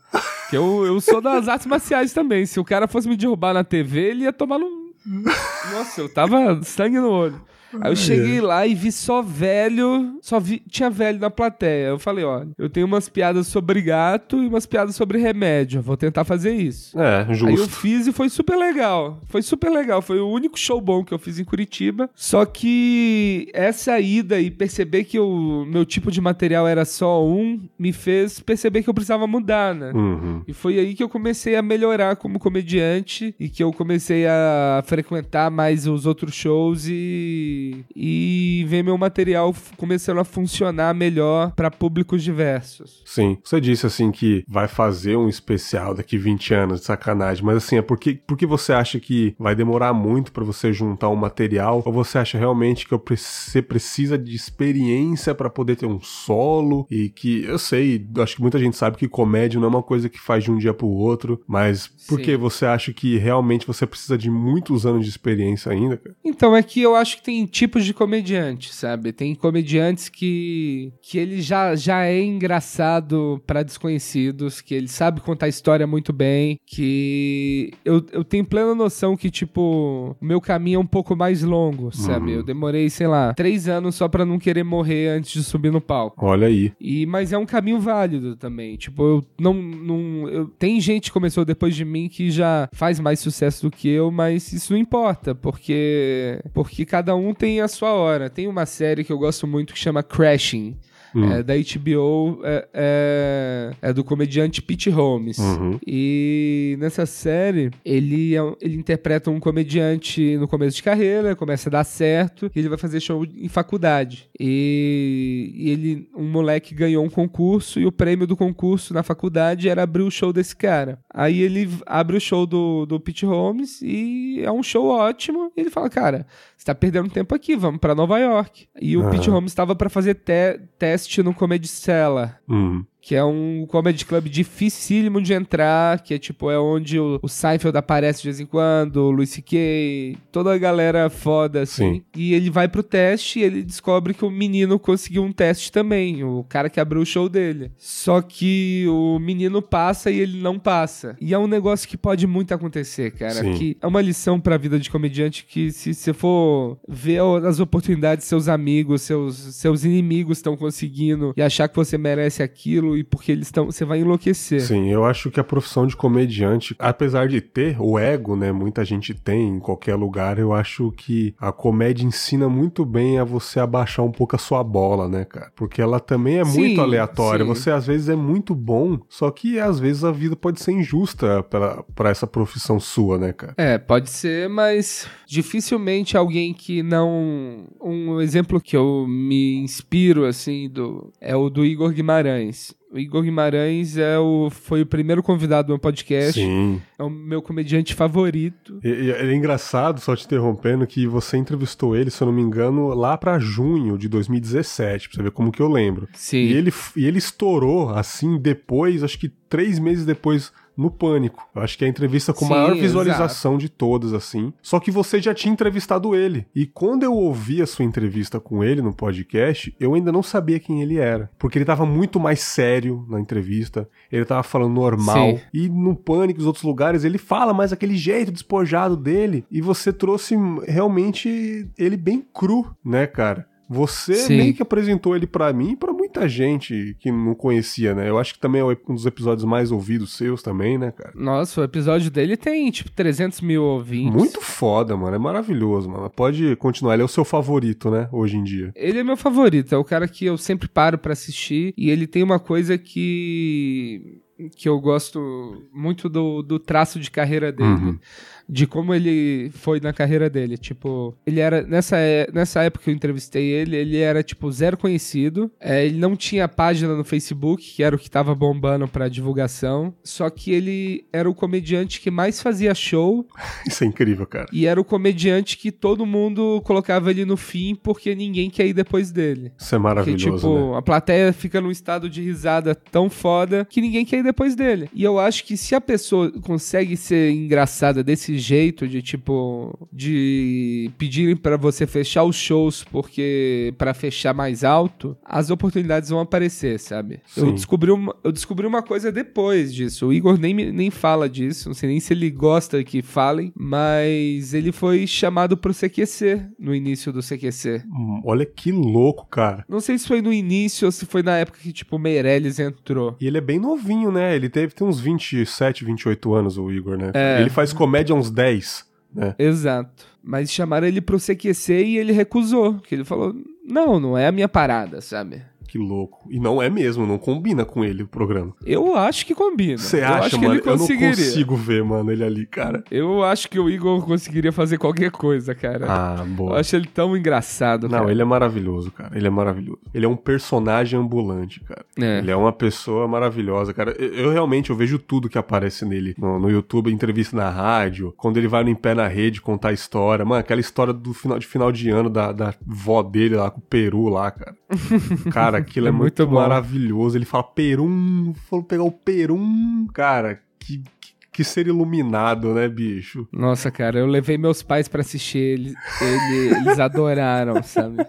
Que 0.50 0.58
eu, 0.58 0.86
eu 0.86 1.00
sou 1.02 1.22
das 1.22 1.48
artes 1.48 1.66
marciais 1.66 2.14
também. 2.14 2.46
Se 2.46 2.60
o 2.60 2.64
cara 2.66 2.88
fosse 2.88 3.08
me 3.08 3.16
derrubar 3.18 3.54
na 3.54 3.64
TV, 3.64 4.00
ele 4.02 4.24
ia 4.26 4.34
tomar 4.34 4.60
no. 4.60 4.92
Nossa, 5.74 6.02
eu 6.02 6.14
tava 6.14 6.62
sangue 6.64 7.00
no 7.00 7.10
olho. 7.10 7.42
Aí 7.80 7.92
eu 7.92 7.96
cheguei 7.96 8.42
lá 8.42 8.66
e 8.68 8.74
vi 8.76 8.92
só 8.92 9.22
velho, 9.22 10.18
só 10.22 10.40
vi, 10.40 10.62
tinha 10.70 10.90
velho 10.90 11.20
na 11.20 11.30
plateia. 11.30 11.88
Eu 11.88 12.00
falei, 12.00 12.24
olha, 12.26 12.50
eu 12.58 12.70
tenho 12.70 12.86
umas 12.86 13.08
piadas 13.08 13.48
sobre 13.48 13.82
gato 13.82 14.42
e 14.44 14.48
umas 14.48 14.66
piadas 14.66 14.96
sobre 14.96 15.18
remédio. 15.18 15.82
Vou 15.82 15.96
tentar 15.96 16.24
fazer 16.24 16.54
isso. 16.54 17.00
É, 17.00 17.22
Aí 17.24 17.30
eu 17.30 17.36
justo. 17.36 17.70
fiz 17.70 18.08
e 18.08 18.12
foi 18.12 18.30
super 18.30 18.58
legal. 18.58 19.20
Foi 19.28 19.42
super 19.42 19.70
legal. 19.72 20.02
Foi 20.02 20.20
o 20.20 20.30
único 20.30 20.58
show 20.58 20.82
bom 20.82 21.04
que 21.04 21.14
eu 21.14 21.20
fiz 21.20 21.40
em 21.40 21.44
Curitiba. 21.44 22.10
Só 22.16 22.46
que 22.46 23.50
essa 23.54 24.00
ida 24.00 24.40
e 24.40 24.50
perceber 24.52 25.04
que 25.04 25.20
o 25.20 25.66
meu 25.66 25.86
tipo 25.86 26.12
de 26.12 26.20
material 26.22 26.68
era 26.68 26.86
só 26.86 27.26
um, 27.26 27.60
me 27.78 27.94
fez 27.94 28.40
perceber 28.40 28.84
que 28.84 28.90
eu 28.90 28.94
precisava 28.94 29.28
mudar, 29.28 29.74
né? 29.74 29.92
Uhum. 29.94 30.42
E 30.48 30.54
foi 30.54 30.80
aí 30.80 30.94
que 30.94 31.04
eu 31.04 31.10
comecei 31.10 31.56
a 31.56 31.62
melhorar 31.62 32.16
como 32.16 32.40
comediante 32.40 33.36
e 33.40 33.50
que 33.50 33.64
eu 33.64 33.72
comecei 33.72 34.26
a 34.28 34.84
frequentar 34.86 35.50
mais 35.52 35.88
os 35.88 36.06
outros 36.06 36.34
shows 36.34 36.88
e, 36.88 37.61
e 37.96 38.66
ver 38.68 38.84
meu 38.84 38.98
material 38.98 39.54
começando 39.78 40.20
a 40.20 40.24
funcionar 40.24 40.94
melhor 40.94 41.52
para 41.52 41.72
públicos 41.72 42.24
diversos. 42.24 43.02
Sim. 43.06 43.38
Você 43.44 43.60
disse 43.60 43.86
assim 43.86 44.12
que 44.12 44.44
vai 44.48 44.68
fazer 44.68 45.16
um 45.16 45.28
especial 45.28 45.94
daqui 45.94 46.18
20 46.18 46.54
anos 46.54 46.80
de 46.80 46.86
sacanagem, 46.86 47.44
mas 47.44 47.58
assim, 47.58 47.78
é 47.78 47.82
porque, 47.82 48.20
porque 48.26 48.46
você 48.46 48.74
acha 48.74 49.00
que 49.00 49.36
vai 49.38 49.56
demorar 49.56 49.94
muito 49.94 50.32
pra 50.32 50.44
você 50.44 50.72
juntar 50.72 51.10
um 51.10 51.16
material? 51.16 51.82
Ou 51.86 51.92
você 51.92 52.18
acha 52.18 52.38
realmente 52.38 52.88
que 52.88 52.96
você 52.96 53.62
precisa 53.62 54.18
de 54.18 54.36
experiência 54.36 55.34
pra 55.36 55.50
poder 55.50 55.76
ter 55.76 55.86
um 55.86 56.00
solo? 56.00 56.88
E 56.90 57.10
que 57.10 57.44
eu 57.46 57.60
sei, 57.60 58.06
acho 58.20 58.36
que 58.36 58.42
muita 58.42 58.60
gente 58.60 58.78
sabe 58.78 58.98
que 58.98 59.08
comédia 59.08 59.60
não 59.60 59.68
é 59.68 59.70
uma 59.70 59.84
coisa 59.84 60.10
que 60.10 60.20
faz 60.20 60.44
de 60.44 60.52
um 60.52 60.58
dia 60.58 60.74
pro 60.74 60.88
outro, 60.88 61.42
mas 61.48 61.88
por 62.08 62.20
que 62.20 62.36
você 62.36 62.66
acha 62.66 62.94
que 62.94 63.18
realmente 63.18 63.68
você 63.68 63.86
precisa 63.86 64.18
de 64.18 64.30
muitos 64.30 64.86
anos 64.86 65.04
de 65.04 65.10
experiência 65.10 65.72
ainda, 65.72 65.98
cara? 65.98 66.16
Então 66.24 66.56
é 66.56 66.64
que 66.64 66.82
eu 66.82 66.96
acho 66.96 67.18
que 67.18 67.24
tem 67.24 67.42
tipos 67.52 67.86
de 67.86 67.94
comediante, 67.94 68.74
sabe? 68.74 69.12
Tem 69.12 69.36
comediantes 69.36 70.10
que 70.10 70.94
que 71.02 71.18
ele 71.18 71.42
já, 71.42 71.76
já 71.76 72.06
é 72.06 72.24
engraçado 72.24 73.42
pra 73.46 73.64
desconhecidos, 73.64 74.62
que 74.62 74.74
ele 74.74 74.88
sabe 74.88 75.20
contar 75.20 75.48
história 75.48 75.86
muito 75.86 76.14
bem, 76.14 76.58
que 76.66 77.74
eu, 77.84 78.04
eu 78.12 78.24
tenho 78.24 78.46
plena 78.46 78.74
noção 78.74 79.18
que, 79.18 79.30
tipo, 79.30 80.16
o 80.20 80.26
meu 80.26 80.40
caminho 80.40 80.78
é 80.78 80.80
um 80.80 80.86
pouco 80.86 81.16
mais 81.16 81.44
longo, 81.44 81.92
sabe? 81.92 82.32
Uhum. 82.32 82.38
Eu 82.38 82.44
demorei, 82.44 82.90
sei 82.90 83.08
lá, 83.08 83.34
três 83.34 83.68
anos 83.68 83.96
só 83.96 84.08
pra 84.08 84.26
não 84.26 84.40
querer 84.40 84.64
morrer 84.64 85.10
antes 85.10 85.32
de 85.32 85.44
subir 85.44 85.72
no 85.72 85.82
palco. 85.82 86.26
Olha 86.26 86.48
aí. 86.48 86.72
E, 86.80 87.06
mas 87.06 87.34
é 87.34 87.38
um 87.38 87.46
caminho 87.46 87.80
válido 87.80 88.36
também. 88.36 88.76
Tipo, 88.78 89.04
eu 89.04 89.26
não. 89.40 89.54
não 89.54 90.30
eu, 90.30 90.48
tem 90.48 90.80
gente 90.80 91.06
que 91.06 91.12
começou 91.12 91.44
depois 91.44 91.76
de 91.76 91.84
mim 91.84 92.08
que 92.08 92.32
já 92.32 92.70
faz 92.72 93.00
mais 93.00 93.20
sucesso 93.20 93.64
do 93.64 93.72
que 93.76 93.90
eu, 93.90 94.12
mas 94.12 94.54
isso 94.54 94.74
não 94.74 94.80
importa, 94.80 95.36
porque. 95.36 96.40
Porque 96.54 96.86
cada 96.86 97.16
um 97.16 97.34
tem 97.42 97.60
a 97.60 97.68
sua 97.68 97.92
hora. 97.92 98.30
Tem 98.30 98.48
uma 98.48 98.68
série 98.68 99.04
que 99.04 99.12
eu 99.12 99.18
gosto 99.18 99.48
muito 99.48 99.74
que 99.74 99.80
chama 99.80 100.04
Crashing. 100.04 100.78
Hum. 101.14 101.30
É, 101.30 101.44
da 101.44 101.54
HBO 101.56 102.40
é, 102.44 102.68
é, 102.74 103.72
é 103.82 103.94
do 103.94 104.04
comediante 104.04 104.62
Pete 104.62 104.90
Holmes. 104.90 105.38
Uhum. 105.40 105.78
E 105.86 106.78
nessa 106.80 107.06
série, 107.06 107.70
ele, 107.84 108.36
é 108.36 108.40
ele 108.62 108.76
interpreta 108.76 109.30
um 109.30 109.40
comediante 109.40 110.38
no 110.38 110.48
começo 110.48 110.78
de 110.78 110.84
carreira, 110.84 111.36
começa 111.36 111.68
a 111.68 111.72
dar 111.72 111.84
certo, 111.84 112.50
e 112.56 112.60
ele 112.60 112.70
vai 112.70 112.78
fazer 112.78 113.02
show 113.02 113.26
em 113.26 113.50
faculdade. 113.50 114.30
E, 114.40 115.52
e 115.54 115.70
ele, 115.70 116.10
um 116.16 116.30
moleque 116.30 116.74
ganhou 116.74 117.04
um 117.04 117.10
concurso, 117.10 117.80
e 117.80 117.86
o 117.86 117.92
prêmio 117.92 118.26
do 118.26 118.38
concurso 118.38 118.94
na 118.94 119.04
faculdade 119.04 119.68
era 119.68 119.84
abrir 119.84 120.04
o 120.04 120.12
show 120.12 120.32
desse 120.32 120.56
cara. 120.56 121.00
Aí 121.14 121.42
ele 121.42 121.70
abre 121.86 122.16
o 122.16 122.22
show 122.22 122.46
do, 122.46 122.86
do 122.86 123.00
Pete 123.00 123.26
Holmes, 123.26 123.82
e 123.82 124.40
é 124.42 124.52
um 124.52 124.64
show 124.64 124.86
ótimo, 124.86 125.52
e 125.58 125.62
ele 125.62 125.70
fala, 125.70 125.90
cara, 125.90 126.26
você 126.62 126.66
tá 126.66 126.76
perdendo 126.76 127.10
tempo 127.10 127.34
aqui, 127.34 127.56
vamos 127.56 127.80
pra 127.80 127.96
Nova 127.96 128.20
York. 128.20 128.68
E 128.80 128.96
o 128.96 129.02
Aham. 129.02 129.10
Pete 129.10 129.30
Holmes 129.32 129.52
estava 129.52 129.76
pra 129.76 129.90
fazer 129.90 130.14
te- 130.14 130.60
teste 130.78 131.24
no 131.24 131.34
Comedy 131.34 131.68
Cellar 131.68 132.40
Uhum. 132.48 132.86
Que 133.02 133.16
é 133.16 133.24
um 133.24 133.66
comedy 133.68 134.06
club 134.06 134.28
dificílimo 134.28 135.20
de 135.20 135.34
entrar, 135.34 136.02
que 136.02 136.14
é 136.14 136.20
tipo, 136.20 136.52
é 136.52 136.60
onde 136.60 137.00
o, 137.00 137.20
o 137.22 137.28
Seinfeld 137.28 137.76
aparece 137.76 138.22
de 138.22 138.28
vez 138.28 138.40
em 138.40 138.46
quando, 138.46 138.98
o 138.98 139.12
Louis 139.12 139.30
C.K., 139.30 140.18
toda 140.32 140.54
a 140.54 140.58
galera 140.58 141.10
foda, 141.10 141.64
assim. 141.64 141.96
Sim. 141.96 142.04
E 142.16 142.34
ele 142.36 142.52
vai 142.52 142.68
pro 142.68 142.84
teste 142.84 143.40
e 143.40 143.44
ele 143.44 143.64
descobre 143.64 144.14
que 144.14 144.24
o 144.24 144.30
menino 144.30 144.78
conseguiu 144.78 145.24
um 145.24 145.32
teste 145.32 145.72
também, 145.72 146.24
o 146.24 146.46
cara 146.48 146.70
que 146.70 146.80
abriu 146.80 147.02
o 147.02 147.06
show 147.06 147.28
dele. 147.28 147.72
Só 147.78 148.22
que 148.22 148.86
o 148.88 149.18
menino 149.18 149.62
passa 149.62 150.12
e 150.12 150.20
ele 150.20 150.40
não 150.40 150.60
passa. 150.60 151.18
E 151.20 151.34
é 151.34 151.40
um 151.40 151.48
negócio 151.48 151.90
que 151.90 151.98
pode 151.98 152.28
muito 152.28 152.54
acontecer, 152.54 153.12
cara, 153.12 153.34
Sim. 153.34 153.54
que 153.54 153.78
é 153.82 153.88
uma 153.88 154.02
lição 154.02 154.40
pra 154.40 154.58
vida 154.58 154.78
de 154.78 154.92
comediante 154.92 155.46
que 155.46 155.72
se 155.72 155.94
você 155.94 156.14
for 156.14 156.78
ver 156.88 157.22
as 157.46 157.60
oportunidades 157.60 158.26
seus 158.26 158.48
amigos, 158.48 159.02
seus, 159.02 159.36
seus 159.36 159.84
inimigos 159.84 160.38
estão 160.38 160.56
conseguindo 160.56 161.34
e 161.36 161.42
achar 161.42 161.68
que 161.68 161.76
você 161.76 161.98
merece 161.98 162.44
aquilo 162.44 162.91
e 162.98 163.04
porque 163.04 163.32
eles 163.32 163.48
estão, 163.48 163.66
você 163.66 163.86
vai 163.86 164.00
enlouquecer. 164.00 164.62
Sim, 164.62 164.90
eu 164.92 165.06
acho 165.06 165.30
que 165.32 165.40
a 165.40 165.44
profissão 165.44 165.86
de 165.88 165.96
comediante, 165.96 166.76
apesar 166.80 167.28
de 167.28 167.42
ter 167.42 167.76
o 167.80 167.98
ego, 167.98 168.36
né, 168.36 168.52
muita 168.52 168.84
gente 168.86 169.14
tem 169.14 169.50
em 169.50 169.60
qualquer 169.60 169.96
lugar, 169.96 170.38
eu 170.40 170.54
acho 170.54 170.92
que 170.92 171.34
a 171.40 171.52
comédia 171.52 172.06
ensina 172.06 172.48
muito 172.50 172.86
bem 172.86 173.20
a 173.20 173.24
você 173.24 173.60
abaixar 173.60 174.06
um 174.06 174.12
pouco 174.12 174.36
a 174.36 174.40
sua 174.40 174.64
bola, 174.64 175.08
né, 175.08 175.26
cara? 175.26 175.52
Porque 175.56 175.82
ela 175.82 176.00
também 176.00 176.40
é 176.40 176.46
Sim, 176.46 176.60
muito 176.60 176.82
aleatória. 176.82 177.46
sim. 177.46 177.50
Você 177.50 177.72
às 177.72 177.86
vezes 177.88 178.10
é 178.10 178.16
muito 178.16 178.54
bom, 178.56 179.00
só 179.10 179.30
que 179.32 179.60
às 179.60 179.80
vezes 179.80 180.04
a 180.04 180.12
vida 180.12 180.36
pode 180.36 180.62
ser 180.62 180.72
injusta 180.72 181.44
pra, 181.44 181.84
pra 181.96 182.10
essa 182.10 182.28
profissão 182.28 182.80
sua, 182.80 183.18
né, 183.18 183.34
cara? 183.34 183.54
É, 183.58 183.78
pode 183.78 184.10
ser, 184.10 184.50
mas 184.50 185.08
dificilmente 185.28 186.16
alguém 186.18 186.54
que 186.54 186.82
não. 186.84 187.66
Um 187.82 188.20
exemplo 188.22 188.60
que 188.62 188.76
eu 188.76 189.06
me 189.08 189.56
inspiro, 189.58 190.26
assim, 190.26 190.70
do 190.70 191.12
é 191.20 191.36
o 191.36 191.50
do 191.50 191.66
Igor 191.66 191.92
Guimarães. 191.92 192.74
O 192.92 193.00
Igor 193.00 193.24
Guimarães 193.24 193.96
é 193.98 194.20
o, 194.20 194.50
foi 194.50 194.82
o 194.82 194.86
primeiro 194.86 195.24
convidado 195.24 195.68
do 195.68 195.70
meu 195.70 195.80
podcast. 195.80 196.34
Sim. 196.34 196.82
É 197.00 197.04
o 197.04 197.10
meu 197.10 197.42
comediante 197.42 197.94
favorito. 197.94 198.82
E, 198.84 198.90
e 198.90 199.12
é 199.12 199.34
engraçado, 199.34 200.02
só 200.02 200.14
te 200.14 200.26
interrompendo, 200.26 200.86
que 200.86 201.08
você 201.08 201.38
entrevistou 201.38 201.96
ele, 201.96 202.12
se 202.12 202.22
eu 202.22 202.26
não 202.26 202.34
me 202.34 202.42
engano, 202.42 202.90
lá 202.90 203.18
pra 203.18 203.40
junho 203.40 203.98
de 203.98 204.10
2017, 204.10 205.08
pra 205.08 205.16
você 205.16 205.24
ver 205.24 205.32
como 205.32 205.54
que 205.54 205.62
eu 205.62 205.70
lembro. 205.70 206.10
Sim. 206.14 206.38
E 206.40 206.54
ele, 206.54 206.74
e 206.98 207.06
ele 207.06 207.18
estourou, 207.18 207.92
assim, 207.92 208.38
depois, 208.38 209.06
acho 209.06 209.18
que 209.18 209.30
três 209.48 209.80
meses 209.80 210.06
depois 210.06 210.52
no 210.76 210.90
Pânico. 210.90 211.48
Eu 211.54 211.62
acho 211.62 211.78
que 211.78 211.84
é 211.84 211.88
a 211.88 211.90
entrevista 211.90 212.34
com 212.34 212.46
Sim, 212.46 212.52
maior 212.52 212.76
visualização 212.76 213.58
de 213.58 213.70
todas, 213.70 214.14
assim. 214.14 214.54
Só 214.62 214.80
que 214.80 214.92
você 214.92 215.22
já 215.22 215.34
tinha 215.34 215.54
entrevistado 215.54 216.16
ele. 216.16 216.46
E 216.56 216.66
quando 216.66 217.04
eu 217.04 217.14
ouvi 217.14 217.62
a 217.62 217.68
sua 217.68 217.86
entrevista 217.86 218.40
com 218.40 218.64
ele 218.64 218.82
no 218.82 218.94
podcast, 218.94 219.76
eu 219.80 219.94
ainda 219.94 220.12
não 220.12 220.24
sabia 220.24 220.60
quem 220.60 220.82
ele 220.82 220.98
era. 220.98 221.30
Porque 221.38 221.58
ele 221.58 221.66
tava 221.66 221.86
muito 221.86 222.20
mais 222.20 222.40
sério 222.42 223.06
na 223.10 223.20
entrevista. 223.20 223.88
Ele 224.12 224.26
tava 224.26 224.44
falando 224.44 224.74
normal. 224.74 225.38
Sim. 225.38 225.40
E 225.54 225.70
no 225.70 225.96
Pânico, 225.96 226.40
nos 226.40 226.48
outros 226.48 226.64
lugares, 226.64 227.04
ele 227.04 227.18
fala 227.18 227.54
mais 227.54 227.72
aquele 227.72 227.96
jeito 227.96 228.32
despojado 228.32 228.96
dele. 228.96 229.46
E 229.52 229.62
você 229.62 229.94
trouxe 229.94 230.36
realmente 230.68 231.70
ele 231.78 231.98
bem 231.98 232.26
cru, 232.34 232.76
né, 232.84 233.08
cara? 233.08 233.51
Você 233.74 234.16
Sim. 234.16 234.36
meio 234.36 234.54
que 234.54 234.62
apresentou 234.62 235.16
ele 235.16 235.26
pra 235.26 235.54
mim 235.54 235.72
e 235.72 235.76
pra 235.78 235.94
muita 235.94 236.28
gente 236.28 236.94
que 237.00 237.10
não 237.10 237.34
conhecia, 237.34 237.96
né? 237.96 238.10
Eu 238.10 238.20
acho 238.20 238.34
que 238.34 238.40
também 238.40 238.60
é 238.60 238.66
um 238.66 238.94
dos 238.94 239.06
episódios 239.06 239.46
mais 239.46 239.72
ouvidos 239.72 240.12
seus 240.18 240.44
também, 240.44 240.78
né, 240.78 240.92
cara? 240.92 241.14
Nossa, 241.16 241.62
o 241.62 241.64
episódio 241.64 242.12
dele 242.12 242.36
tem, 242.36 242.70
tipo, 242.70 242.92
300 242.92 243.40
mil 243.40 243.64
ouvintes. 243.64 244.14
Muito 244.14 244.42
foda, 244.42 244.98
mano. 244.98 245.16
É 245.16 245.20
maravilhoso, 245.20 245.90
mano. 245.90 246.10
Pode 246.10 246.54
continuar. 246.58 246.96
Ele 246.96 247.04
é 247.04 247.06
o 247.06 247.08
seu 247.08 247.24
favorito, 247.24 247.90
né? 247.90 248.10
Hoje 248.12 248.36
em 248.36 248.44
dia. 248.44 248.74
Ele 248.76 249.00
é 249.00 249.04
meu 249.06 249.16
favorito, 249.16 249.74
é 249.74 249.78
o 249.78 249.86
cara 249.86 250.06
que 250.06 250.26
eu 250.26 250.38
sempre 250.38 250.68
paro 250.68 250.98
pra 250.98 251.14
assistir 251.14 251.74
e 251.78 251.90
ele 251.90 252.08
tem 252.08 252.24
uma 252.24 252.40
coisa 252.40 252.78
que 252.78 254.22
que 254.56 254.68
eu 254.68 254.80
gosto 254.80 255.68
muito 255.72 256.10
do, 256.10 256.42
do 256.42 256.58
traço 256.58 257.00
de 257.00 257.12
carreira 257.12 257.52
dele. 257.52 257.70
Uhum. 257.70 258.00
De 258.50 258.68
como 258.68 258.94
ele 258.94 259.50
foi 259.54 259.80
na 259.80 259.94
carreira 259.94 260.30
dele. 260.30 260.58
Tipo, 260.58 261.16
ele 261.26 261.40
era. 261.40 261.62
Nessa, 261.64 261.98
é- 261.98 262.30
nessa 262.34 262.62
época 262.64 262.86
que 262.86 262.90
eu 262.90 262.94
entrevistei 262.94 263.46
ele, 263.50 263.76
ele 263.76 263.98
era, 263.98 264.22
tipo, 264.24 264.52
zero 264.52 264.78
conhecido. 264.78 265.52
É, 265.60 265.86
ele 265.86 265.98
não 265.98 266.16
tinha 266.16 266.48
página 266.48 266.96
no 266.96 267.04
Facebook, 267.04 267.64
que 267.64 267.84
era 267.84 267.96
o 267.96 268.00
que 268.00 268.10
tava 268.10 268.34
bombando 268.36 268.88
pra 268.88 269.08
divulgação. 269.08 269.94
Só 270.04 270.30
que 270.30 270.52
ele 270.52 271.06
era 271.14 271.30
o 271.30 271.34
comediante 271.36 272.00
que 272.02 272.12
mais 272.12 272.42
fazia 272.42 272.74
show 272.76 273.26
Isso 273.68 273.84
é 273.84 273.88
incrível, 273.88 274.26
cara. 274.26 274.48
e 274.52 274.66
era 274.66 274.80
o 274.80 274.84
comediante 274.86 275.58
que 275.58 275.72
todo 275.72 276.06
mundo 276.06 276.62
colocava 276.66 277.10
ele 277.12 277.26
no 277.26 277.38
fim 277.38 277.76
porque 277.76 278.14
ninguém 278.16 278.50
quer 278.50 278.68
ir 278.68 278.74
depois 278.74 279.12
dele. 279.12 279.52
Isso 279.58 279.74
é 279.76 279.78
maravilhoso, 279.78 280.36
tipo, 280.36 280.72
né? 280.72 280.78
a 280.78 280.82
plateia 280.82 281.34
fica 281.34 281.62
num 281.62 281.72
estado 281.72 282.10
de 282.10 282.22
risada 282.22 282.74
tão 282.76 283.10
foda 283.10 283.66
que 283.70 283.82
ninguém 283.82 284.06
quer 284.06 284.20
ir 284.20 284.24
depois 284.24 284.56
dele. 284.56 284.90
E 284.94 285.04
eu 285.04 285.20
acho 285.20 285.44
que 285.46 285.56
se 285.58 285.74
a 285.76 285.82
pessoa 285.82 286.32
consegue 286.42 286.96
ser 286.98 287.32
engraçada 287.32 288.04
desse 288.04 288.31
jeito, 288.38 288.88
de 288.88 289.02
tipo, 289.02 289.88
de 289.92 290.90
pedirem 290.98 291.36
pra 291.36 291.58
você 291.58 291.86
fechar 291.88 292.24
os 292.24 292.36
shows 292.36 292.84
porque 292.84 293.74
pra 293.78 293.94
fechar 293.94 294.34
mais 294.34 294.64
alto, 294.64 295.18
as 295.24 295.50
oportunidades 295.50 296.10
vão 296.10 296.20
aparecer, 296.20 296.80
sabe? 296.80 297.20
Eu 297.36 297.48
Sim. 297.48 297.54
descobri, 297.54 297.92
uma, 297.92 298.16
eu 298.24 298.32
descobri 298.32 298.66
uma 298.66 298.82
coisa 298.82 299.12
depois 299.12 299.74
disso. 299.74 300.08
O 300.08 300.14
Igor 300.14 300.38
nem, 300.38 300.54
nem 300.54 300.90
fala 300.90 301.30
disso, 301.30 301.70
não 301.70 301.74
sei 301.74 301.90
nem 301.90 302.00
se 302.00 302.14
ele 302.14 302.30
gosta 302.30 302.84
que 302.84 303.02
falem, 303.02 303.52
mas 303.56 304.54
ele 304.54 304.72
foi 304.72 305.06
chamado 305.08 305.58
pro 305.58 305.74
CQC 305.74 306.42
no 306.60 306.74
início 306.74 307.12
do 307.12 307.22
CQC. 307.22 307.84
Hum, 307.88 308.22
Olha 308.24 308.46
que 308.46 308.72
louco, 308.72 309.28
cara. 309.28 309.66
Não 309.68 309.80
sei 309.80 309.98
se 309.98 310.08
foi 310.08 310.22
no 310.22 310.32
início 310.32 310.86
ou 310.86 310.92
se 310.92 311.06
foi 311.06 311.24
na 311.24 311.38
época 311.38 311.60
que, 311.62 311.72
tipo, 311.72 311.98
Meirelles 311.98 312.60
entrou. 312.60 313.16
E 313.20 313.28
ele 313.28 313.38
é 313.38 313.42
bem 313.42 313.60
novinho, 313.60 314.12
né? 314.12 314.36
Ele 314.36 314.50
teve 314.50 314.74
tem 314.74 314.88
uns 314.88 315.00
27, 315.00 315.86
28 315.86 316.34
anos, 316.34 316.58
o 316.58 316.72
Igor, 316.72 316.98
né? 316.98 317.12
É. 317.14 317.42
Ele 317.42 317.50
faz 317.50 317.74
comédia 317.74 318.16
há 318.16 318.20
uns 318.22 318.32
10, 318.32 318.86
né? 319.14 319.36
Exato. 319.38 320.06
Mas 320.24 320.52
chamaram 320.52 320.88
ele 320.88 321.02
pro 321.02 321.20
CQC 321.20 321.84
e 321.84 321.98
ele 321.98 322.14
recusou. 322.14 322.76
Que 322.80 322.96
ele 322.96 323.04
falou: 323.04 323.36
Não, 323.66 324.00
não 324.00 324.18
é 324.18 324.28
a 324.28 324.32
minha 324.32 324.48
parada, 324.48 325.02
sabe? 325.02 325.44
Que 325.72 325.78
louco. 325.78 326.28
E 326.30 326.38
não 326.38 326.62
é 326.62 326.70
mesmo, 326.70 327.08
não 327.08 327.18
combina 327.18 327.64
com 327.64 327.86
ele 327.86 328.04
o 328.04 328.08
programa. 328.08 328.54
Eu 328.66 328.94
acho 328.94 329.26
que 329.26 329.34
combina. 329.34 329.78
Você 329.78 330.02
eu 330.02 330.06
acha, 330.06 330.38
mano? 330.38 330.60
Eu 330.66 330.78
não 330.78 330.86
consigo 330.86 331.56
ver, 331.56 331.82
mano, 331.82 332.12
ele 332.12 332.26
ali, 332.26 332.46
cara. 332.46 332.84
Eu 332.92 333.24
acho 333.24 333.48
que 333.48 333.58
o 333.58 333.70
Igor 333.70 334.06
conseguiria 334.06 334.52
fazer 334.52 334.78
qualquer 334.78 335.12
coisa, 335.12 335.56
cara. 335.56 335.86
Ah, 335.88 336.16
eu 336.20 336.26
boa. 336.26 336.60
acho 336.60 336.76
ele 336.76 336.88
tão 336.88 337.16
engraçado, 337.16 337.88
Não, 337.88 338.00
cara. 338.00 338.12
ele 338.12 338.22
é 338.22 338.26
maravilhoso, 338.26 338.92
cara. 338.92 339.18
Ele 339.18 339.26
é 339.26 339.30
maravilhoso. 339.30 339.80
Ele 339.94 340.06
é 340.06 340.10
um 340.10 340.16
personagem 340.18 341.00
ambulante, 341.00 341.62
cara. 341.62 341.86
É. 341.98 342.18
Ele 342.18 342.32
é 342.32 342.36
uma 342.36 342.52
pessoa 342.52 343.08
maravilhosa, 343.08 343.74
cara. 343.74 343.96
Eu, 343.98 344.14
eu 344.14 344.30
realmente 344.30 344.72
eu 344.72 344.76
vejo 344.76 345.00
tudo 345.00 345.30
que 345.30 345.38
aparece 345.38 345.86
nele 345.86 346.14
no, 346.18 346.38
no 346.38 346.52
YouTube, 346.52 346.92
entrevista 346.92 347.38
na 347.38 347.50
rádio, 347.50 348.14
quando 348.18 348.36
ele 348.36 348.50
vai 348.50 348.62
no 348.66 348.70
Em 348.70 348.76
Pé 348.76 348.94
na 348.94 349.08
Rede 349.08 349.40
contar 349.40 349.70
a 349.70 349.74
história. 349.74 350.26
Mano, 350.26 350.42
aquela 350.42 350.60
história 350.60 350.92
do 350.92 351.14
final 351.14 351.40
de 351.40 351.48
final 351.48 351.72
de 351.72 351.90
ano 351.90 352.10
da, 352.10 352.34
da 352.34 352.54
vó 352.68 353.02
dele 353.02 353.38
lá 353.38 353.50
com 353.50 353.60
o 353.60 353.64
Peru 353.64 354.10
lá, 354.10 354.32
cara. 354.32 354.60
Cara, 355.32 355.61
aquilo 355.62 355.88
é, 355.88 355.90
É 355.90 355.92
muito, 355.92 356.22
muito 356.24 356.34
maravilhoso. 356.36 357.18
Ele 357.18 357.26
fala 357.26 357.44
Perum, 357.44 358.34
falou 358.50 358.64
pegar 358.66 358.84
o 358.84 358.92
Perum, 358.92 359.88
cara. 359.94 360.40
Que, 360.60 360.78
que, 361.00 361.14
que 361.32 361.44
ser 361.44 361.68
iluminado, 361.68 362.54
né, 362.54 362.68
bicho? 362.68 363.28
Nossa, 363.32 363.72
cara, 363.72 363.98
eu 364.00 364.06
levei 364.06 364.38
meus 364.38 364.62
pais 364.62 364.88
pra 364.88 365.02
assistir 365.02 365.38
ele, 365.40 365.74
ele- 366.02 366.56
eles 366.58 366.80
adoraram, 366.80 367.62
sabe? 367.64 368.06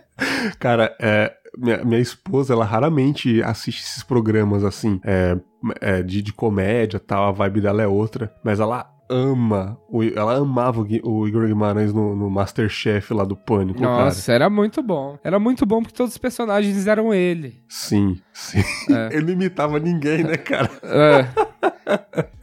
Cara, 0.58 0.94
é, 1.00 1.32
minha, 1.56 1.84
minha 1.84 2.00
esposa, 2.00 2.52
ela 2.52 2.64
raramente 2.64 3.42
assiste 3.42 3.80
esses 3.82 4.02
programas 4.02 4.64
assim, 4.64 5.00
é, 5.04 5.38
é, 5.80 6.02
de, 6.02 6.20
de 6.22 6.32
comédia 6.32 6.98
tal, 6.98 7.28
a 7.28 7.32
vibe 7.32 7.60
dela 7.60 7.82
é 7.82 7.86
outra, 7.86 8.32
mas 8.44 8.58
ela 8.60 8.90
ama, 9.12 9.79
o- 9.88 10.03
ela 10.03 10.37
amava 10.37 10.81
o, 10.81 10.87
o 11.03 11.29
Igor 11.29 11.46
Guimarães 11.46 11.92
no, 11.92 12.16
no 12.16 12.31
Masterchef 12.31 13.12
lá 13.12 13.25
do 13.25 13.37
Pânico, 13.37 13.81
cara. 13.81 14.05
Nossa, 14.07 14.33
era 14.33 14.48
muito 14.51 14.83
bom. 14.83 15.18
Era 15.22 15.38
muito 15.38 15.64
bom 15.66 15.83
porque 15.83 15.96
todos 15.96 16.12
os 16.12 16.18
personagens 16.18 16.87
eram 16.87 17.12
ele. 17.12 17.62
Sim, 17.68 18.18
sim. 18.33 18.62
É. 18.90 19.11
Ele 19.16 19.33
imitava 19.33 19.79
ninguém, 19.79 20.22
né, 20.25 20.37
cara? 20.37 20.70
É, 20.83 21.27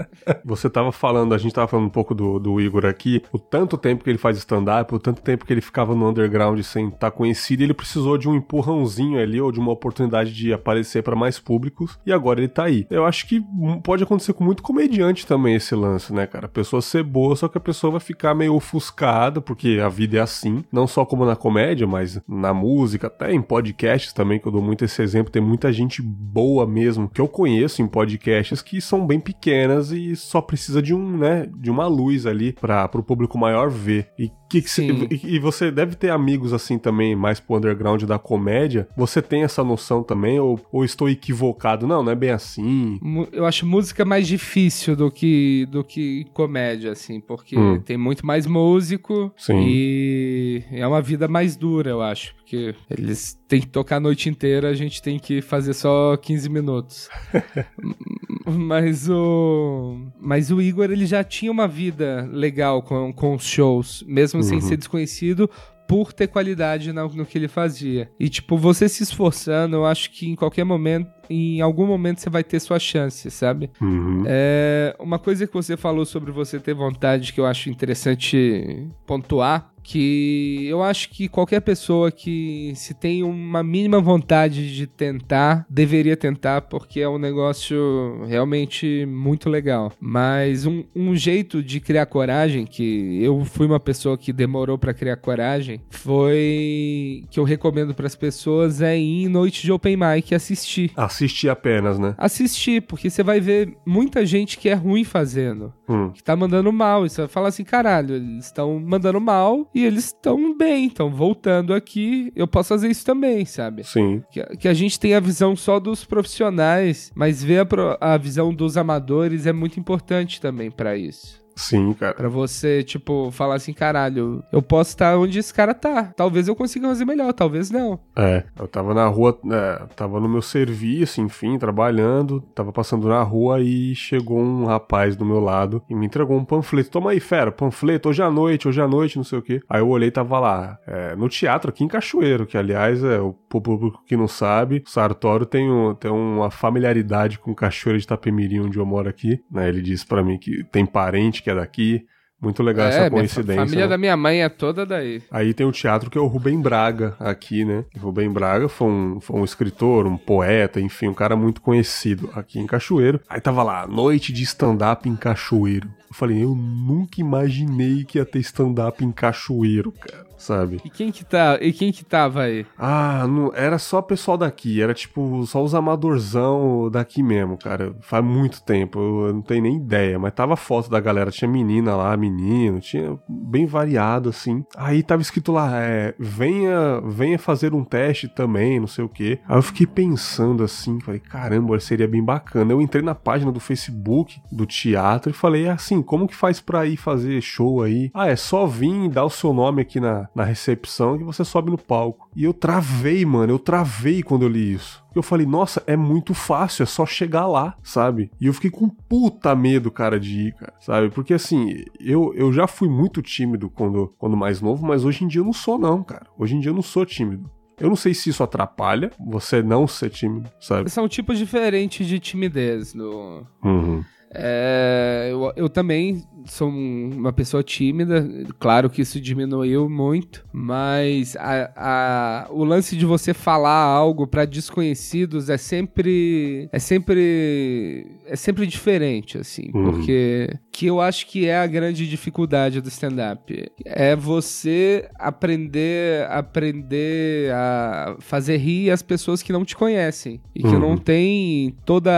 Você 0.45 0.69
tava 0.69 0.91
falando, 0.91 1.33
a 1.33 1.37
gente 1.37 1.53
tava 1.53 1.67
falando 1.67 1.85
um 1.85 1.91
pouco 1.91 2.13
do, 2.13 2.39
do 2.39 2.59
Igor 2.59 2.85
aqui, 2.85 3.21
o 3.31 3.39
tanto 3.39 3.77
tempo 3.77 4.03
que 4.03 4.09
ele 4.09 4.17
faz 4.17 4.37
stand-up, 4.37 4.93
o 4.93 4.99
tanto 4.99 5.21
tempo 5.21 5.45
que 5.45 5.53
ele 5.53 5.61
ficava 5.61 5.95
no 5.95 6.09
underground 6.09 6.59
sem 6.61 6.87
estar 6.89 7.11
conhecido, 7.11 7.61
e 7.61 7.65
ele 7.65 7.73
precisou 7.73 8.17
de 8.17 8.27
um 8.27 8.35
empurrãozinho 8.35 9.19
ali, 9.19 9.39
ou 9.39 9.51
de 9.51 9.59
uma 9.59 9.71
oportunidade 9.71 10.33
de 10.33 10.53
aparecer 10.53 11.03
pra 11.03 11.15
mais 11.15 11.39
públicos, 11.39 11.97
e 12.05 12.11
agora 12.11 12.39
ele 12.39 12.47
tá 12.47 12.63
aí. 12.65 12.85
Eu 12.89 13.05
acho 13.05 13.27
que 13.27 13.43
pode 13.83 14.03
acontecer 14.03 14.33
com 14.33 14.43
muito 14.43 14.63
comediante 14.63 15.25
também 15.25 15.55
esse 15.55 15.75
lance, 15.75 16.13
né, 16.13 16.25
cara? 16.25 16.45
A 16.45 16.49
pessoa 16.49 16.81
ser 16.81 17.03
boa, 17.03 17.35
só 17.35 17.47
que 17.47 17.57
a 17.57 17.61
pessoa 17.61 17.91
vai 17.91 17.99
ficar 17.99 18.33
meio 18.33 18.53
ofuscada, 18.55 19.41
porque 19.41 19.79
a 19.83 19.89
vida 19.89 20.17
é 20.17 20.21
assim, 20.21 20.63
não 20.71 20.87
só 20.87 21.05
como 21.05 21.25
na 21.25 21.35
comédia, 21.35 21.87
mas 21.87 22.21
na 22.27 22.53
música, 22.53 23.07
até 23.07 23.33
em 23.33 23.41
podcasts 23.41 24.13
também, 24.13 24.39
que 24.39 24.47
eu 24.47 24.51
dou 24.51 24.61
muito 24.61 24.85
esse 24.85 25.01
exemplo, 25.01 25.31
tem 25.31 25.41
muita 25.41 25.71
gente 25.71 26.01
boa 26.01 26.65
mesmo, 26.65 27.09
que 27.09 27.21
eu 27.21 27.27
conheço 27.27 27.81
em 27.81 27.87
podcasts 27.87 28.61
que 28.61 28.81
são 28.81 29.05
bem 29.05 29.19
pequenas 29.19 29.91
e 29.91 30.08
só 30.15 30.41
precisa 30.41 30.81
de 30.81 30.93
um, 30.93 31.17
né, 31.17 31.45
de 31.57 31.69
uma 31.69 31.87
luz 31.87 32.25
ali 32.25 32.53
para 32.53 32.89
o 32.93 33.03
público 33.03 33.37
maior 33.37 33.69
ver. 33.69 34.11
E 34.17 34.31
que, 34.49 34.61
que 34.61 34.69
cê- 34.69 34.87
e, 35.23 35.39
você 35.39 35.71
deve 35.71 35.95
ter 35.95 36.09
amigos 36.09 36.51
assim 36.53 36.77
também, 36.77 37.15
mais 37.15 37.39
pro 37.39 37.55
underground 37.57 38.03
da 38.03 38.17
comédia. 38.17 38.87
Você 38.97 39.21
tem 39.21 39.43
essa 39.43 39.63
noção 39.63 40.01
também 40.03 40.39
ou, 40.39 40.59
ou 40.71 40.83
estou 40.83 41.07
equivocado? 41.09 41.85
Não, 41.87 42.01
não 42.03 42.11
é 42.11 42.15
bem 42.15 42.31
assim. 42.31 42.99
eu 43.31 43.45
acho 43.45 43.65
música 43.65 44.03
mais 44.03 44.27
difícil 44.27 44.95
do 44.95 45.11
que, 45.11 45.67
do 45.71 45.83
que 45.83 46.25
comédia, 46.33 46.91
assim, 46.91 47.19
porque 47.21 47.57
Hum. 47.57 47.79
tem 47.79 47.97
muito 47.97 48.25
mais 48.25 48.45
músico 48.47 49.31
Sim. 49.37 49.59
e 49.67 50.63
é 50.71 50.85
uma 50.87 51.01
vida 51.01 51.27
mais 51.27 51.55
dura, 51.55 51.89
eu 51.91 52.01
acho, 52.01 52.33
porque 52.35 52.73
eles 52.89 53.37
têm 53.47 53.61
que 53.61 53.67
tocar 53.67 53.97
a 53.97 53.99
noite 53.99 54.29
inteira, 54.29 54.69
a 54.69 54.73
gente 54.73 55.01
tem 55.01 55.19
que 55.19 55.41
fazer 55.41 55.73
só 55.73 56.17
15 56.17 56.49
minutos. 56.49 57.09
mas 58.45 59.07
o 59.09 60.07
mas 60.19 60.51
o 60.51 60.61
Igor 60.61 60.89
ele 60.91 61.05
já 61.05 61.23
tinha 61.23 61.51
uma 61.51 61.67
vida 61.67 62.27
legal 62.31 62.81
com, 62.81 63.11
com 63.13 63.35
os 63.35 63.43
shows, 63.45 64.03
mesmo 64.07 64.38
sem 64.43 64.55
Uhum. 64.59 64.61
ser 64.61 64.77
desconhecido. 64.77 65.49
Por 65.87 66.13
ter 66.13 66.27
qualidade 66.27 66.93
na- 66.93 67.07
no 67.07 67.25
que 67.25 67.35
ele 67.35 67.47
fazia. 67.47 68.11
E, 68.19 68.29
tipo, 68.29 68.55
você 68.55 68.87
se 68.87 69.01
esforçando, 69.01 69.75
eu 69.75 69.85
acho 69.87 70.11
que 70.11 70.29
em 70.29 70.35
qualquer 70.35 70.63
momento, 70.63 71.09
em 71.27 71.61
algum 71.61 71.87
momento, 71.87 72.19
você 72.21 72.29
vai 72.29 72.43
ter 72.43 72.59
sua 72.59 72.77
chance, 72.77 73.31
sabe? 73.31 73.71
Uhum. 73.81 74.23
É, 74.27 74.95
uma 74.99 75.17
coisa 75.17 75.47
que 75.47 75.53
você 75.53 75.75
falou 75.75 76.05
sobre 76.05 76.31
você 76.31 76.59
ter 76.59 76.75
vontade 76.75 77.33
que 77.33 77.39
eu 77.41 77.45
acho 77.47 77.71
interessante 77.71 78.87
pontuar 79.07 79.71
que 79.83 80.65
eu 80.67 80.83
acho 80.83 81.09
que 81.09 81.27
qualquer 81.27 81.61
pessoa 81.61 82.11
que 82.11 82.73
se 82.75 82.93
tem 82.93 83.23
uma 83.23 83.63
mínima 83.63 83.99
vontade 83.99 84.75
de 84.75 84.87
tentar, 84.87 85.65
deveria 85.69 86.15
tentar, 86.17 86.61
porque 86.61 86.99
é 86.99 87.09
um 87.09 87.17
negócio 87.17 88.23
realmente 88.27 89.05
muito 89.07 89.49
legal. 89.49 89.91
Mas 89.99 90.65
um, 90.65 90.83
um 90.95 91.15
jeito 91.15 91.61
de 91.63 91.79
criar 91.79 92.05
coragem, 92.05 92.65
que 92.65 93.21
eu 93.23 93.43
fui 93.45 93.65
uma 93.65 93.79
pessoa 93.79 94.17
que 94.17 94.31
demorou 94.33 94.77
para 94.77 94.93
criar 94.93 95.17
coragem, 95.17 95.81
foi 95.89 97.23
que 97.29 97.39
eu 97.39 97.43
recomendo 97.43 97.93
para 97.93 98.07
as 98.07 98.15
pessoas 98.15 98.81
é 98.81 98.97
ir 98.97 99.23
em 99.23 99.27
noite 99.27 99.63
de 99.63 99.71
open 99.71 99.97
mic 99.97 100.33
assistir. 100.33 100.91
Assistir 100.95 101.49
apenas, 101.49 101.97
né? 101.99 102.15
Assistir, 102.17 102.81
porque 102.81 103.09
você 103.09 103.23
vai 103.23 103.39
ver 103.39 103.75
muita 103.85 104.25
gente 104.25 104.57
que 104.57 104.69
é 104.69 104.73
ruim 104.73 105.03
fazendo, 105.03 105.73
Hum. 105.87 106.11
que 106.11 106.23
tá 106.23 106.35
mandando 106.35 106.71
mal. 106.71 107.05
E 107.05 107.09
você 107.09 107.21
vai 107.21 107.27
falar 107.27 107.49
assim, 107.49 107.63
caralho, 107.63 108.15
eles 108.15 108.45
estão 108.45 108.79
mandando 108.79 109.19
mal 109.19 109.69
e 109.73 109.78
eles 109.83 110.05
estão 110.05 110.55
bem, 110.57 110.87
estão 110.87 111.09
voltando 111.09 111.73
aqui, 111.73 112.31
eu 112.35 112.47
posso 112.47 112.69
fazer 112.69 112.89
isso 112.89 113.05
também, 113.05 113.45
sabe? 113.45 113.83
Sim. 113.83 114.23
Que, 114.31 114.43
que 114.57 114.67
a 114.67 114.73
gente 114.73 114.99
tem 114.99 115.13
a 115.13 115.19
visão 115.19 115.55
só 115.55 115.79
dos 115.79 116.05
profissionais, 116.05 117.11
mas 117.15 117.43
ver 117.43 117.67
a, 117.99 118.13
a 118.13 118.17
visão 118.17 118.53
dos 118.53 118.77
amadores 118.77 119.45
é 119.45 119.53
muito 119.53 119.79
importante 119.79 120.41
também 120.41 120.69
pra 120.69 120.97
isso. 120.97 121.38
Sim, 121.59 121.93
cara. 121.93 122.13
Pra 122.13 122.29
você, 122.29 122.83
tipo, 122.83 123.29
falar 123.31 123.55
assim, 123.55 123.73
caralho, 123.73 124.41
eu 124.49 124.61
posso 124.61 124.91
estar 124.91 125.17
onde 125.17 125.37
esse 125.37 125.53
cara 125.53 125.73
tá. 125.73 126.05
Talvez 126.15 126.47
eu 126.47 126.55
consiga 126.55 126.87
fazer 126.87 127.03
melhor, 127.03 127.33
talvez 127.33 127.69
não. 127.69 127.99
É, 128.15 128.45
eu 128.57 128.65
tava 128.65 128.93
na 128.93 129.05
rua, 129.07 129.37
é, 129.51 129.83
tava 129.93 130.21
no 130.21 130.29
meu 130.29 130.41
serviço, 130.41 131.19
enfim, 131.19 131.57
trabalhando, 131.59 132.39
tava 132.55 132.71
passando 132.71 133.09
na 133.09 133.21
rua 133.21 133.59
e 133.59 133.93
chegou 133.93 134.39
um 134.39 134.65
rapaz 134.65 135.17
do 135.17 135.25
meu 135.25 135.41
lado 135.41 135.83
e 135.89 135.93
me 135.93 136.05
entregou 136.05 136.37
um 136.37 136.45
panfleto. 136.45 136.89
Toma 136.91 137.11
aí, 137.11 137.19
fera, 137.19 137.51
panfleto, 137.51 138.07
hoje 138.07 138.23
à 138.23 138.31
noite, 138.31 138.67
hoje 138.67 138.81
à 138.81 138.87
noite, 138.87 139.17
não 139.17 139.25
sei 139.25 139.39
o 139.39 139.41
quê. 139.41 139.61
Aí 139.69 139.81
eu 139.81 139.89
olhei 139.89 140.07
e 140.07 140.11
tava 140.11 140.39
lá, 140.39 140.79
é, 140.87 141.13
no 141.17 141.27
teatro 141.27 141.71
aqui 141.71 141.83
em 141.83 141.89
Cachoeiro, 141.89 142.45
que 142.45 142.57
aliás, 142.57 143.03
é 143.03 143.19
o 143.19 143.33
público 143.33 144.01
que 144.05 144.15
não 144.15 144.29
sabe, 144.29 144.81
o 144.85 144.89
Sartório 144.89 145.45
tem, 145.45 145.69
um, 145.69 145.93
tem 145.93 146.09
uma 146.09 146.49
familiaridade 146.49 147.37
com 147.37 147.53
Cachoeiro 147.53 147.99
de 147.99 148.05
Itapemirim, 148.05 148.61
onde 148.61 148.79
eu 148.79 148.85
moro 148.85 149.09
aqui, 149.09 149.43
né? 149.51 149.67
Ele 149.67 149.81
disse 149.81 150.05
pra 150.05 150.23
mim 150.23 150.37
que 150.37 150.63
tem 150.71 150.85
parente 150.85 151.43
que 151.43 151.48
é 151.49 151.55
daqui. 151.55 152.01
Muito 152.41 152.63
legal 152.63 152.87
essa 152.87 152.99
minha 152.99 153.09
fa- 153.09 153.17
coincidência. 153.17 153.65
família 153.65 153.83
né? 153.83 153.89
da 153.89 153.97
minha 153.97 154.15
mãe 154.15 154.41
é 154.43 154.47
toda 154.47 154.85
daí. 154.85 155.21
Aí 155.29 155.53
tem 155.53 155.67
o 155.67 155.73
teatro 155.73 156.09
que 156.09 156.17
é 156.17 156.21
o 156.21 156.25
Rubem 156.25 156.61
Braga 156.61 157.17
aqui, 157.19 157.65
né? 157.65 157.83
E 157.93 157.99
Rubem 157.99 158.31
Braga 158.31 158.69
foi 158.69 158.87
um, 158.87 159.19
foi 159.19 159.41
um 159.41 159.43
escritor, 159.43 160.07
um 160.07 160.15
poeta, 160.15 160.79
enfim, 160.79 161.09
um 161.09 161.13
cara 161.13 161.35
muito 161.35 161.59
conhecido 161.59 162.29
aqui 162.33 162.57
em 162.57 162.65
Cachoeiro. 162.65 163.19
Aí 163.27 163.41
tava 163.41 163.61
lá, 163.61 163.85
noite 163.85 164.31
de 164.31 164.43
stand-up 164.43 165.09
em 165.09 165.17
Cachoeiro. 165.17 165.89
Eu 166.09 166.15
falei, 166.15 166.41
eu 166.41 166.55
nunca 166.55 167.19
imaginei 167.19 168.05
que 168.05 168.17
ia 168.17 168.25
ter 168.25 168.39
stand-up 168.39 169.03
em 169.03 169.11
Cachoeiro, 169.11 169.91
cara, 169.91 170.25
sabe? 170.39 170.81
E 170.83 170.89
quem 170.89 171.11
que 171.11 171.23
tá, 171.23 171.59
e 171.61 171.71
quem 171.71 171.91
que 171.91 172.03
tava 172.03 172.43
aí? 172.43 172.65
Ah, 172.77 173.27
não, 173.27 173.51
era 173.53 173.77
só 173.77 174.01
pessoal 174.01 174.37
daqui, 174.37 174.81
era 174.81 174.93
tipo 174.93 175.45
só 175.45 175.63
os 175.63 175.75
amadorzão 175.75 176.89
daqui 176.89 177.21
mesmo, 177.21 177.57
cara. 177.57 177.95
Faz 178.01 178.23
muito 178.23 178.63
tempo, 178.63 178.99
eu, 178.99 179.27
eu 179.27 179.33
não 179.33 179.41
tenho 179.41 179.63
nem 179.63 179.77
ideia, 179.77 180.17
mas 180.17 180.33
tava 180.33 180.55
foto 180.55 180.89
da 180.89 180.99
galera, 180.99 181.31
tinha 181.31 181.49
menina 181.49 181.95
lá, 181.95 182.15
menino, 182.15 182.79
tinha 182.79 183.19
bem 183.27 183.65
variado 183.65 184.29
assim. 184.29 184.63
Aí 184.75 185.03
tava 185.03 185.21
escrito 185.21 185.51
lá, 185.51 185.79
é, 185.81 186.15
venha, 186.17 187.01
venha 187.01 187.37
fazer 187.37 187.73
um 187.73 187.83
teste 187.83 188.27
também, 188.27 188.79
não 188.79 188.87
sei 188.87 189.03
o 189.03 189.09
quê. 189.09 189.39
Aí 189.47 189.57
eu 189.57 189.61
fiquei 189.61 189.85
pensando 189.85 190.63
assim, 190.63 190.99
falei, 191.01 191.19
caramba, 191.19 191.79
seria 191.79 192.07
bem 192.07 192.23
bacana. 192.23 192.71
Eu 192.71 192.81
entrei 192.81 193.03
na 193.03 193.13
página 193.13 193.51
do 193.51 193.59
Facebook 193.59 194.39
do 194.51 194.65
teatro 194.65 195.31
e 195.31 195.33
falei 195.33 195.67
assim, 195.67 196.01
como 196.01 196.27
que 196.27 196.35
faz 196.35 196.61
pra 196.61 196.85
ir 196.85 196.97
fazer 196.97 197.41
show 197.41 197.81
aí? 197.81 198.09
Ah, 198.13 198.27
é 198.27 198.35
só 198.35 198.65
vir 198.65 199.05
e 199.05 199.09
dar 199.09 199.25
o 199.25 199.29
seu 199.29 199.53
nome 199.53 199.81
aqui 199.81 199.99
na, 199.99 200.28
na 200.33 200.43
recepção 200.43 201.17
que 201.17 201.23
você 201.23 201.43
sobe 201.43 201.71
no 201.71 201.77
palco. 201.77 202.29
E 202.35 202.43
eu 202.43 202.53
travei, 202.53 203.25
mano, 203.25 203.53
eu 203.53 203.59
travei 203.59 204.23
quando 204.23 204.43
eu 204.43 204.49
li 204.49 204.73
isso. 204.73 205.03
Eu 205.15 205.23
falei, 205.23 205.45
nossa, 205.45 205.83
é 205.87 205.97
muito 205.97 206.33
fácil, 206.33 206.83
é 206.83 206.85
só 206.85 207.05
chegar 207.05 207.47
lá, 207.47 207.75
sabe? 207.83 208.31
E 208.39 208.45
eu 208.45 208.53
fiquei 208.53 208.69
com 208.69 208.87
puta 208.87 209.55
medo, 209.55 209.89
cara, 209.89 210.19
de 210.19 210.47
ir, 210.47 210.53
cara, 210.53 210.73
sabe? 210.79 211.09
Porque 211.09 211.33
assim, 211.33 211.83
eu, 211.99 212.33
eu 212.35 212.53
já 212.53 212.67
fui 212.67 212.87
muito 212.87 213.21
tímido 213.21 213.69
quando, 213.69 214.13
quando 214.17 214.37
mais 214.37 214.61
novo, 214.61 214.85
mas 214.85 215.03
hoje 215.03 215.23
em 215.23 215.27
dia 215.27 215.41
eu 215.41 215.45
não 215.45 215.53
sou, 215.53 215.77
não, 215.77 216.03
cara. 216.03 216.27
Hoje 216.37 216.55
em 216.55 216.59
dia 216.59 216.69
eu 216.69 216.75
não 216.75 216.81
sou 216.81 217.05
tímido. 217.05 217.49
Eu 217.79 217.87
não 217.87 217.95
sei 217.95 218.13
se 218.13 218.29
isso 218.29 218.43
atrapalha 218.43 219.09
você 219.19 219.63
não 219.63 219.87
ser 219.87 220.09
tímido, 220.09 220.49
sabe? 220.59 220.89
São 220.89 221.07
tipos 221.07 221.37
diferentes 221.37 222.05
de 222.05 222.19
timidez 222.19 222.93
no, 222.93 223.47
Uhum. 223.63 224.03
É, 224.33 225.29
eu, 225.31 225.51
eu 225.55 225.69
também 225.69 226.23
sou 226.45 226.69
um- 226.69 227.09
uma 227.15 227.33
pessoa 227.33 227.63
tímida, 227.63 228.27
claro 228.59 228.89
que 228.89 229.01
isso 229.01 229.19
diminuiu 229.19 229.89
muito, 229.89 230.45
mas 230.53 231.35
a- 231.35 231.71
a- 231.75 232.47
o 232.51 232.63
lance 232.63 232.95
de 232.95 233.05
você 233.05 233.33
falar 233.33 233.81
algo 233.83 234.27
para 234.27 234.45
desconhecidos 234.45 235.49
é 235.49 235.57
sempre 235.57 236.69
é 236.71 236.79
sempre 236.79 238.05
é 238.27 238.35
sempre 238.35 238.65
diferente 238.67 239.37
assim, 239.37 239.71
Uhum. 239.73 239.91
porque 239.91 240.49
que 240.71 240.85
eu 240.85 241.01
acho 241.01 241.25
que 241.27 241.47
é 241.47 241.57
a 241.57 241.67
grande 241.67 242.07
dificuldade 242.07 242.79
do 242.81 242.87
stand-up 242.87 243.71
é 243.85 244.15
você 244.15 245.09
aprender 245.17 246.25
aprender 246.29 247.51
a 247.51 248.15
fazer 248.19 248.57
rir 248.57 248.91
as 248.91 249.01
pessoas 249.01 249.41
que 249.41 249.51
não 249.51 249.65
te 249.65 249.75
conhecem 249.75 250.39
e 250.55 250.61
que 250.61 250.67
Uhum. 250.67 250.79
não 250.79 250.97
tem 250.97 251.75
toda 251.85 252.11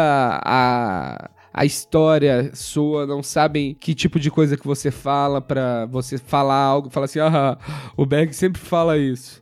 a 0.44 1.30
a 1.54 1.66
história 1.66 2.52
sua, 2.54 3.06
não 3.06 3.22
sabem 3.22 3.74
que 3.74 3.94
tipo 3.94 4.20
de 4.20 4.32
coisa 4.32 4.56
que 4.56 4.66
você 4.66 4.90
fala 4.90 5.42
pra 5.42 5.86
você 5.86 6.18
falar 6.18 6.56
algo, 6.56 6.90
falar 6.90 7.06
assim, 7.06 7.20
ah, 7.20 7.58
o 7.98 8.06
Berg 8.06 8.34
sempre 8.34 8.62
fala 8.62 8.98
isso. 8.98 9.42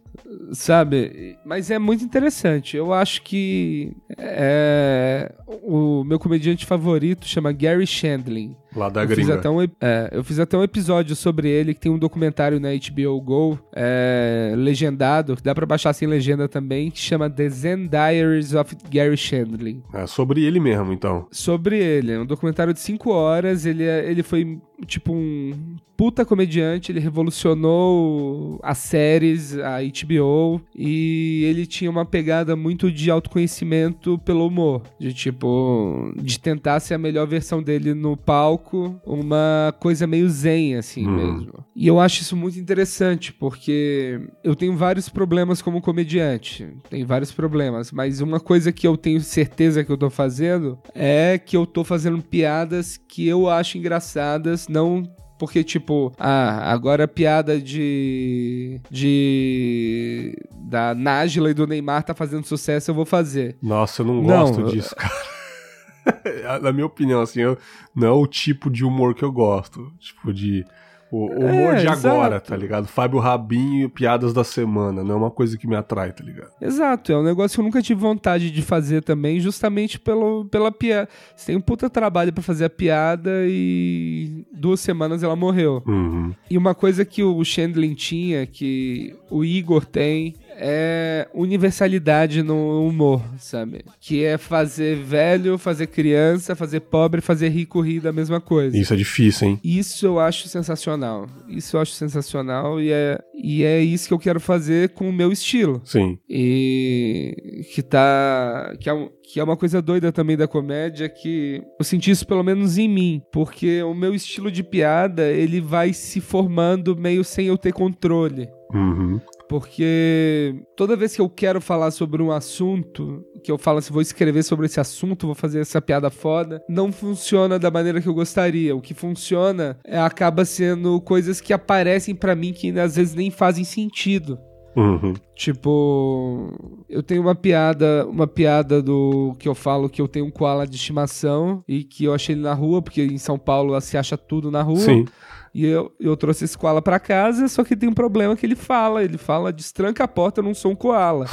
Sabe? 0.52 1.38
Mas 1.46 1.72
é 1.72 1.80
muito 1.80 2.04
interessante. 2.04 2.76
Eu 2.78 2.94
acho 2.94 3.22
que 3.22 3.96
é, 4.18 5.32
o 5.64 6.04
meu 6.04 6.20
comediante 6.20 6.66
favorito 6.66 7.28
chama 7.28 7.52
Gary 7.52 7.88
Shandling. 7.88 8.56
Lá 8.76 8.88
da 8.90 9.04
Eu 9.04 9.08
fiz, 9.08 9.18
gringa. 9.18 9.36
até 9.36 9.50
um, 9.50 9.62
é, 9.64 10.10
eu 10.12 10.24
fiz 10.24 10.40
até 10.40 10.56
um 10.58 10.64
episódio 10.64 11.16
sobre 11.16 11.50
ele, 11.50 11.74
que 11.74 11.80
tem 11.80 11.92
um 11.92 11.98
documentário 11.98 12.60
na 12.60 12.70
HBO 12.70 13.20
Go, 13.22 13.60
é, 13.76 14.54
legendado, 14.56 15.36
que 15.36 15.42
dá 15.44 15.56
pra 15.56 15.66
baixar 15.66 15.92
sem 15.94 16.08
legenda 16.08 16.48
também, 16.48 16.92
que 16.92 17.00
chama 17.00 17.30
The 17.30 17.50
Zen 17.50 17.88
Diaries 17.88 18.54
of 18.54 18.76
Gary 18.92 19.18
Shandling 19.18 19.82
É 19.94 20.06
sobre 20.06 20.44
ele 20.44 20.60
mesmo, 20.60 20.94
então. 20.94 21.26
sobre 21.32 21.78
ele. 21.80 22.12
É 22.12 22.20
um 22.20 22.26
documentário 22.26 22.74
de 22.74 22.80
5 22.80 23.10
horas. 23.12 23.66
Ele, 23.66 23.84
é- 23.84 24.10
ele 24.10 24.22
foi, 24.24 24.60
tipo, 24.86 25.14
um 25.14 25.76
puta 26.00 26.24
comediante. 26.24 26.94
Ele 26.94 27.00
revolucionou 27.02 28.58
as 28.64 28.78
séries, 28.78 29.58
a 29.58 29.80
HBO. 29.82 30.62
E 30.74 31.44
ele 31.44 31.66
tinha 31.66 31.92
uma 31.92 32.06
pegada 32.06 32.56
muito 32.56 32.90
de 32.90 33.12
autoconhecimento 33.12 34.18
pelo 34.20 34.48
humor. 34.48 34.82
De, 34.98 35.14
tipo, 35.14 36.14
de 36.16 36.40
tentar 36.40 36.80
ser 36.80 36.94
a 36.94 36.98
melhor 36.98 37.28
versão 37.28 37.62
dele 37.62 37.94
no 37.94 38.16
palco. 38.16 38.98
Uma 39.06 39.76
coisa 39.82 40.08
meio 40.08 40.30
zen, 40.30 40.76
assim 40.76 41.06
Uhum. 41.06 41.16
mesmo. 41.16 41.54
E 41.76 41.86
eu 41.86 42.00
acho 42.00 42.22
isso 42.22 42.36
muito 42.38 42.58
interessante, 42.58 43.34
porque 43.34 44.22
eu 44.42 44.56
tenho 44.56 44.78
vários 44.78 45.10
problemas 45.10 45.62
como 45.62 45.82
comediante. 45.82 46.66
Tem 46.90 47.04
vários 47.04 47.34
problemas. 47.34 47.92
Mas 47.92 48.22
uma 48.22 48.40
coisa 48.40 48.72
que 48.72 48.88
eu 48.88 48.96
tenho 48.96 49.20
certeza 49.20 49.84
que 49.84 49.92
eu 49.92 49.98
tô 49.98 50.10
fazendo 50.10 50.80
é 50.96 51.38
que 51.38 51.58
eu 51.58 51.66
tô 51.66 51.84
fazendo 51.84 52.22
piadas 52.22 52.96
que 52.96 53.28
eu 53.28 53.50
acho 53.50 53.78
engraçadas, 53.78 54.68
não 54.70 55.04
porque, 55.40 55.64
tipo, 55.64 56.14
ah, 56.20 56.72
agora 56.72 57.06
a 57.06 57.08
piada 57.08 57.60
de. 57.60 58.80
de. 58.92 60.36
da 60.52 60.94
Nájila 60.94 61.50
e 61.50 61.54
do 61.54 61.66
Neymar 61.66 62.04
tá 62.04 62.14
fazendo 62.14 62.46
sucesso, 62.46 62.92
eu 62.92 62.96
vou 62.96 63.06
fazer. 63.06 63.58
Nossa, 63.62 64.02
eu 64.02 64.06
não 64.06 64.16
Não, 64.22 64.22
gosto 64.46 64.60
eu- 64.62 64.68
disso, 64.68 64.96
cara. 64.96 66.60
Na 66.62 66.72
minha 66.72 66.86
opinião, 66.86 67.22
assim, 67.22 67.42
eu- 67.42 67.58
não 67.96 68.08
é 68.08 68.12
o 68.12 68.28
tipo 68.28 68.70
de 68.70 68.84
humor 68.84 69.14
que 69.16 69.24
eu 69.24 69.32
gosto. 69.32 69.92
Tipo, 70.00 70.34
de. 70.34 70.66
O 71.12 71.26
o 71.26 71.46
humor 71.46 71.74
É, 71.74 71.82
de 71.82 71.88
agora, 71.88 72.36
exato. 72.36 72.50
tá 72.50 72.56
ligado? 72.58 72.88
Fábio 72.88 73.20
Rabinho, 73.20 73.90
piadas 73.90 74.32
da 74.34 74.44
semana. 74.44 75.04
Não 75.04 75.16
é 75.16 75.18
uma 75.18 75.32
coisa 75.32 75.58
que 75.58 75.68
me 75.68 75.76
atrai, 75.76 76.12
tá 76.12 76.24
ligado? 76.24 76.52
Exato, 76.62 77.12
é 77.12 77.18
um 77.18 77.24
negócio 77.24 77.56
que 77.56 77.62
eu 77.62 77.66
nunca 77.66 77.82
tive 77.82 78.00
vontade 78.00 78.52
de 78.52 78.62
fazer 78.62 79.02
também, 79.02 79.40
justamente 79.40 80.00
pelo, 80.00 80.46
pela 80.46 80.72
piada. 80.72 81.10
Você 81.36 81.48
tem 81.48 81.56
um 81.56 81.62
puta 81.62 81.90
trabalho 81.90 82.32
pra 82.32 82.44
fazer 82.44 82.66
a 82.66 82.70
piada 82.70 83.32
e 83.48 84.46
duas 84.54 84.80
semanas 84.80 85.24
ela 85.24 85.36
morreu. 85.36 85.82
Uhum. 85.88 86.34
E 86.50 86.58
uma 86.58 86.76
coisa 86.76 87.04
que 87.04 87.24
o 87.24 87.44
Chandlin 87.44 87.94
tinha, 87.96 88.46
que 88.46 89.16
o 89.32 89.44
Igor 89.44 89.86
tem, 89.86 90.36
é 90.60 91.28
universalidade 91.34 92.44
no 92.44 92.86
humor, 92.86 93.24
sabe? 93.38 93.84
Que 94.00 94.24
é 94.24 94.38
fazer 94.38 94.98
velho, 94.98 95.58
fazer 95.58 95.88
criança, 95.88 96.56
fazer 96.56 96.82
pobre, 96.82 97.22
fazer 97.22 97.50
rico 97.50 97.80
rir 97.80 98.02
da 98.02 98.12
mesma 98.12 98.42
coisa. 98.42 98.78
Isso 98.78 98.94
é 98.94 98.98
difícil, 98.98 99.48
hein? 99.48 99.60
Isso 99.64 100.06
eu 100.06 100.20
acho 100.20 100.48
sensacional. 100.50 101.28
Isso 101.48 101.78
eu 101.78 101.82
acho 101.82 101.94
sensacional 101.94 102.82
e 102.82 102.92
é, 102.92 103.20
e 103.34 103.64
é 103.64 103.80
isso 103.82 104.08
que 104.08 104.14
eu 104.14 104.20
quero 104.20 104.40
fazer 104.40 104.90
com 104.90 105.10
o 105.10 105.14
meu 105.14 105.32
estilo. 105.32 105.82
Sim. 105.86 106.20
E 106.30 107.64
que 107.74 107.82
tá. 107.82 108.76
Que 108.80 108.90
é, 108.90 108.94
um, 108.94 109.10
que 109.24 109.40
é 109.40 109.44
uma 109.44 109.56
coisa 109.56 109.82
doida 109.82 110.12
também 110.12 110.36
da 110.36 110.48
comédia, 110.48 111.08
que 111.08 111.62
eu 111.80 111.86
senti 111.86 112.12
isso 112.12 112.28
pelo 112.28 112.44
menos 112.44 112.78
em 112.78 112.90
mim, 112.90 113.22
porque 113.32 113.82
o 113.84 113.94
meu 113.94 114.14
estilo 114.14 114.52
de 114.52 114.64
piada 114.64 115.28
ele 115.30 115.62
vai 115.62 115.94
se 115.94 116.20
formando 116.20 116.98
meio 116.98 117.24
sem 117.24 117.48
eu 117.48 117.58
ter 117.58 117.72
controle. 117.72 118.50
Uhum. 118.74 119.20
Porque 119.50 120.56
toda 120.78 120.96
vez 120.96 121.16
que 121.16 121.22
eu 121.22 121.28
quero 121.28 121.60
falar 121.60 121.90
sobre 121.90 122.22
um 122.22 122.32
assunto, 122.32 123.26
que 123.44 123.52
eu 123.52 123.58
falo 123.58 123.80
assim, 123.80 123.92
vou 123.92 124.02
escrever 124.02 124.44
sobre 124.44 124.68
esse 124.68 124.80
assunto, 124.80 125.26
vou 125.26 125.34
fazer 125.34 125.60
essa 125.60 125.82
piada 125.82 126.12
foda, 126.12 126.64
não 126.70 126.92
funciona 126.92 127.58
da 127.58 127.72
maneira 127.72 128.00
que 128.00 128.08
eu 128.08 128.14
gostaria. 128.14 128.76
O 128.76 128.82
que 128.82 128.94
funciona 128.94 129.80
é, 129.84 129.98
acaba 129.98 130.46
sendo 130.46 131.02
coisas 131.02 131.42
que 131.42 131.52
aparecem 131.52 132.14
para 132.14 132.36
mim 132.36 132.54
que 132.54 132.70
às 132.80 132.96
vezes 132.96 133.16
nem 133.16 133.32
fazem 133.32 133.64
sentido. 133.64 134.38
Uhum. 134.76 135.14
Tipo, 135.36 136.54
eu 136.88 137.02
tenho 137.02 137.22
uma 137.22 137.34
piada, 137.34 138.06
uma 138.08 138.28
piada 138.28 138.84
do 138.84 139.36
que 139.40 139.50
eu 139.50 139.56
falo 139.56 139.90
que 139.90 140.02
eu 140.02 140.08
tenho 140.08 140.28
um 140.28 140.32
koala 140.32 140.68
de 140.68 140.76
estimação 140.76 141.64
e 141.68 141.84
que 141.84 142.06
eu 142.06 142.14
achei 142.14 142.36
ele 142.36 142.44
na 142.44 142.54
rua, 142.54 142.82
porque 142.84 143.02
em 143.02 143.18
São 143.18 143.40
Paulo 143.40 143.80
se 143.82 143.98
acha 143.98 144.16
tudo 144.16 144.52
na 144.52 144.62
rua. 144.62 144.78
Sim. 144.78 145.06
E 145.54 145.66
eu, 145.66 145.92
eu 146.00 146.16
trouxe 146.16 146.46
esse 146.46 146.58
koala 146.58 146.82
pra 146.82 147.00
casa, 147.00 147.48
só 147.48 147.64
que 147.64 147.76
tem 147.76 147.90
um 147.90 147.94
problema 147.94 148.36
que 148.36 148.46
ele 148.46 148.56
fala. 148.56 149.04
Ele 149.04 149.18
fala, 149.18 149.52
destranca 149.52 150.04
a 150.04 150.08
porta, 150.08 150.40
eu 150.40 150.44
não 150.44 150.54
sou 150.54 150.72
um 150.72 150.76
koala. 150.76 151.26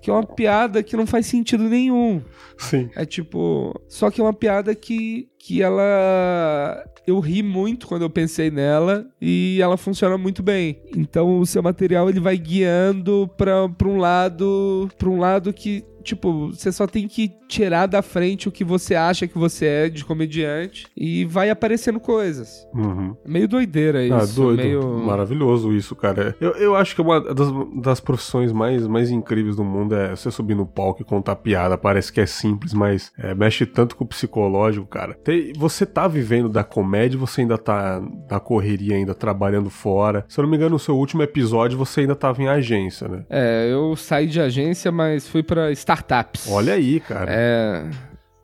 que 0.00 0.08
é 0.08 0.12
uma 0.12 0.24
piada 0.24 0.82
que 0.82 0.96
não 0.96 1.06
faz 1.06 1.26
sentido 1.26 1.64
nenhum. 1.64 2.22
Sim. 2.56 2.90
É 2.96 3.04
tipo. 3.04 3.78
Só 3.88 4.10
que 4.10 4.20
é 4.20 4.24
uma 4.24 4.32
piada 4.32 4.74
que, 4.74 5.28
que 5.38 5.62
ela. 5.62 6.84
Eu 7.06 7.18
ri 7.18 7.42
muito 7.42 7.86
quando 7.86 8.02
eu 8.02 8.10
pensei 8.10 8.50
nela 8.50 9.06
e 9.20 9.58
ela 9.60 9.76
funciona 9.76 10.16
muito 10.16 10.42
bem. 10.42 10.80
Então 10.96 11.40
o 11.40 11.46
seu 11.46 11.62
material 11.62 12.08
ele 12.08 12.20
vai 12.20 12.36
guiando 12.36 13.28
pra 13.36 13.66
um 13.84 13.96
lado. 13.96 14.88
pra 14.96 15.08
um 15.08 15.18
lado 15.18 15.52
que 15.52 15.84
tipo, 16.02 16.48
você 16.48 16.72
só 16.72 16.86
tem 16.86 17.06
que 17.06 17.32
tirar 17.48 17.86
da 17.86 18.02
frente 18.02 18.48
o 18.48 18.52
que 18.52 18.64
você 18.64 18.94
acha 18.94 19.26
que 19.26 19.38
você 19.38 19.66
é 19.66 19.88
de 19.88 20.04
comediante 20.04 20.86
e 20.96 21.24
vai 21.24 21.50
aparecendo 21.50 21.98
coisas. 21.98 22.66
Uhum. 22.74 23.16
Meio 23.26 23.48
doideira 23.48 24.04
isso. 24.04 24.14
Ah, 24.14 24.26
doido. 24.26 24.62
Meio... 24.62 24.98
Maravilhoso 24.98 25.72
isso, 25.72 25.96
cara. 25.96 26.36
Eu, 26.40 26.52
eu 26.52 26.76
acho 26.76 26.94
que 26.94 27.02
uma 27.02 27.20
das, 27.20 27.48
das 27.82 28.00
profissões 28.00 28.52
mais, 28.52 28.86
mais 28.86 29.10
incríveis 29.10 29.56
do 29.56 29.64
mundo 29.64 29.94
é 29.94 30.10
você 30.10 30.30
subir 30.30 30.54
no 30.54 30.66
palco 30.66 31.02
e 31.02 31.04
contar 31.04 31.36
piada. 31.36 31.76
Parece 31.76 32.12
que 32.12 32.20
é 32.20 32.26
simples, 32.26 32.72
mas 32.72 33.12
é, 33.18 33.34
mexe 33.34 33.66
tanto 33.66 33.96
com 33.96 34.04
o 34.04 34.08
psicológico, 34.08 34.86
cara. 34.86 35.14
Tem, 35.14 35.52
você 35.56 35.84
tá 35.84 36.06
vivendo 36.06 36.48
da 36.48 36.62
comédia, 36.62 37.18
você 37.18 37.40
ainda 37.40 37.58
tá 37.58 38.02
na 38.30 38.40
correria, 38.40 38.96
ainda 38.96 39.14
trabalhando 39.14 39.70
fora. 39.70 40.24
Se 40.28 40.38
eu 40.38 40.42
não 40.42 40.50
me 40.50 40.56
engano, 40.56 40.70
no 40.70 40.78
seu 40.78 40.96
último 40.96 41.22
episódio 41.22 41.76
você 41.76 42.02
ainda 42.02 42.14
tava 42.14 42.42
em 42.42 42.48
agência, 42.48 43.08
né? 43.08 43.24
É, 43.28 43.68
eu 43.70 43.96
saí 43.96 44.26
de 44.26 44.40
agência, 44.40 44.92
mas 44.92 45.26
fui 45.26 45.42
pra 45.42 45.70
startups. 45.90 46.48
Olha 46.48 46.74
aí, 46.74 47.00
cara. 47.00 47.26
É. 47.28 47.90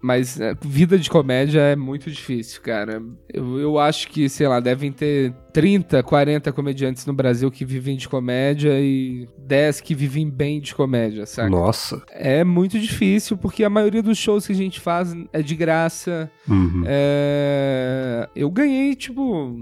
Mas 0.03 0.41
é, 0.41 0.55
vida 0.61 0.99
de 0.99 1.09
comédia 1.09 1.61
é 1.61 1.77
muito 1.77 2.11
difícil, 2.11 2.61
cara. 2.63 3.03
Eu, 3.33 3.59
eu 3.59 3.79
acho 3.79 4.09
que, 4.09 4.29
sei 4.29 4.47
lá, 4.47 4.61
devem 4.61 4.93
ter 4.93 5.33
30, 5.57 6.03
40 6.03 6.53
comediantes 6.53 7.07
no 7.07 7.15
Brasil 7.15 7.51
que 7.51 7.65
vivem 7.65 7.97
de 7.97 8.07
comédia 8.07 8.79
e 8.79 9.27
10 9.39 9.81
que 9.81 9.95
vivem 9.95 10.29
bem 10.29 10.61
de 10.61 10.75
comédia, 10.75 11.25
sabe? 11.25 11.51
Nossa. 11.51 12.03
É 12.11 12.45
muito 12.45 12.79
difícil 12.79 13.39
porque 13.39 13.65
a 13.65 13.71
maioria 13.71 14.03
dos 14.03 14.19
shows 14.19 14.47
que 14.47 14.53
a 14.53 14.57
gente 14.57 14.79
faz 14.79 15.17
é 15.33 15.41
de 15.41 15.57
graça. 15.57 16.31
Uhum. 16.47 16.83
É... 16.85 18.29
Eu 18.37 18.51
ganhei, 18.51 18.95
tipo, 18.95 19.57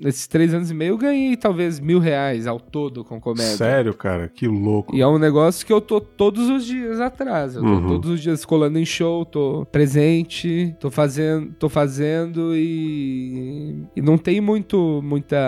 nesses 0.00 0.28
três 0.28 0.54
anos 0.54 0.70
e 0.70 0.74
meio, 0.74 0.90
eu 0.90 0.98
ganhei 0.98 1.36
talvez 1.36 1.80
mil 1.80 1.98
reais 1.98 2.46
ao 2.46 2.60
todo 2.60 3.02
com 3.02 3.20
comédia. 3.20 3.56
Sério, 3.56 3.92
cara? 3.92 4.28
Que 4.28 4.46
louco. 4.46 4.94
E 4.94 5.00
é 5.00 5.06
um 5.08 5.18
negócio 5.18 5.66
que 5.66 5.72
eu 5.72 5.80
tô 5.80 6.00
todos 6.00 6.48
os 6.48 6.64
dias 6.64 7.00
atrás. 7.00 7.56
Eu 7.56 7.62
tô 7.62 7.70
Uhum. 7.70 7.88
todos 7.88 8.10
os 8.10 8.20
dias 8.20 8.44
colando 8.44 8.78
em 8.78 8.84
show, 8.84 9.24
tô 9.24 9.66
presente, 9.72 10.76
tô 10.78 10.92
fazendo, 10.92 11.52
tô 11.58 11.68
fazendo 11.68 12.54
e, 12.54 13.82
e 13.96 14.00
não 14.00 14.16
tem 14.16 14.40
muito, 14.40 15.00
muita, 15.02 15.39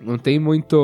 não 0.00 0.18
tem 0.18 0.38
muito 0.38 0.76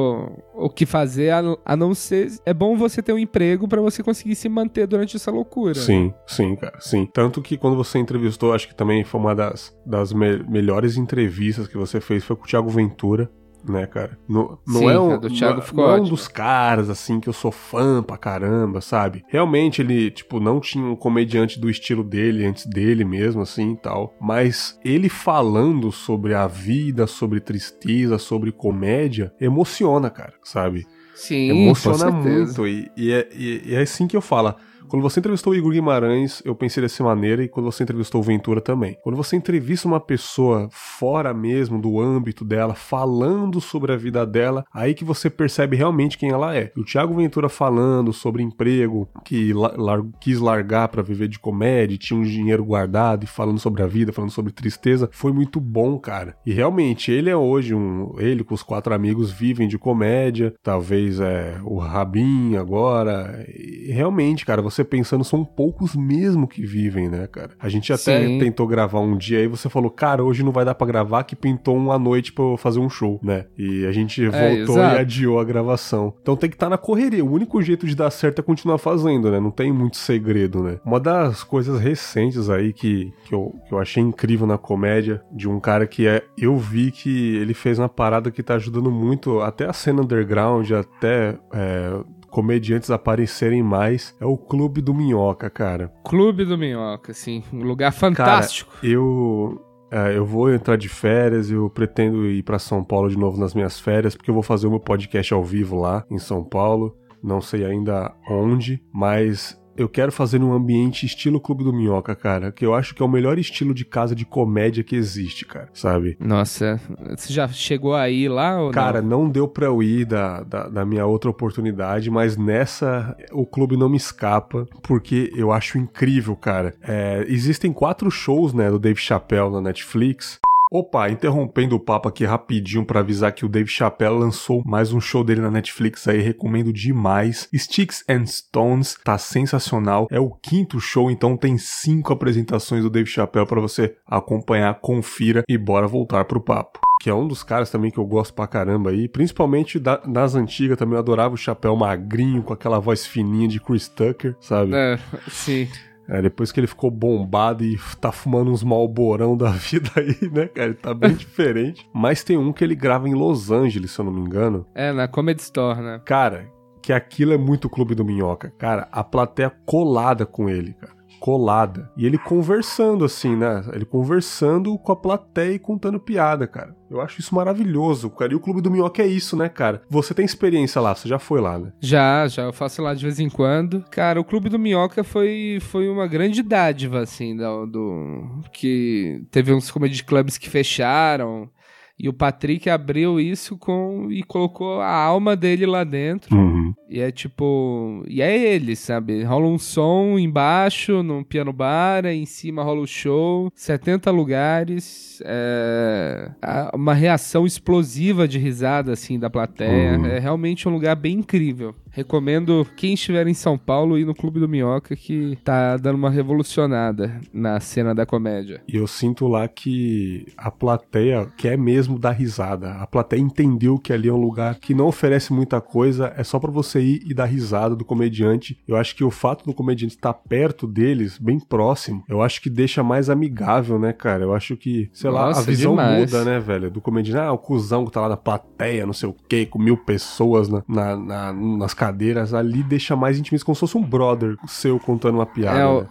o 0.54 0.68
que 0.70 0.86
fazer 0.86 1.30
a, 1.64 1.76
não 1.76 1.94
ser 1.94 2.28
é 2.44 2.52
bom 2.54 2.76
você 2.76 3.02
ter 3.02 3.12
um 3.12 3.18
emprego 3.18 3.68
pra 3.68 3.80
você 3.80 4.02
conseguir 4.02 4.34
se 4.34 4.48
manter 4.48 4.86
durante 4.86 5.16
essa 5.16 5.30
loucura. 5.30 5.74
Sim, 5.74 6.12
sim, 6.26 6.56
cara, 6.56 6.78
sim. 6.80 7.06
Tanto 7.06 7.42
que 7.42 7.56
quando 7.56 7.76
você 7.76 7.98
entrevistou, 7.98 8.52
acho 8.52 8.68
que 8.68 8.74
também 8.74 9.04
foi 9.04 9.20
uma 9.20 9.34
das, 9.34 9.76
das 9.84 10.12
me- 10.12 10.42
melhores 10.48 10.96
entrevistas 10.96 11.66
que 11.68 11.76
você 11.76 12.00
fez, 12.00 12.24
foi 12.24 12.36
com 12.36 12.44
o 12.44 12.46
Thiago 12.46 12.68
Ventura, 12.70 13.30
né, 13.70 13.86
cara? 13.86 14.18
No, 14.28 14.58
não 14.66 14.80
Sim, 14.80 14.88
é 14.88 14.98
um, 14.98 15.18
do 15.18 15.30
Thiago 15.30 15.56
não, 15.56 15.62
ficou 15.62 15.86
não 15.86 15.94
é 15.94 16.00
um 16.00 16.04
dos 16.04 16.28
caras, 16.28 16.90
assim, 16.90 17.20
que 17.20 17.28
eu 17.28 17.32
sou 17.32 17.50
fã 17.52 18.02
pra 18.02 18.16
caramba, 18.16 18.80
sabe? 18.80 19.24
Realmente 19.28 19.82
ele, 19.82 20.10
tipo, 20.10 20.40
não 20.40 20.60
tinha 20.60 20.84
um 20.84 20.96
comediante 20.96 21.58
do 21.58 21.70
estilo 21.70 22.02
dele, 22.02 22.46
antes 22.46 22.66
dele 22.66 23.04
mesmo, 23.04 23.42
assim, 23.42 23.72
e 23.72 23.76
tal. 23.76 24.14
Mas 24.20 24.78
ele 24.84 25.08
falando 25.08 25.90
sobre 25.92 26.34
a 26.34 26.46
vida, 26.46 27.06
sobre 27.06 27.40
tristeza, 27.40 28.18
sobre 28.18 28.52
comédia, 28.52 29.32
emociona, 29.40 30.10
cara, 30.10 30.34
sabe? 30.42 30.86
Sim, 31.14 31.48
emociona 31.48 32.10
muito. 32.10 32.66
E, 32.66 32.90
e 32.96 33.10
é, 33.10 33.28
e 33.34 33.74
é 33.74 33.80
assim 33.80 34.06
que 34.06 34.16
eu 34.16 34.20
falo. 34.20 34.54
Quando 34.88 35.02
você 35.02 35.18
entrevistou 35.20 35.52
o 35.52 35.56
Igor 35.56 35.72
Guimarães, 35.72 36.40
eu 36.44 36.54
pensei 36.54 36.80
dessa 36.80 37.02
maneira, 37.02 37.42
e 37.42 37.48
quando 37.48 37.66
você 37.66 37.82
entrevistou 37.82 38.20
o 38.20 38.24
Ventura 38.24 38.60
também. 38.60 38.96
Quando 39.02 39.16
você 39.16 39.36
entrevista 39.36 39.88
uma 39.88 39.98
pessoa 40.00 40.68
fora 40.70 41.34
mesmo 41.34 41.80
do 41.80 42.00
âmbito 42.00 42.44
dela, 42.44 42.74
falando 42.74 43.60
sobre 43.60 43.92
a 43.92 43.96
vida 43.96 44.24
dela, 44.24 44.64
aí 44.72 44.94
que 44.94 45.04
você 45.04 45.28
percebe 45.28 45.76
realmente 45.76 46.16
quem 46.16 46.30
ela 46.30 46.56
é. 46.56 46.70
E 46.76 46.80
o 46.80 46.84
Thiago 46.84 47.14
Ventura 47.14 47.48
falando 47.48 48.12
sobre 48.12 48.42
emprego, 48.42 49.08
que 49.24 49.52
la- 49.52 49.74
lar- 49.76 50.04
quis 50.20 50.38
largar 50.38 50.88
pra 50.88 51.02
viver 51.02 51.28
de 51.28 51.38
comédia, 51.38 51.98
tinha 51.98 52.18
um 52.18 52.22
dinheiro 52.22 52.64
guardado, 52.64 53.24
e 53.24 53.26
falando 53.26 53.58
sobre 53.58 53.82
a 53.82 53.86
vida, 53.86 54.12
falando 54.12 54.30
sobre 54.30 54.52
tristeza, 54.52 55.08
foi 55.12 55.32
muito 55.32 55.60
bom, 55.60 55.98
cara. 55.98 56.36
E 56.46 56.52
realmente, 56.52 57.10
ele 57.10 57.28
é 57.28 57.36
hoje 57.36 57.74
um. 57.74 58.14
Ele 58.18 58.44
com 58.44 58.54
os 58.54 58.62
quatro 58.62 58.94
amigos 58.94 59.30
vivem 59.32 59.66
de 59.66 59.78
comédia, 59.78 60.54
talvez 60.62 61.18
é 61.20 61.58
o 61.64 61.78
Rabin 61.78 62.56
agora. 62.56 63.44
E 63.48 63.90
realmente, 63.92 64.46
cara, 64.46 64.62
você 64.62 64.75
pensando, 64.84 65.24
são 65.24 65.44
poucos 65.44 65.94
mesmo 65.94 66.46
que 66.46 66.64
vivem, 66.64 67.08
né, 67.08 67.26
cara? 67.26 67.50
A 67.58 67.68
gente 67.68 67.92
até 67.92 68.26
Sim. 68.26 68.38
tentou 68.38 68.66
gravar 68.66 69.00
um 69.00 69.16
dia 69.16 69.38
aí, 69.38 69.46
você 69.46 69.68
falou, 69.68 69.90
cara, 69.90 70.24
hoje 70.24 70.42
não 70.42 70.52
vai 70.52 70.64
dar 70.64 70.74
pra 70.74 70.86
gravar, 70.86 71.24
que 71.24 71.36
pintou 71.36 71.76
uma 71.76 71.98
noite 71.98 72.32
pra 72.32 72.44
eu 72.44 72.56
fazer 72.56 72.80
um 72.80 72.88
show, 72.88 73.20
né? 73.22 73.46
E 73.56 73.86
a 73.86 73.92
gente 73.92 74.26
voltou 74.26 74.76
e 74.76 74.80
exato. 74.80 74.98
adiou 74.98 75.38
a 75.38 75.44
gravação. 75.44 76.14
Então 76.20 76.36
tem 76.36 76.50
que 76.50 76.56
estar 76.56 76.68
na 76.68 76.78
correria. 76.78 77.24
O 77.24 77.30
único 77.30 77.60
jeito 77.62 77.86
de 77.86 77.94
dar 77.94 78.10
certo 78.10 78.40
é 78.40 78.42
continuar 78.42 78.78
fazendo, 78.78 79.30
né? 79.30 79.40
Não 79.40 79.50
tem 79.50 79.72
muito 79.72 79.96
segredo, 79.96 80.62
né? 80.62 80.78
Uma 80.84 81.00
das 81.00 81.42
coisas 81.42 81.80
recentes 81.80 82.48
aí 82.50 82.72
que, 82.72 83.12
que, 83.24 83.34
eu, 83.34 83.54
que 83.66 83.74
eu 83.74 83.78
achei 83.78 84.02
incrível 84.02 84.46
na 84.46 84.58
comédia, 84.58 85.22
de 85.32 85.48
um 85.48 85.60
cara 85.60 85.86
que 85.86 86.06
é. 86.06 86.22
Eu 86.38 86.56
vi 86.56 86.90
que 86.90 87.36
ele 87.36 87.54
fez 87.54 87.78
uma 87.78 87.88
parada 87.88 88.30
que 88.30 88.42
tá 88.42 88.54
ajudando 88.54 88.90
muito 88.90 89.40
até 89.40 89.66
a 89.66 89.72
cena 89.72 90.02
underground, 90.02 90.70
até. 90.72 91.38
é, 91.52 92.00
comediantes 92.36 92.90
aparecerem 92.90 93.62
mais 93.62 94.14
é 94.20 94.26
o 94.26 94.36
Clube 94.36 94.82
do 94.82 94.92
Minhoca, 94.92 95.48
cara. 95.48 95.90
Clube 96.04 96.44
do 96.44 96.58
Minhoca, 96.58 97.12
assim, 97.12 97.42
um 97.50 97.62
lugar 97.62 97.90
fantástico. 97.92 98.74
Eu 98.82 99.58
é, 99.90 100.14
eu 100.14 100.26
vou 100.26 100.52
entrar 100.52 100.76
de 100.76 100.86
férias, 100.86 101.50
eu 101.50 101.70
pretendo 101.70 102.26
ir 102.26 102.42
pra 102.42 102.58
São 102.58 102.84
Paulo 102.84 103.08
de 103.08 103.16
novo 103.16 103.40
nas 103.40 103.54
minhas 103.54 103.80
férias, 103.80 104.14
porque 104.14 104.28
eu 104.28 104.34
vou 104.34 104.42
fazer 104.42 104.66
o 104.66 104.70
meu 104.70 104.80
podcast 104.80 105.32
ao 105.32 105.42
vivo 105.42 105.80
lá 105.80 106.04
em 106.10 106.18
São 106.18 106.44
Paulo. 106.44 106.94
Não 107.22 107.40
sei 107.40 107.64
ainda 107.64 108.14
onde, 108.28 108.84
mas 108.92 109.58
eu 109.76 109.88
quero 109.88 110.10
fazer 110.12 110.38
num 110.38 110.52
ambiente 110.52 111.04
estilo 111.06 111.40
Clube 111.40 111.64
do 111.64 111.72
Minhoca, 111.72 112.14
cara, 112.14 112.50
que 112.52 112.64
eu 112.64 112.74
acho 112.74 112.94
que 112.94 113.02
é 113.02 113.04
o 113.04 113.08
melhor 113.08 113.38
estilo 113.38 113.74
de 113.74 113.84
casa 113.84 114.14
de 114.14 114.24
comédia 114.24 114.82
que 114.82 114.96
existe, 114.96 115.44
cara, 115.44 115.68
sabe? 115.72 116.16
Nossa, 116.18 116.80
você 117.16 117.32
já 117.32 117.46
chegou 117.48 117.94
aí 117.94 118.28
lá 118.28 118.60
ou 118.60 118.70
Cara, 118.70 119.02
não? 119.02 119.24
não 119.24 119.30
deu 119.30 119.48
pra 119.48 119.66
eu 119.66 119.82
ir 119.82 120.04
da, 120.04 120.42
da, 120.42 120.68
da 120.68 120.84
minha 120.84 121.06
outra 121.06 121.30
oportunidade, 121.30 122.10
mas 122.10 122.36
nessa 122.36 123.16
o 123.32 123.46
clube 123.46 123.76
não 123.76 123.88
me 123.88 123.96
escapa, 123.96 124.66
porque 124.82 125.32
eu 125.34 125.52
acho 125.52 125.78
incrível, 125.78 126.36
cara. 126.36 126.74
É, 126.82 127.24
existem 127.28 127.72
quatro 127.72 128.10
shows, 128.10 128.52
né, 128.52 128.70
do 128.70 128.78
Dave 128.78 129.00
Chappelle 129.00 129.50
na 129.50 129.60
Netflix. 129.60 130.38
Opa, 130.76 131.08
interrompendo 131.08 131.74
o 131.74 131.80
papo 131.80 132.06
aqui 132.06 132.26
rapidinho 132.26 132.84
pra 132.84 133.00
avisar 133.00 133.32
que 133.32 133.46
o 133.46 133.48
Dave 133.48 133.66
Chappelle 133.66 134.18
lançou 134.18 134.62
mais 134.62 134.92
um 134.92 135.00
show 135.00 135.24
dele 135.24 135.40
na 135.40 135.50
Netflix 135.50 136.06
aí, 136.06 136.20
recomendo 136.20 136.70
demais. 136.70 137.48
Sticks 137.54 138.04
and 138.06 138.26
Stones, 138.26 138.98
tá 139.02 139.16
sensacional. 139.16 140.06
É 140.10 140.20
o 140.20 140.28
quinto 140.30 140.78
show, 140.78 141.10
então 141.10 141.34
tem 141.34 141.56
cinco 141.56 142.12
apresentações 142.12 142.82
do 142.82 142.90
Dave 142.90 143.08
Chappelle 143.08 143.46
pra 143.46 143.58
você 143.58 143.96
acompanhar, 144.06 144.78
confira 144.78 145.42
e 145.48 145.56
bora 145.56 145.88
voltar 145.88 146.26
pro 146.26 146.42
papo. 146.42 146.78
que 147.00 147.08
é 147.08 147.14
um 147.14 147.26
dos 147.26 147.42
caras 147.42 147.70
também 147.70 147.90
que 147.90 147.98
eu 147.98 148.04
gosto 148.04 148.34
pra 148.34 148.46
caramba 148.46 148.90
aí, 148.90 149.08
principalmente 149.08 149.78
da, 149.78 150.02
nas 150.06 150.34
antigas 150.34 150.76
também 150.76 150.92
eu 150.94 150.98
adorava 150.98 151.32
o 151.32 151.38
chapéu 151.38 151.74
magrinho 151.74 152.42
com 152.42 152.52
aquela 152.52 152.78
voz 152.78 153.06
fininha 153.06 153.48
de 153.48 153.58
Chris 153.60 153.88
Tucker, 153.88 154.36
sabe? 154.40 154.74
É, 154.74 154.98
sim. 155.30 155.68
É, 156.08 156.22
depois 156.22 156.52
que 156.52 156.60
ele 156.60 156.66
ficou 156.66 156.90
bombado 156.90 157.64
e 157.64 157.78
tá 158.00 158.12
fumando 158.12 158.50
uns 158.50 158.62
malborão 158.62 159.36
da 159.36 159.50
vida 159.56 159.90
aí, 159.96 160.30
né, 160.30 160.46
cara? 160.46 160.68
Ele 160.68 160.74
tá 160.74 160.94
bem 160.94 161.12
diferente. 161.16 161.88
Mas 161.92 162.22
tem 162.22 162.36
um 162.36 162.52
que 162.52 162.62
ele 162.62 162.74
grava 162.74 163.08
em 163.08 163.14
Los 163.14 163.50
Angeles, 163.50 163.90
se 163.90 164.00
eu 164.00 164.04
não 164.04 164.12
me 164.12 164.20
engano. 164.20 164.66
É, 164.74 164.92
na 164.92 165.08
Comedy 165.08 165.40
Store, 165.42 165.80
né? 165.80 166.00
Cara, 166.04 166.48
que 166.80 166.92
aquilo 166.92 167.32
é 167.32 167.38
muito 167.38 167.68
Clube 167.68 167.94
do 167.94 168.04
Minhoca. 168.04 168.52
Cara, 168.56 168.88
a 168.92 169.02
plateia 169.02 169.50
colada 169.64 170.24
com 170.24 170.48
ele, 170.48 170.72
cara 170.74 170.95
colada. 171.26 171.90
E 171.96 172.06
ele 172.06 172.18
conversando 172.18 173.04
assim, 173.04 173.34
né? 173.34 173.64
Ele 173.72 173.84
conversando 173.84 174.78
com 174.78 174.92
a 174.92 174.96
plateia 174.96 175.54
e 175.54 175.58
contando 175.58 175.98
piada, 175.98 176.46
cara. 176.46 176.72
Eu 176.88 177.00
acho 177.00 177.20
isso 177.20 177.34
maravilhoso, 177.34 178.08
cara. 178.10 178.32
E 178.32 178.36
o 178.36 178.40
Clube 178.40 178.60
do 178.60 178.70
Minhoca 178.70 179.02
é 179.02 179.08
isso, 179.08 179.36
né, 179.36 179.48
cara? 179.48 179.82
Você 179.90 180.14
tem 180.14 180.24
experiência 180.24 180.80
lá, 180.80 180.94
você 180.94 181.08
já 181.08 181.18
foi 181.18 181.40
lá, 181.40 181.58
né? 181.58 181.72
Já, 181.80 182.28
já. 182.28 182.44
Eu 182.44 182.52
faço 182.52 182.80
lá 182.80 182.94
de 182.94 183.02
vez 183.02 183.18
em 183.18 183.28
quando. 183.28 183.84
Cara, 183.90 184.20
o 184.20 184.24
Clube 184.24 184.48
do 184.48 184.56
Minhoca 184.56 185.02
foi, 185.02 185.58
foi 185.60 185.88
uma 185.88 186.06
grande 186.06 186.44
dádiva, 186.44 187.00
assim, 187.00 187.36
do, 187.36 187.66
do 187.66 188.44
que 188.52 189.26
teve 189.32 189.52
uns 189.52 189.68
comedy 189.68 190.04
clubs 190.04 190.38
que 190.38 190.48
fecharam. 190.48 191.50
E 191.98 192.10
o 192.10 192.12
Patrick 192.12 192.68
abriu 192.68 193.18
isso 193.18 193.56
com 193.56 194.08
e 194.10 194.22
colocou 194.22 194.80
a 194.82 194.92
alma 194.92 195.34
dele 195.34 195.64
lá 195.64 195.82
dentro. 195.82 196.36
Uhum. 196.36 196.74
E 196.90 197.00
é 197.00 197.10
tipo. 197.10 198.04
E 198.06 198.20
é 198.20 198.36
ele, 198.36 198.76
sabe? 198.76 199.22
Rola 199.22 199.46
um 199.46 199.58
som 199.58 200.18
embaixo, 200.18 201.02
num 201.02 201.24
piano 201.24 201.52
bar, 201.52 202.04
em 202.04 202.26
cima 202.26 202.62
rola 202.62 202.80
o 202.80 202.86
show, 202.86 203.50
70 203.54 204.10
lugares, 204.10 205.22
é... 205.24 206.30
uma 206.74 206.92
reação 206.92 207.46
explosiva 207.46 208.28
de 208.28 208.38
risada, 208.38 208.92
assim, 208.92 209.18
da 209.18 209.30
plateia. 209.30 209.98
Uhum. 209.98 210.06
É 210.06 210.18
realmente 210.18 210.68
um 210.68 210.72
lugar 210.72 210.94
bem 210.96 211.20
incrível. 211.20 211.74
Recomendo 211.96 212.66
quem 212.76 212.92
estiver 212.92 213.26
em 213.26 213.32
São 213.32 213.56
Paulo 213.56 213.96
ir 213.96 214.04
no 214.04 214.14
Clube 214.14 214.38
do 214.38 214.46
Minhoca, 214.46 214.94
que 214.94 215.38
tá 215.42 215.78
dando 215.78 215.96
uma 215.96 216.10
revolucionada 216.10 217.18
na 217.32 217.58
cena 217.58 217.94
da 217.94 218.04
comédia. 218.04 218.60
E 218.68 218.76
eu 218.76 218.86
sinto 218.86 219.26
lá 219.26 219.48
que 219.48 220.26
a 220.36 220.50
plateia 220.50 221.26
quer 221.38 221.56
mesmo 221.56 221.98
dar 221.98 222.10
risada. 222.10 222.72
A 222.72 222.86
plateia 222.86 223.18
entendeu 223.18 223.78
que 223.78 223.94
ali 223.94 224.10
é 224.10 224.12
um 224.12 224.20
lugar 224.20 224.56
que 224.56 224.74
não 224.74 224.88
oferece 224.88 225.32
muita 225.32 225.58
coisa, 225.58 226.12
é 226.18 226.22
só 226.22 226.38
para 226.38 226.50
você 226.50 226.82
ir 226.82 227.02
e 227.06 227.14
dar 227.14 227.24
risada 227.24 227.74
do 227.74 227.82
comediante. 227.82 228.58
Eu 228.68 228.76
acho 228.76 228.94
que 228.94 229.02
o 229.02 229.10
fato 229.10 229.46
do 229.46 229.54
comediante 229.54 229.94
estar 229.94 230.12
perto 230.12 230.66
deles, 230.66 231.16
bem 231.16 231.40
próximo, 231.40 232.04
eu 232.06 232.20
acho 232.20 232.42
que 232.42 232.50
deixa 232.50 232.82
mais 232.82 233.08
amigável, 233.08 233.78
né, 233.78 233.94
cara? 233.94 234.22
Eu 234.22 234.34
acho 234.34 234.54
que, 234.54 234.90
sei 234.92 235.10
Nossa, 235.10 235.24
lá, 235.24 235.38
a 235.38 235.42
visão 235.42 235.70
demais. 235.70 236.12
muda, 236.12 236.24
né, 236.26 236.38
velho? 236.38 236.70
Do 236.70 236.82
comediante, 236.82 237.18
ah, 237.18 237.32
o 237.32 237.38
cuzão 237.38 237.86
que 237.86 237.90
tá 237.92 238.02
lá 238.02 238.10
na 238.10 238.18
plateia, 238.18 238.84
não 238.84 238.92
sei 238.92 239.08
o 239.08 239.16
quê, 239.26 239.46
com 239.46 239.58
mil 239.58 239.78
pessoas 239.78 240.46
na, 240.46 240.62
na, 240.68 240.94
na 240.94 241.32
nas 241.32 241.72
cadeiras 241.86 242.34
ali 242.34 242.62
deixa 242.62 242.96
mais 242.96 243.18
intimista, 243.18 243.44
como 243.44 243.54
se 243.54 243.60
fosse 243.60 243.76
um 243.76 243.82
brother 243.82 244.36
seu 244.46 244.78
contando 244.78 245.16
uma 245.16 245.26
piada. 245.26 245.58
É, 245.58 245.80
né? 245.80 245.86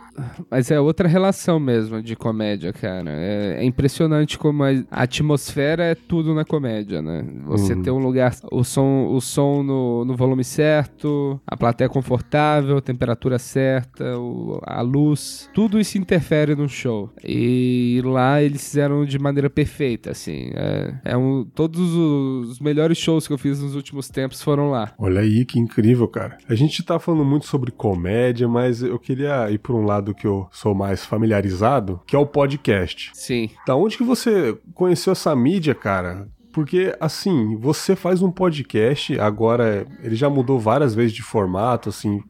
Mas 0.50 0.72
é 0.72 0.80
outra 0.80 1.08
relação 1.08 1.60
mesmo 1.60 2.02
de 2.02 2.16
comédia, 2.16 2.72
cara. 2.74 3.10
É, 3.12 3.58
é 3.60 3.64
impressionante 3.64 4.38
como 4.38 4.64
a 4.64 4.74
atmosfera 4.90 5.84
é 5.84 5.96
tudo 5.96 6.34
na 6.34 6.46
comédia, 6.46 7.02
né? 7.02 7.26
Você 7.46 7.74
uhum. 7.74 7.82
ter 7.82 7.92
um 7.92 8.00
lugar, 8.00 8.36
o 8.52 8.64
som, 8.64 9.08
o 9.08 9.22
som 9.22 9.64
no, 9.64 10.06
no 10.06 10.16
volume 10.16 10.44
certo, 10.44 11.40
a 11.46 11.56
plateia 11.56 11.90
confortável, 11.90 12.78
a 12.78 12.82
temperatura 12.82 13.40
certa, 13.40 14.18
o, 14.18 14.60
a 14.64 14.82
luz, 14.82 15.50
tudo 15.54 15.80
isso 15.80 15.98
interfere 15.98 16.56
no 16.56 16.68
show. 16.68 17.10
E 17.24 18.02
lá 18.04 18.42
eles 18.42 18.64
fizeram 18.64 19.06
de 19.06 19.18
maneira 19.18 19.50
perfeita, 19.50 20.12
assim. 20.12 20.52
É, 20.54 20.94
é 21.06 21.18
um, 21.18 21.44
todos 21.44 21.94
os 21.94 22.60
melhores 22.60 22.98
shows 22.98 23.28
que 23.28 23.34
eu 23.34 23.38
fiz 23.38 23.62
nos 23.62 23.76
últimos 23.76 24.10
tempos 24.10 24.42
foram 24.42 24.70
lá. 24.70 24.94
Olha 24.98 25.22
aí 25.22 25.46
que 25.46 25.60
incrível 25.60 25.86
incrível, 25.86 26.08
cara. 26.08 26.38
A 26.48 26.56
gente 26.56 26.84
tá 26.84 27.00
falando 27.00 27.24
muito 27.24 27.46
sobre 27.46 27.72
comédia, 27.72 28.48
mas 28.48 28.82
eu 28.82 29.00
queria 29.00 29.50
ir 29.52 29.60
por 29.60 29.76
um 29.76 29.86
lado 29.86 30.05
que 30.14 30.28
eu 30.28 30.48
sou 30.52 30.76
mais 30.76 31.06
familiarizado, 31.06 32.02
que 32.06 32.16
é 32.16 32.20
o 32.20 32.26
podcast. 32.26 33.12
Sim. 33.14 33.50
Da 33.66 33.76
onde 33.76 33.98
que 33.98 34.04
você 34.04 34.58
conheceu 34.74 35.14
essa 35.14 35.36
mídia, 35.36 35.74
cara? 35.74 36.28
Porque, 36.54 36.96
assim, 37.02 37.58
você 37.58 37.98
faz 37.98 38.22
um 38.22 38.32
podcast, 38.32 39.20
agora 39.20 39.86
ele 40.02 40.16
já 40.16 40.30
mudou 40.30 40.58
várias 40.58 40.96
vezes 40.96 41.12
de 41.12 41.22
formato, 41.22 41.90
assim, 41.90 42.24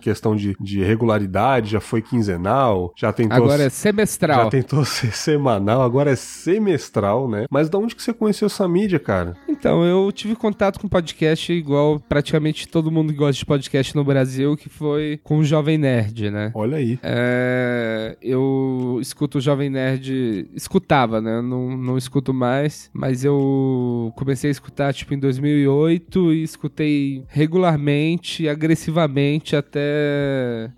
questão 0.00 0.34
de, 0.34 0.56
de 0.60 0.82
regularidade, 0.82 1.70
já 1.70 1.80
foi 1.80 2.02
quinzenal, 2.02 2.92
já 2.96 3.12
tentou... 3.12 3.36
Agora 3.36 3.62
é 3.62 3.68
semestral. 3.68 4.44
Já 4.44 4.50
tentou 4.50 4.84
ser 4.86 5.12
semanal, 5.12 5.82
agora 5.82 6.10
é 6.10 6.16
semestral, 6.16 7.28
né? 7.28 7.46
Mas 7.50 7.68
da 7.68 7.78
onde 7.78 7.94
que 7.94 8.02
você 8.02 8.12
conheceu 8.12 8.46
essa 8.46 8.66
mídia, 8.68 8.98
cara? 8.98 9.36
Então, 9.48 9.84
eu 9.84 10.10
tive 10.12 10.34
contato 10.34 10.80
com 10.80 10.88
podcast 10.88 11.52
igual 11.52 12.00
praticamente 12.00 12.66
todo 12.68 12.90
mundo 12.90 13.12
que 13.12 13.18
gosta 13.18 13.38
de 13.38 13.46
podcast 13.46 13.94
no 13.94 14.04
Brasil, 14.04 14.56
que 14.56 14.68
foi 14.68 15.20
com 15.22 15.38
o 15.38 15.44
Jovem 15.44 15.78
Nerd, 15.78 16.30
né? 16.30 16.50
Olha 16.54 16.78
aí. 16.78 16.98
É, 17.02 18.16
eu 18.22 18.98
escuto 19.00 19.38
o 19.38 19.40
Jovem 19.40 19.70
Nerd, 19.70 20.48
escutava, 20.54 21.20
né? 21.20 21.40
Não, 21.40 21.76
não 21.76 21.98
escuto 21.98 22.32
mais, 22.32 22.90
mas 22.92 23.24
eu 23.24 24.12
comecei 24.16 24.50
a 24.50 24.52
escutar, 24.52 24.92
tipo, 24.94 25.14
em 25.14 25.18
2008 25.18 26.32
e 26.32 26.42
escutei 26.42 27.24
regularmente, 27.28 28.48
agressivamente 28.48 29.56
até 29.56 29.89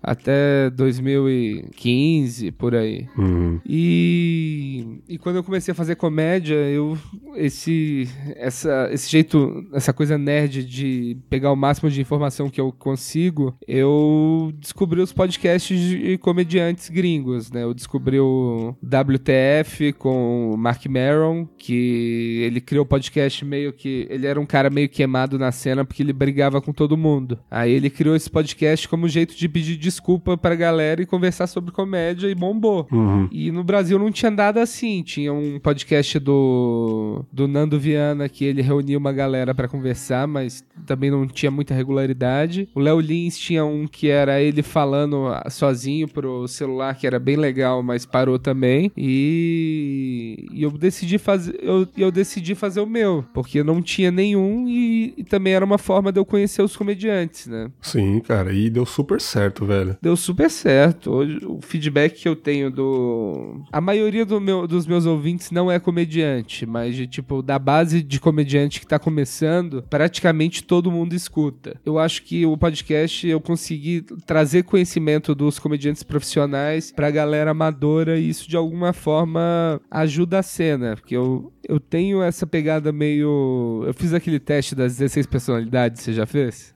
até 0.01 0.69
2015, 0.71 2.51
por 2.51 2.75
aí. 2.75 3.07
Uhum. 3.17 3.59
E, 3.65 5.01
e 5.07 5.17
quando 5.17 5.37
eu 5.37 5.43
comecei 5.43 5.71
a 5.71 5.75
fazer 5.75 5.95
comédia, 5.95 6.55
eu 6.55 6.97
esse 7.35 8.07
essa 8.35 8.89
esse 8.91 9.09
jeito, 9.09 9.65
essa 9.73 9.93
coisa 9.93 10.17
nerd 10.17 10.65
de 10.65 11.17
pegar 11.29 11.51
o 11.51 11.55
máximo 11.55 11.89
de 11.89 12.01
informação 12.01 12.49
que 12.49 12.61
eu 12.61 12.71
consigo, 12.71 13.55
eu 13.67 14.53
descobri 14.59 15.01
os 15.01 15.13
podcasts 15.13 15.79
de 15.79 16.17
comediantes 16.17 16.89
gringos, 16.89 17.51
né? 17.51 17.63
Eu 17.63 17.73
descobri 17.73 18.19
o 18.19 18.75
WTF 18.83 19.93
com 19.93 20.51
o 20.53 20.57
Mark 20.57 20.85
Maron, 20.85 21.47
que 21.57 22.41
ele 22.43 22.61
criou 22.61 22.83
o 22.83 22.87
podcast 22.87 23.43
meio 23.45 23.73
que 23.73 24.07
ele 24.09 24.27
era 24.27 24.39
um 24.39 24.45
cara 24.45 24.69
meio 24.69 24.89
queimado 24.89 25.37
na 25.39 25.51
cena 25.51 25.85
porque 25.85 26.03
ele 26.03 26.13
brigava 26.13 26.61
com 26.61 26.71
todo 26.71 26.97
mundo. 26.97 27.39
Aí 27.49 27.71
ele 27.71 27.89
criou 27.89 28.15
esse 28.15 28.29
podcast 28.29 28.87
como 28.87 29.02
jeito 29.07 29.35
de 29.35 29.47
pedir 29.47 29.77
desculpa 29.77 30.37
pra 30.37 30.55
galera 30.55 31.01
e 31.01 31.05
conversar 31.05 31.47
sobre 31.47 31.71
comédia 31.71 32.27
e 32.27 32.35
bombou. 32.35 32.87
Uhum. 32.91 33.27
E 33.31 33.51
no 33.51 33.63
Brasil 33.63 33.97
não 33.97 34.11
tinha 34.11 34.31
nada 34.31 34.61
assim. 34.61 35.01
Tinha 35.03 35.33
um 35.33 35.59
podcast 35.59 36.19
do, 36.19 37.23
do 37.31 37.47
Nando 37.47 37.79
Viana 37.79 38.29
que 38.29 38.45
ele 38.45 38.61
reunia 38.61 38.97
uma 38.97 39.11
galera 39.11 39.53
para 39.53 39.67
conversar, 39.67 40.27
mas 40.27 40.63
também 40.85 41.09
não 41.09 41.27
tinha 41.27 41.51
muita 41.51 41.73
regularidade. 41.73 42.67
O 42.75 42.79
Léo 42.79 42.99
Lins 42.99 43.37
tinha 43.37 43.65
um 43.65 43.87
que 43.87 44.09
era 44.09 44.41
ele 44.41 44.61
falando 44.61 45.27
sozinho 45.49 46.07
pro 46.07 46.47
celular, 46.47 46.95
que 46.95 47.07
era 47.07 47.19
bem 47.19 47.35
legal, 47.35 47.81
mas 47.81 48.05
parou 48.05 48.37
também. 48.37 48.91
E, 48.97 50.47
e 50.51 50.63
eu 50.63 50.71
decidi 50.71 51.17
fazer 51.17 51.53
eu, 51.61 51.87
eu 51.97 52.11
decidi 52.11 52.55
fazer 52.55 52.81
o 52.81 52.85
meu, 52.85 53.23
porque 53.33 53.63
não 53.63 53.81
tinha 53.81 54.11
nenhum 54.11 54.67
e, 54.67 55.13
e 55.17 55.23
também 55.23 55.53
era 55.53 55.63
uma 55.63 55.77
forma 55.77 56.11
de 56.11 56.19
eu 56.19 56.25
conhecer 56.25 56.61
os 56.61 56.75
comediantes, 56.75 57.47
né? 57.47 57.71
Sim, 57.81 58.19
cara, 58.19 58.53
e 58.53 58.69
deu 58.69 58.85
super 58.93 59.19
certo, 59.19 59.65
velho. 59.65 59.97
Deu 60.01 60.15
super 60.15 60.49
certo. 60.49 61.11
Hoje, 61.11 61.39
o 61.45 61.59
feedback 61.61 62.21
que 62.21 62.29
eu 62.29 62.35
tenho 62.35 62.69
do. 62.69 63.63
A 63.71 63.81
maioria 63.81 64.25
do 64.25 64.39
meu, 64.39 64.67
dos 64.67 64.85
meus 64.85 65.05
ouvintes 65.05 65.49
não 65.49 65.71
é 65.71 65.79
comediante, 65.79 66.65
mas 66.65 66.95
de 66.95 67.07
tipo, 67.07 67.41
da 67.41 67.57
base 67.57 68.03
de 68.03 68.19
comediante 68.19 68.79
que 68.79 68.87
tá 68.87 68.99
começando, 68.99 69.83
praticamente 69.89 70.63
todo 70.63 70.91
mundo 70.91 71.13
escuta. 71.13 71.79
Eu 71.83 71.97
acho 71.97 72.23
que 72.23 72.45
o 72.45 72.55
podcast 72.55 73.27
eu 73.27 73.41
consegui 73.41 74.05
trazer 74.25 74.63
conhecimento 74.63 75.33
dos 75.33 75.57
comediantes 75.57 76.03
profissionais 76.03 76.91
pra 76.91 77.09
galera 77.09 77.51
amadora 77.51 78.19
e 78.19 78.29
isso 78.29 78.47
de 78.47 78.55
alguma 78.55 78.93
forma 78.93 79.81
ajuda 79.89 80.39
a 80.39 80.43
cena, 80.43 80.95
porque 80.95 81.15
eu, 81.15 81.51
eu 81.67 81.79
tenho 81.79 82.21
essa 82.21 82.45
pegada 82.45 82.91
meio. 82.91 83.83
Eu 83.87 83.93
fiz 83.93 84.13
aquele 84.13 84.39
teste 84.39 84.75
das 84.75 84.97
16 84.97 85.25
personalidades, 85.25 86.01
você 86.01 86.13
já 86.13 86.25
fez? 86.25 86.73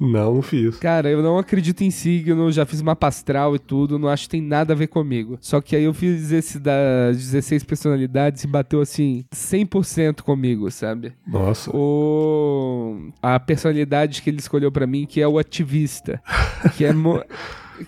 não, 0.00 0.32
não 0.36 0.42
fiz. 0.42 0.76
Cara, 0.78 1.10
eu 1.10 1.22
não 1.22 1.41
acredito 1.42 1.82
em 1.82 1.90
signo, 1.90 2.50
já 2.50 2.64
fiz 2.64 2.80
uma 2.80 2.96
pastral 2.96 3.54
e 3.54 3.58
tudo, 3.58 3.98
não 3.98 4.08
acho 4.08 4.24
que 4.24 4.30
tem 4.30 4.42
nada 4.42 4.72
a 4.72 4.76
ver 4.76 4.86
comigo. 4.86 5.38
Só 5.40 5.60
que 5.60 5.76
aí 5.76 5.84
eu 5.84 5.94
fiz 5.94 6.32
esse 6.32 6.58
das 6.58 7.16
16 7.16 7.64
personalidades 7.64 8.42
e 8.44 8.46
bateu 8.46 8.80
assim 8.80 9.24
100% 9.34 10.22
comigo, 10.22 10.70
sabe? 10.70 11.12
Nossa. 11.26 11.70
O 11.74 13.10
a 13.22 13.38
personalidade 13.38 14.22
que 14.22 14.30
ele 14.30 14.38
escolheu 14.38 14.72
para 14.72 14.86
mim 14.86 15.06
que 15.06 15.20
é 15.20 15.28
o 15.28 15.38
ativista, 15.38 16.22
que 16.76 16.84
é 16.84 16.92
mo... 16.92 17.22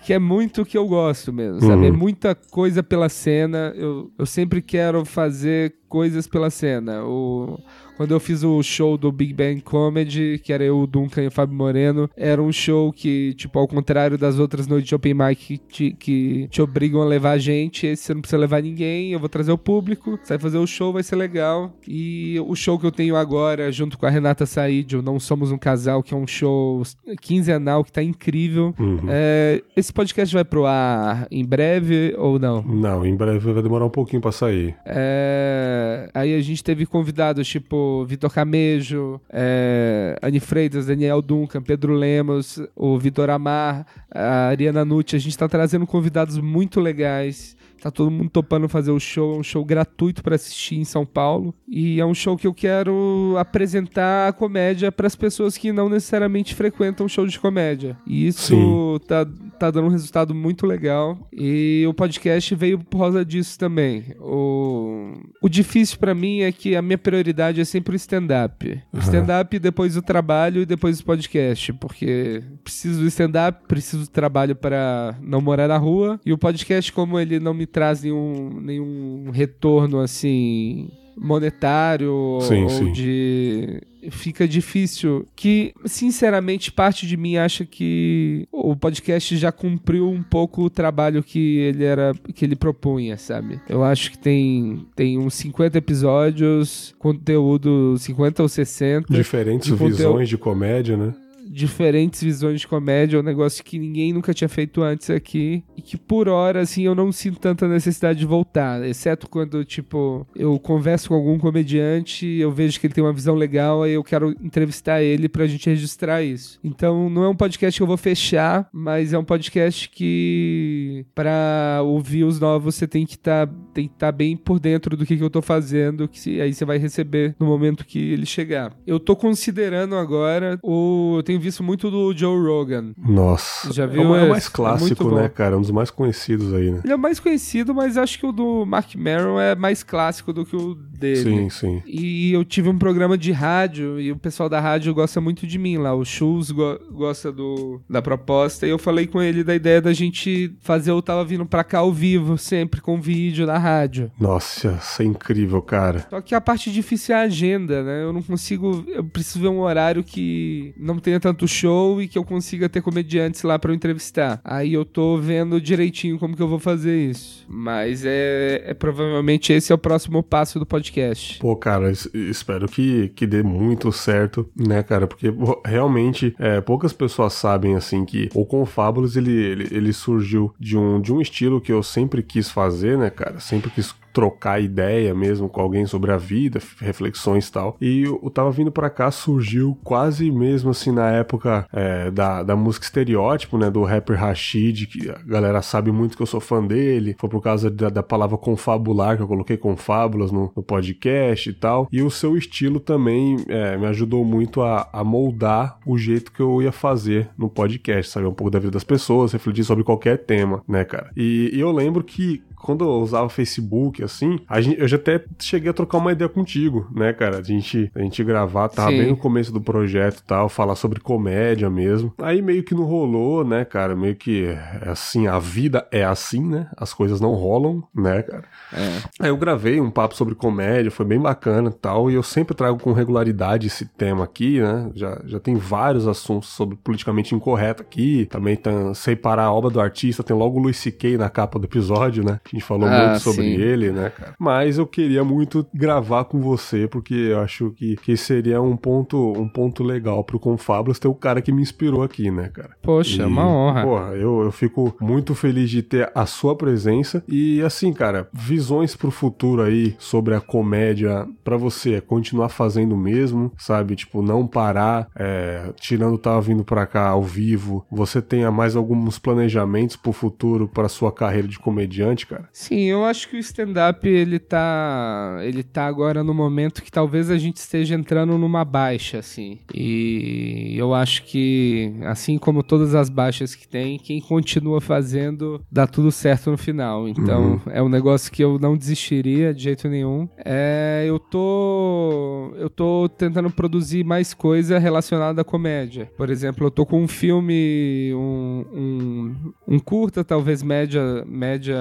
que 0.03 0.13
é 0.13 0.19
muito 0.19 0.61
o 0.61 0.65
que 0.65 0.77
eu 0.77 0.87
gosto 0.87 1.31
mesmo, 1.33 1.61
sabe? 1.61 1.73
É 1.73 1.75
uhum. 1.75 1.85
É 1.85 1.91
muita 1.91 2.35
coisa 2.35 2.83
pela 2.83 3.09
cena. 3.09 3.73
Eu, 3.75 4.11
eu 4.17 4.25
sempre 4.25 4.61
quero 4.61 5.05
fazer 5.05 5.75
coisas 5.87 6.27
pela 6.27 6.49
cena. 6.49 7.03
O 7.03 7.59
quando 7.95 8.11
eu 8.11 8.19
fiz 8.19 8.43
o 8.43 8.61
show 8.61 8.97
do 8.97 9.11
Big 9.11 9.33
Bang 9.33 9.61
Comedy, 9.61 10.39
que 10.43 10.51
era 10.51 10.63
eu, 10.63 10.79
o 10.79 10.87
Duncan 10.87 11.23
e 11.23 11.27
o 11.27 11.31
Fábio 11.31 11.55
Moreno, 11.55 12.09
era 12.15 12.41
um 12.41 12.51
show 12.51 12.91
que, 12.91 13.33
tipo, 13.35 13.57
ao 13.57 13.67
contrário 13.67 14.17
das 14.17 14.39
outras 14.39 14.67
noites 14.67 14.87
de 14.87 14.95
Open 14.95 15.13
Mic 15.13 15.35
que 15.35 15.57
te, 15.57 15.91
que 15.91 16.47
te 16.49 16.61
obrigam 16.61 17.01
a 17.01 17.05
levar 17.05 17.31
a 17.31 17.37
gente, 17.37 17.87
esse 17.87 18.03
você 18.03 18.13
não 18.13 18.21
precisa 18.21 18.37
levar 18.37 18.61
ninguém, 18.61 19.11
eu 19.11 19.19
vou 19.19 19.29
trazer 19.29 19.51
o 19.51 19.57
público, 19.57 20.19
você 20.21 20.33
vai 20.33 20.39
fazer 20.39 20.57
o 20.57 20.67
show, 20.67 20.93
vai 20.93 21.03
ser 21.03 21.15
legal. 21.15 21.73
E 21.87 22.39
o 22.45 22.55
show 22.55 22.77
que 22.77 22.85
eu 22.85 22.91
tenho 22.91 23.15
agora, 23.15 23.71
junto 23.71 23.97
com 23.97 24.05
a 24.05 24.09
Renata 24.09 24.45
Said, 24.45 24.95
o 24.95 25.01
Não 25.01 25.19
Somos 25.19 25.51
um 25.51 25.57
Casal, 25.57 26.03
que 26.03 26.13
é 26.13 26.17
um 26.17 26.27
show 26.27 26.83
quinzenal 27.21 27.83
que 27.83 27.91
tá 27.91 28.03
incrível. 28.03 28.73
Uhum. 28.77 28.99
É, 29.07 29.63
esse 29.75 29.91
podcast 29.91 30.33
vai 30.33 30.43
pro 30.43 30.65
ar 30.65 31.27
em 31.31 31.45
breve 31.45 32.13
ou 32.17 32.37
não? 32.37 32.61
Não, 32.61 33.05
em 33.05 33.15
breve 33.15 33.53
vai 33.53 33.63
demorar 33.63 33.85
um 33.85 33.89
pouquinho 33.89 34.21
pra 34.21 34.31
sair. 34.31 34.75
É, 34.85 36.09
aí 36.13 36.35
a 36.35 36.41
gente 36.41 36.63
teve 36.63 36.85
convidados, 36.85 37.47
tipo, 37.47 37.84
Vitor 38.07 38.31
Camejo, 38.31 39.21
é, 39.29 40.17
Anne 40.21 40.39
Freitas, 40.39 40.87
Daniel 40.87 41.21
Duncan, 41.21 41.61
Pedro 41.61 41.93
Lemos, 41.93 42.61
o 42.75 42.97
Vitor 42.97 43.29
Amar, 43.29 43.85
a 44.11 44.47
Ariana 44.47 44.85
Nucci. 44.85 45.15
A 45.15 45.19
gente 45.19 45.31
está 45.31 45.47
trazendo 45.47 45.85
convidados 45.85 46.37
muito 46.37 46.79
legais. 46.79 47.54
Tá 47.85 47.91
todo 47.91 48.09
mundo 48.09 48.31
topando 48.31 48.67
fazer 48.67 48.89
o 48.89 48.99
show, 48.99 49.35
é 49.35 49.37
um 49.37 49.43
show 49.43 49.63
gratuito 49.63 50.23
para 50.23 50.33
assistir 50.33 50.75
em 50.75 50.83
São 50.83 51.05
Paulo. 51.05 51.53
E 51.67 51.99
é 52.01 52.05
um 52.05 52.15
show 52.15 52.35
que 52.35 52.47
eu 52.47 52.53
quero 52.53 53.35
apresentar 53.37 54.27
a 54.27 54.33
comédia 54.33 54.91
para 54.91 55.05
as 55.05 55.15
pessoas 55.15 55.55
que 55.55 55.71
não 55.71 55.87
necessariamente 55.87 56.55
frequentam 56.55 57.07
show 57.07 57.27
de 57.27 57.39
comédia. 57.39 57.95
E 58.07 58.25
isso 58.25 58.99
tá, 59.07 59.23
tá 59.59 59.69
dando 59.69 59.85
um 59.85 59.91
resultado 59.91 60.33
muito 60.33 60.65
legal. 60.65 61.29
E 61.31 61.85
o 61.87 61.93
podcast 61.93 62.55
veio 62.55 62.79
por 62.79 62.97
causa 62.97 63.23
disso 63.23 63.55
também. 63.59 64.15
O, 64.19 65.13
o 65.39 65.47
difícil 65.47 65.99
para 65.99 66.15
mim 66.15 66.39
é 66.39 66.51
que 66.51 66.75
a 66.75 66.81
minha 66.81 66.97
prioridade 66.97 67.61
é 67.61 67.65
sempre 67.65 67.93
o 67.93 67.97
stand-up. 67.97 68.81
O 68.91 68.97
stand-up, 68.97 69.59
depois 69.59 69.95
o 69.95 70.01
trabalho 70.01 70.63
e 70.63 70.65
depois 70.65 70.99
o 70.99 71.05
podcast. 71.05 71.71
Porque 71.73 72.41
preciso 72.63 73.01
do 73.01 73.07
stand-up, 73.09 73.67
preciso 73.67 74.05
do 74.05 74.09
trabalho 74.09 74.55
para 74.55 75.15
não 75.21 75.39
morar 75.39 75.67
na 75.67 75.77
rua. 75.77 76.19
E 76.25 76.33
o 76.33 76.37
podcast, 76.37 76.91
como 76.91 77.19
ele 77.19 77.39
não 77.39 77.53
me 77.53 77.74
traz 77.75 78.01
nenhum, 78.01 78.61
nenhum 78.61 79.31
retorno 79.33 79.99
assim 79.99 80.87
monetário 81.17 82.39
sim, 82.41 82.63
ou 82.63 82.69
sim. 82.69 82.91
de 82.93 83.81
fica 84.11 84.47
difícil 84.47 85.25
que 85.35 85.73
sinceramente 85.85 86.71
parte 86.71 87.05
de 87.05 87.17
mim 87.17 87.35
acha 87.35 87.65
que 87.65 88.47
o 88.49 88.77
podcast 88.77 89.35
já 89.35 89.51
cumpriu 89.51 90.09
um 90.09 90.23
pouco 90.23 90.63
o 90.63 90.69
trabalho 90.69 91.21
que 91.21 91.57
ele 91.57 91.83
era 91.83 92.13
que 92.33 92.45
ele 92.45 92.55
propunha, 92.55 93.17
sabe? 93.17 93.59
Eu 93.67 93.83
acho 93.83 94.11
que 94.11 94.17
tem 94.17 94.85
tem 94.95 95.17
uns 95.17 95.33
50 95.33 95.77
episódios, 95.77 96.95
conteúdo 96.97 97.97
50 97.97 98.41
ou 98.41 98.47
60 98.47 99.13
diferentes 99.13 99.69
visões 99.69 100.29
de 100.29 100.37
comédia, 100.37 100.95
né? 100.95 101.13
Diferentes 101.45 102.21
visões 102.21 102.61
de 102.61 102.67
comédia, 102.67 103.17
é 103.17 103.19
um 103.19 103.23
negócio 103.23 103.63
que 103.63 103.77
ninguém 103.77 104.13
nunca 104.13 104.33
tinha 104.33 104.49
feito 104.49 104.81
antes 104.81 105.09
aqui. 105.09 105.63
E 105.75 105.81
que 105.81 105.97
por 105.97 106.27
hora, 106.27 106.61
assim, 106.61 106.83
eu 106.83 106.95
não 106.95 107.11
sinto 107.11 107.39
tanta 107.39 107.67
necessidade 107.67 108.19
de 108.19 108.25
voltar. 108.25 108.83
Exceto 108.85 109.29
quando, 109.29 109.63
tipo, 109.63 110.25
eu 110.35 110.57
converso 110.59 111.09
com 111.09 111.15
algum 111.15 111.37
comediante, 111.37 112.25
eu 112.25 112.51
vejo 112.51 112.79
que 112.79 112.87
ele 112.87 112.93
tem 112.93 113.03
uma 113.03 113.13
visão 113.13 113.35
legal, 113.35 113.83
aí 113.83 113.93
eu 113.93 114.03
quero 114.03 114.35
entrevistar 114.41 115.01
ele 115.01 115.29
pra 115.29 115.47
gente 115.47 115.69
registrar 115.69 116.23
isso. 116.23 116.59
Então, 116.63 117.09
não 117.09 117.23
é 117.23 117.29
um 117.29 117.35
podcast 117.35 117.77
que 117.77 117.83
eu 117.83 117.87
vou 117.87 117.97
fechar, 117.97 118.67
mas 118.71 119.13
é 119.13 119.17
um 119.17 119.23
podcast 119.23 119.89
que, 119.89 121.05
pra 121.13 121.81
ouvir 121.83 122.23
os 122.23 122.39
novos, 122.39 122.75
você 122.75 122.87
tem 122.87 123.05
que 123.05 123.15
estar 123.15 123.47
tá, 123.47 123.53
tá 123.97 124.11
bem 124.11 124.35
por 124.35 124.59
dentro 124.59 124.95
do 124.97 125.05
que, 125.05 125.17
que 125.17 125.23
eu 125.23 125.29
tô 125.29 125.41
fazendo, 125.41 126.07
que 126.07 126.41
aí 126.41 126.53
você 126.53 126.65
vai 126.65 126.77
receber 126.77 127.35
no 127.39 127.45
momento 127.45 127.85
que 127.85 127.99
ele 127.99 128.25
chegar. 128.25 128.75
Eu 128.85 128.99
tô 128.99 129.15
considerando 129.15 129.95
agora 129.95 130.59
o. 130.63 131.15
Eu 131.17 131.23
tenho 131.23 131.34
tenho 131.35 131.41
visto 131.41 131.63
muito 131.63 131.91
do 131.91 132.15
Joe 132.15 132.37
Rogan. 132.47 132.93
Nossa. 132.97 133.71
Já 133.73 133.85
viu? 133.85 134.15
É 134.15 134.23
o 134.23 134.29
mais 134.29 134.47
clássico, 134.47 135.09
é 135.09 135.21
né, 135.23 135.29
cara? 135.29 135.57
Um 135.57 135.61
dos 135.61 135.71
mais 135.71 135.91
conhecidos 135.91 136.53
aí, 136.53 136.71
né? 136.71 136.81
Ele 136.83 136.93
é 136.93 136.95
o 136.95 136.99
mais 136.99 137.19
conhecido, 137.19 137.73
mas 137.75 137.97
acho 137.97 138.17
que 138.17 138.25
o 138.25 138.31
do 138.31 138.65
Mark 138.65 138.95
Maron 138.95 139.39
é 139.39 139.55
mais 139.55 139.83
clássico 139.83 140.31
do 140.31 140.45
que 140.45 140.55
o 140.55 140.75
dele. 140.75 141.23
Sim, 141.23 141.49
sim. 141.49 141.83
E 141.85 142.31
eu 142.31 142.43
tive 142.45 142.69
um 142.69 142.77
programa 142.77 143.17
de 143.17 143.31
rádio 143.31 143.99
e 143.99 144.11
o 144.11 144.17
pessoal 144.17 144.47
da 144.47 144.59
rádio 144.59 144.93
gosta 144.93 145.19
muito 145.19 145.45
de 145.45 145.57
mim 145.57 145.77
lá. 145.77 145.93
O 145.93 146.05
Schultz 146.05 146.51
go 146.51 146.79
gosta 146.91 147.31
do, 147.31 147.81
da 147.89 148.01
proposta 148.01 148.65
e 148.65 148.69
eu 148.69 148.77
falei 148.77 149.07
com 149.07 149.21
ele 149.21 149.43
da 149.43 149.53
ideia 149.53 149.81
da 149.81 149.93
gente 149.93 150.55
fazer 150.61 150.91
eu 150.91 151.01
tava 151.01 151.25
vindo 151.25 151.45
pra 151.45 151.63
cá 151.63 151.79
ao 151.79 151.91
vivo, 151.91 152.37
sempre 152.37 152.79
com 152.79 152.99
vídeo 152.99 153.45
na 153.45 153.57
rádio. 153.57 154.11
Nossa, 154.19 154.79
isso 154.81 155.01
é 155.01 155.05
incrível, 155.05 155.61
cara. 155.61 156.05
Só 156.09 156.21
que 156.21 156.33
a 156.33 156.41
parte 156.41 156.71
difícil 156.71 157.15
é 157.15 157.19
a 157.19 157.21
agenda, 157.23 157.83
né? 157.83 158.03
Eu 158.03 158.13
não 158.13 158.21
consigo. 158.21 158.83
Eu 158.87 159.03
preciso 159.03 159.41
ver 159.41 159.49
um 159.49 159.59
horário 159.59 160.03
que 160.03 160.73
não 160.77 160.97
tenha 160.99 161.19
tanto 161.25 161.47
show 161.47 161.99
e 161.99 162.07
que 162.07 162.19
eu 162.19 162.23
consiga 162.23 162.69
ter 162.69 162.83
comediantes 162.83 163.41
lá 163.41 163.57
para 163.57 163.71
eu 163.71 163.75
entrevistar. 163.75 164.39
Aí 164.43 164.75
eu 164.75 164.85
tô 164.85 165.17
vendo 165.17 165.59
direitinho 165.59 166.19
como 166.19 166.35
que 166.35 166.41
eu 166.41 166.47
vou 166.47 166.59
fazer 166.59 166.95
isso. 167.09 167.43
Mas 167.49 168.05
é, 168.05 168.61
é 168.63 168.75
provavelmente 168.75 169.51
esse 169.51 169.71
é 169.71 169.75
o 169.75 169.77
próximo 169.79 170.21
passo 170.21 170.59
do 170.59 170.67
podcast. 170.67 171.39
Pô, 171.39 171.55
cara, 171.55 171.91
espero 172.13 172.67
que, 172.67 173.09
que 173.15 173.25
dê 173.25 173.41
muito 173.41 173.91
certo, 173.91 174.47
né, 174.55 174.83
cara? 174.83 175.07
Porque 175.07 175.33
realmente 175.65 176.35
é, 176.37 176.61
poucas 176.61 176.93
pessoas 176.93 177.33
sabem 177.33 177.75
assim 177.75 178.05
que 178.05 178.29
o 178.35 178.45
Confábulos 178.45 179.17
ele, 179.17 179.31
ele, 179.31 179.67
ele 179.71 179.93
surgiu 179.93 180.53
de 180.59 180.77
um, 180.77 181.01
de 181.01 181.11
um 181.11 181.19
estilo 181.19 181.59
que 181.59 181.71
eu 181.71 181.81
sempre 181.81 182.21
quis 182.21 182.51
fazer, 182.51 182.99
né, 182.99 183.09
cara? 183.09 183.39
Sempre 183.39 183.71
quis 183.71 183.95
trocar 184.15 184.61
ideia 184.61 185.13
mesmo 185.13 185.49
com 185.49 185.59
alguém 185.59 185.85
sobre 185.85 186.09
a 186.09 186.15
vida, 186.15 186.57
reflexões 186.79 187.49
e 187.49 187.51
tal. 187.51 187.75
E 187.81 188.03
eu 188.03 188.29
tava 188.29 188.49
vindo 188.49 188.71
para 188.71 188.89
cá, 188.89 189.11
surgiu 189.11 189.77
quase 189.83 190.31
mesmo 190.31 190.69
assim 190.69 190.89
na 190.89 191.11
época 191.11 191.67
é, 191.73 192.09
da, 192.09 192.41
da 192.41 192.55
música 192.55 192.85
estereótipo, 192.85 193.57
né? 193.57 193.69
Do 193.69 193.83
rapper 193.83 194.17
Rashid, 194.17 194.87
que 194.87 195.09
a 195.09 195.19
galera 195.25 195.61
sabe 195.61 195.91
muito 195.91 196.15
que 196.15 196.23
eu 196.23 196.25
sou 196.25 196.39
fã 196.39 196.65
dele. 196.65 197.17
Foi 197.19 197.29
por 197.29 197.41
causa 197.41 197.69
da, 197.69 197.89
da 197.89 198.01
palavra 198.01 198.37
confabular 198.37 199.17
que 199.17 199.23
eu 199.23 199.27
coloquei 199.27 199.57
confábulas 199.57 200.31
no, 200.31 200.49
no 200.55 200.63
podcast 200.63 201.49
e 201.49 201.53
tal. 201.53 201.89
E 201.91 202.01
o 202.01 202.09
seu 202.09 202.37
estilo 202.37 202.79
também 202.79 203.35
é, 203.49 203.77
me 203.77 203.85
ajudou 203.87 204.23
muito 204.23 204.61
a, 204.61 204.87
a 204.93 205.03
moldar 205.03 205.77
o 205.85 205.97
jeito 205.97 206.31
que 206.31 206.39
eu 206.39 206.61
ia 206.61 206.71
fazer 206.71 207.29
no 207.37 207.49
podcast, 207.49 208.13
saber 208.13 208.27
um 208.27 208.33
pouco 208.33 208.49
da 208.49 208.59
vida 208.59 208.71
das 208.71 208.85
pessoas, 208.85 209.33
refletir 209.33 209.65
sobre 209.65 209.83
qualquer 209.83 210.19
tema, 210.19 210.63
né, 210.65 210.85
cara? 210.85 211.11
E, 211.17 211.51
e 211.53 211.59
eu 211.59 211.73
lembro 211.73 212.01
que 212.01 212.41
quando 212.65 212.83
eu 212.83 213.01
usava 213.01 213.29
Facebook, 213.29 214.01
assim, 214.05 214.39
gente, 214.59 214.79
eu 214.79 214.87
já 214.87 214.97
até 214.97 215.23
cheguei 215.39 215.69
a 215.69 215.73
trocar 215.73 215.97
uma 215.97 216.11
ideia 216.11 216.29
contigo, 216.29 216.87
né, 216.93 217.13
cara? 217.13 217.39
A 217.39 217.43
gente, 217.43 217.91
a 217.95 217.99
gente 217.99 218.23
gravar, 218.23 218.69
tava 218.69 218.91
Sim. 218.91 218.97
bem 218.97 219.07
no 219.09 219.17
começo 219.17 219.51
do 219.51 219.61
projeto 219.61 220.19
e 220.19 220.23
tal, 220.23 220.49
falar 220.49 220.75
sobre 220.75 220.99
comédia 220.99 221.69
mesmo. 221.69 222.13
Aí 222.17 222.41
meio 222.41 222.63
que 222.63 222.73
não 222.73 222.83
rolou, 222.83 223.43
né, 223.43 223.65
cara? 223.65 223.95
Meio 223.95 224.15
que, 224.15 224.45
é 224.45 224.89
assim, 224.89 225.27
a 225.27 225.39
vida 225.39 225.87
é 225.91 226.03
assim, 226.03 226.45
né? 226.45 226.69
As 226.77 226.93
coisas 226.93 227.19
não 227.19 227.33
rolam, 227.33 227.83
né, 227.93 228.21
cara? 228.21 228.43
É. 228.73 229.01
Aí 229.19 229.29
eu 229.29 229.37
gravei 229.37 229.79
um 229.79 229.91
papo 229.91 230.15
sobre 230.15 230.35
comédia, 230.35 230.91
foi 230.91 231.05
bem 231.05 231.19
bacana 231.19 231.69
e 231.69 231.73
tal, 231.73 232.09
e 232.09 232.15
eu 232.15 232.23
sempre 232.23 232.55
trago 232.55 232.79
com 232.79 232.93
regularidade 232.93 233.67
esse 233.67 233.85
tema 233.85 234.23
aqui, 234.23 234.59
né? 234.59 234.89
Já, 234.93 235.21
já 235.25 235.39
tem 235.39 235.55
vários 235.55 236.07
assuntos 236.07 236.49
sobre 236.49 236.75
politicamente 236.75 237.35
incorreto 237.35 237.81
aqui, 237.81 238.25
também 238.25 238.55
tem 238.55 238.93
separar 238.93 239.45
a 239.45 239.53
obra 239.53 239.69
do 239.69 239.79
artista, 239.79 240.23
tem 240.23 240.35
logo 240.35 240.59
o 240.59 240.61
Luis 240.61 240.77
C.K. 240.77 241.17
na 241.17 241.29
capa 241.29 241.59
do 241.59 241.65
episódio, 241.65 242.23
né? 242.23 242.39
A 242.45 242.49
gente 242.49 242.63
falou 242.63 242.87
ah, 242.87 243.07
muito 243.07 243.19
sobre 243.21 243.43
sim. 243.43 243.61
ele, 243.61 243.91
né, 243.95 244.09
cara? 244.09 244.35
Mas 244.39 244.77
eu 244.77 244.85
queria 244.85 245.23
muito 245.23 245.65
gravar 245.73 246.25
com 246.25 246.39
você, 246.39 246.87
porque 246.87 247.13
eu 247.13 247.39
acho 247.39 247.71
que, 247.71 247.95
que 247.95 248.17
seria 248.17 248.61
um 248.61 248.75
ponto, 248.75 249.33
um 249.33 249.47
ponto 249.47 249.83
legal 249.83 250.23
pro 250.23 250.39
Confablas 250.39 250.99
ter 250.99 251.07
o 251.07 251.15
cara 251.15 251.41
que 251.41 251.51
me 251.51 251.61
inspirou 251.61 252.03
aqui, 252.03 252.29
né, 252.29 252.49
cara? 252.49 252.71
Poxa, 252.81 253.23
é 253.23 253.25
e, 253.25 253.27
uma 253.27 253.47
honra. 253.47 253.83
Porra, 253.83 254.11
eu, 254.15 254.41
eu 254.41 254.51
fico 254.51 254.95
muito 254.99 255.33
feliz 255.33 255.69
de 255.69 255.81
ter 255.81 256.11
a 256.13 256.25
sua 256.25 256.55
presença 256.55 257.23
e, 257.27 257.61
assim, 257.61 257.93
cara, 257.93 258.27
visões 258.33 258.95
pro 258.95 259.11
futuro 259.11 259.61
aí 259.61 259.95
sobre 259.97 260.35
a 260.35 260.41
comédia 260.41 261.27
para 261.43 261.57
você 261.57 261.95
é 261.95 262.01
continuar 262.01 262.49
fazendo 262.49 262.93
o 262.93 262.97
mesmo, 262.97 263.51
sabe? 263.57 263.95
Tipo, 263.95 264.21
não 264.21 264.45
parar, 264.45 265.07
é, 265.15 265.73
tirando 265.79 266.17
tava 266.17 266.41
vindo 266.41 266.63
pra 266.63 266.85
cá 266.85 267.09
ao 267.09 267.23
vivo. 267.23 267.85
Você 267.91 268.21
tenha 268.21 268.51
mais 268.51 268.75
alguns 268.75 269.19
planejamentos 269.19 269.95
pro 269.95 270.11
futuro, 270.11 270.67
para 270.67 270.89
sua 270.89 271.11
carreira 271.11 271.47
de 271.47 271.59
comediante, 271.59 272.25
cara? 272.25 272.49
Sim, 272.51 272.81
eu 272.85 273.05
acho 273.05 273.29
que 273.29 273.35
o 273.35 273.39
stand-up 273.39 273.84
ele 274.03 274.39
tá, 274.39 275.37
ele 275.41 275.63
tá 275.63 275.85
agora 275.85 276.23
no 276.23 276.33
momento 276.33 276.83
que 276.83 276.91
talvez 276.91 277.29
a 277.29 277.37
gente 277.37 277.57
esteja 277.57 277.95
entrando 277.95 278.37
numa 278.37 278.63
baixa, 278.63 279.19
assim. 279.19 279.59
E 279.73 280.75
eu 280.77 280.93
acho 280.93 281.23
que, 281.23 281.93
assim 282.03 282.37
como 282.37 282.63
todas 282.63 282.95
as 282.95 283.09
baixas 283.09 283.55
que 283.55 283.67
tem, 283.67 283.97
quem 283.97 284.21
continua 284.21 284.79
fazendo 284.79 285.61
dá 285.71 285.87
tudo 285.87 286.11
certo 286.11 286.51
no 286.51 286.57
final. 286.57 287.07
Então, 287.07 287.61
uhum. 287.65 287.71
é 287.71 287.81
um 287.81 287.89
negócio 287.89 288.31
que 288.31 288.43
eu 288.43 288.59
não 288.59 288.77
desistiria 288.77 289.53
de 289.53 289.63
jeito 289.63 289.87
nenhum. 289.87 290.27
É, 290.37 291.05
eu 291.07 291.19
tô, 291.19 292.53
eu 292.57 292.69
tô 292.69 293.09
tentando 293.09 293.49
produzir 293.49 294.03
mais 294.03 294.33
coisa 294.33 294.77
relacionada 294.79 295.41
à 295.41 295.43
comédia. 295.43 296.11
Por 296.17 296.29
exemplo, 296.29 296.67
eu 296.67 296.71
tô 296.71 296.85
com 296.85 297.01
um 297.01 297.07
filme, 297.07 298.11
um, 298.13 298.65
um, 298.73 299.35
um 299.75 299.79
curta, 299.79 300.23
talvez 300.23 300.61
média, 300.63 301.23
média 301.27 301.75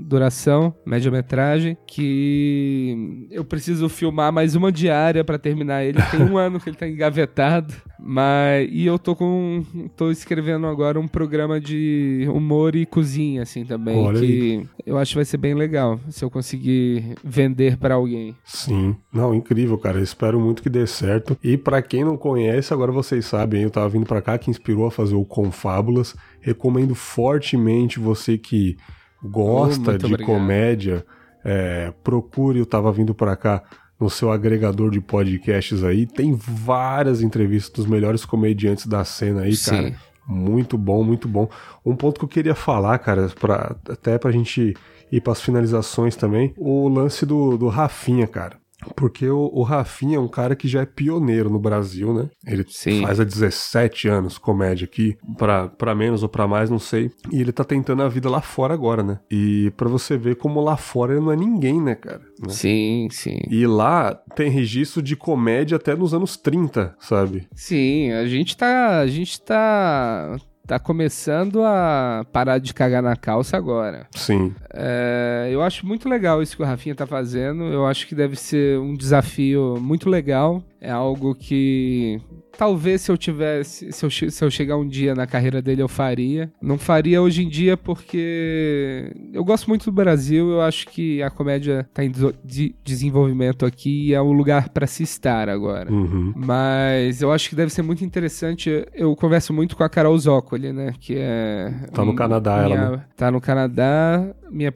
duração, 0.00 0.74
média 0.86 1.10
metragem, 1.22 1.76
que 1.86 3.28
eu 3.30 3.44
preciso 3.44 3.88
filmar 3.88 4.32
mais 4.32 4.56
uma 4.56 4.72
diária 4.72 5.22
para 5.22 5.38
terminar 5.38 5.84
ele. 5.84 5.98
Tem 6.10 6.20
um 6.20 6.36
ano 6.36 6.58
que 6.58 6.68
ele 6.68 6.76
tá 6.76 6.88
engavetado, 6.88 7.72
mas 7.98 8.68
e 8.70 8.84
eu 8.84 8.98
tô 8.98 9.14
com 9.14 9.64
tô 9.96 10.10
escrevendo 10.10 10.66
agora 10.66 10.98
um 10.98 11.06
programa 11.06 11.60
de 11.60 12.26
humor 12.28 12.74
e 12.74 12.84
cozinha 12.84 13.42
assim 13.42 13.64
também, 13.64 13.96
Olha 13.96 14.18
que 14.18 14.26
aí. 14.26 14.68
eu 14.84 14.98
acho 14.98 15.12
que 15.12 15.16
vai 15.16 15.24
ser 15.24 15.36
bem 15.36 15.54
legal 15.54 16.00
se 16.10 16.24
eu 16.24 16.30
conseguir 16.30 17.14
vender 17.22 17.76
para 17.76 17.94
alguém. 17.94 18.34
Sim, 18.44 18.96
não, 19.12 19.32
incrível, 19.32 19.78
cara. 19.78 19.98
Eu 19.98 20.04
espero 20.04 20.40
muito 20.40 20.62
que 20.62 20.68
dê 20.68 20.86
certo. 20.86 21.38
E 21.42 21.56
pra 21.56 21.80
quem 21.80 22.04
não 22.04 22.16
conhece, 22.16 22.74
agora 22.74 22.90
vocês 22.90 23.24
sabem, 23.24 23.62
eu 23.62 23.70
tava 23.70 23.88
vindo 23.88 24.06
pra 24.06 24.20
cá 24.20 24.36
que 24.36 24.50
inspirou 24.50 24.86
a 24.86 24.90
fazer 24.90 25.14
o 25.14 25.24
Confábulas. 25.24 26.16
Recomendo 26.40 26.94
fortemente 26.94 28.00
você 28.00 28.36
que 28.36 28.76
gosta 29.22 29.92
Oh, 29.92 29.98
de 29.98 30.06
obrigado. 30.06 30.26
comédia, 30.26 31.04
é, 31.44 31.92
procure 32.02 32.58
eu 32.58 32.66
tava 32.66 32.90
vindo 32.92 33.14
pra 33.14 33.36
cá 33.36 33.62
no 34.00 34.10
seu 34.10 34.32
agregador 34.32 34.90
de 34.90 35.00
podcasts 35.00 35.84
aí. 35.84 36.06
Tem 36.06 36.34
várias 36.34 37.22
entrevistas 37.22 37.72
dos 37.72 37.86
melhores 37.86 38.24
comediantes 38.24 38.86
da 38.86 39.04
cena 39.04 39.42
aí, 39.42 39.54
Sim. 39.54 39.70
cara. 39.70 39.94
Muito 40.26 40.78
bom, 40.78 41.02
muito 41.02 41.26
bom. 41.28 41.48
Um 41.84 41.96
ponto 41.96 42.18
que 42.18 42.24
eu 42.24 42.28
queria 42.28 42.54
falar, 42.54 42.98
cara, 42.98 43.28
pra, 43.40 43.74
até 43.88 44.18
pra 44.18 44.30
gente 44.30 44.74
ir 45.10 45.20
pras 45.20 45.40
finalizações 45.42 46.14
também, 46.16 46.54
o 46.56 46.88
lance 46.88 47.26
do, 47.26 47.56
do 47.58 47.68
Rafinha, 47.68 48.26
cara. 48.26 48.61
Porque 48.96 49.28
o, 49.28 49.50
o 49.52 49.62
Rafinha 49.62 50.16
é 50.16 50.20
um 50.20 50.28
cara 50.28 50.56
que 50.56 50.68
já 50.68 50.82
é 50.82 50.86
pioneiro 50.86 51.50
no 51.50 51.58
Brasil, 51.58 52.12
né? 52.12 52.28
Ele 52.46 52.64
Sim. 52.68 53.02
faz 53.02 53.20
há 53.20 53.24
17 53.24 54.08
anos 54.08 54.38
comédia 54.38 54.84
aqui, 54.84 55.16
pra, 55.36 55.68
pra 55.68 55.94
menos 55.94 56.22
ou 56.22 56.28
pra 56.28 56.48
mais, 56.48 56.70
não 56.70 56.78
sei. 56.78 57.10
E 57.30 57.40
ele 57.40 57.52
tá 57.52 57.64
tentando 57.64 58.02
a 58.02 58.08
vida 58.08 58.28
lá 58.28 58.40
fora 58.40 58.74
agora, 58.74 59.02
né? 59.02 59.20
E 59.30 59.72
pra 59.76 59.88
você 59.88 60.16
ver 60.16 60.36
como 60.36 60.60
lá 60.60 60.76
fora 60.76 61.12
ele 61.12 61.24
não 61.24 61.32
é 61.32 61.36
ninguém, 61.36 61.80
né, 61.80 61.94
cara? 61.94 62.22
Né? 62.40 62.48
Sim, 62.52 63.08
sim. 63.10 63.38
E 63.48 63.66
lá 63.66 64.14
tem 64.34 64.50
registro 64.50 65.02
de 65.02 65.16
comédia 65.16 65.76
até 65.76 65.94
nos 65.94 66.12
anos 66.14 66.36
30, 66.36 66.94
sabe? 66.98 67.46
Sim, 67.54 68.12
a 68.12 68.26
gente 68.26 68.56
tá. 68.56 69.00
A 69.00 69.06
gente 69.06 69.40
tá. 69.40 70.36
Tá 70.72 70.78
começando 70.78 71.62
a 71.62 72.24
parar 72.32 72.56
de 72.56 72.72
cagar 72.72 73.02
na 73.02 73.14
calça 73.14 73.58
agora. 73.58 74.06
Sim. 74.12 74.54
É, 74.72 75.50
eu 75.52 75.60
acho 75.60 75.86
muito 75.86 76.08
legal 76.08 76.42
isso 76.42 76.56
que 76.56 76.62
o 76.62 76.64
Rafinha 76.64 76.94
tá 76.94 77.06
fazendo. 77.06 77.64
Eu 77.64 77.86
acho 77.86 78.06
que 78.06 78.14
deve 78.14 78.36
ser 78.36 78.78
um 78.78 78.94
desafio 78.94 79.76
muito 79.78 80.08
legal. 80.08 80.64
É 80.84 80.90
algo 80.90 81.32
que 81.32 82.20
talvez 82.58 83.02
se 83.02 83.12
eu 83.12 83.16
tivesse, 83.16 83.92
se 83.92 84.04
eu, 84.04 84.10
se 84.10 84.44
eu 84.44 84.50
chegar 84.50 84.76
um 84.76 84.86
dia 84.86 85.14
na 85.14 85.28
carreira 85.28 85.62
dele, 85.62 85.80
eu 85.80 85.86
faria. 85.86 86.52
Não 86.60 86.76
faria 86.76 87.22
hoje 87.22 87.44
em 87.44 87.48
dia 87.48 87.76
porque 87.76 89.12
eu 89.32 89.44
gosto 89.44 89.68
muito 89.68 89.84
do 89.84 89.92
Brasil. 89.92 90.50
Eu 90.50 90.60
acho 90.60 90.88
que 90.88 91.22
a 91.22 91.30
comédia 91.30 91.88
tá 91.94 92.04
em 92.04 92.10
de 92.44 92.74
desenvolvimento 92.84 93.64
aqui 93.64 94.08
e 94.08 94.14
é 94.14 94.20
o 94.20 94.32
lugar 94.32 94.70
pra 94.70 94.88
se 94.88 95.04
estar 95.04 95.48
agora. 95.48 95.88
Uhum. 95.92 96.32
Mas 96.34 97.22
eu 97.22 97.30
acho 97.30 97.48
que 97.48 97.54
deve 97.54 97.72
ser 97.72 97.82
muito 97.82 98.04
interessante. 98.04 98.84
Eu 98.92 99.14
converso 99.14 99.52
muito 99.52 99.76
com 99.76 99.84
a 99.84 99.88
Carol 99.88 100.18
Zócoli, 100.18 100.72
né? 100.72 100.94
Que 100.98 101.14
é. 101.16 101.72
Tá 101.92 102.04
no 102.04 102.10
hum, 102.10 102.16
Canadá, 102.16 102.56
ela, 102.58 102.66
minha- 102.66 102.90
né? 102.90 103.04
Tá 103.16 103.30
no 103.30 103.40
Canadá. 103.40 104.34
Minha 104.50 104.74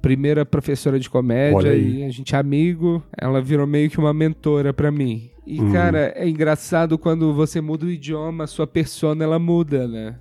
primeira 0.00 0.44
professora 0.46 0.98
de 0.98 1.10
comédia 1.10 1.74
e 1.74 2.04
a 2.04 2.10
gente 2.10 2.34
é 2.34 2.38
amigo. 2.38 3.02
Ela 3.18 3.40
virou 3.40 3.66
meio 3.66 3.90
que 3.90 3.98
uma 3.98 4.14
mentora 4.14 4.72
pra 4.72 4.90
mim. 4.90 5.30
E, 5.46 5.60
Uhum. 5.60 5.72
cara, 5.72 6.12
é 6.16 6.28
engraçado 6.28 6.98
quando 6.98 7.32
você 7.32 7.60
muda 7.60 7.86
o 7.86 7.90
idioma, 7.90 8.44
a 8.44 8.46
sua 8.48 8.66
persona 8.66 9.22
ela 9.24 9.38
muda, 9.38 9.86
né? 9.86 10.16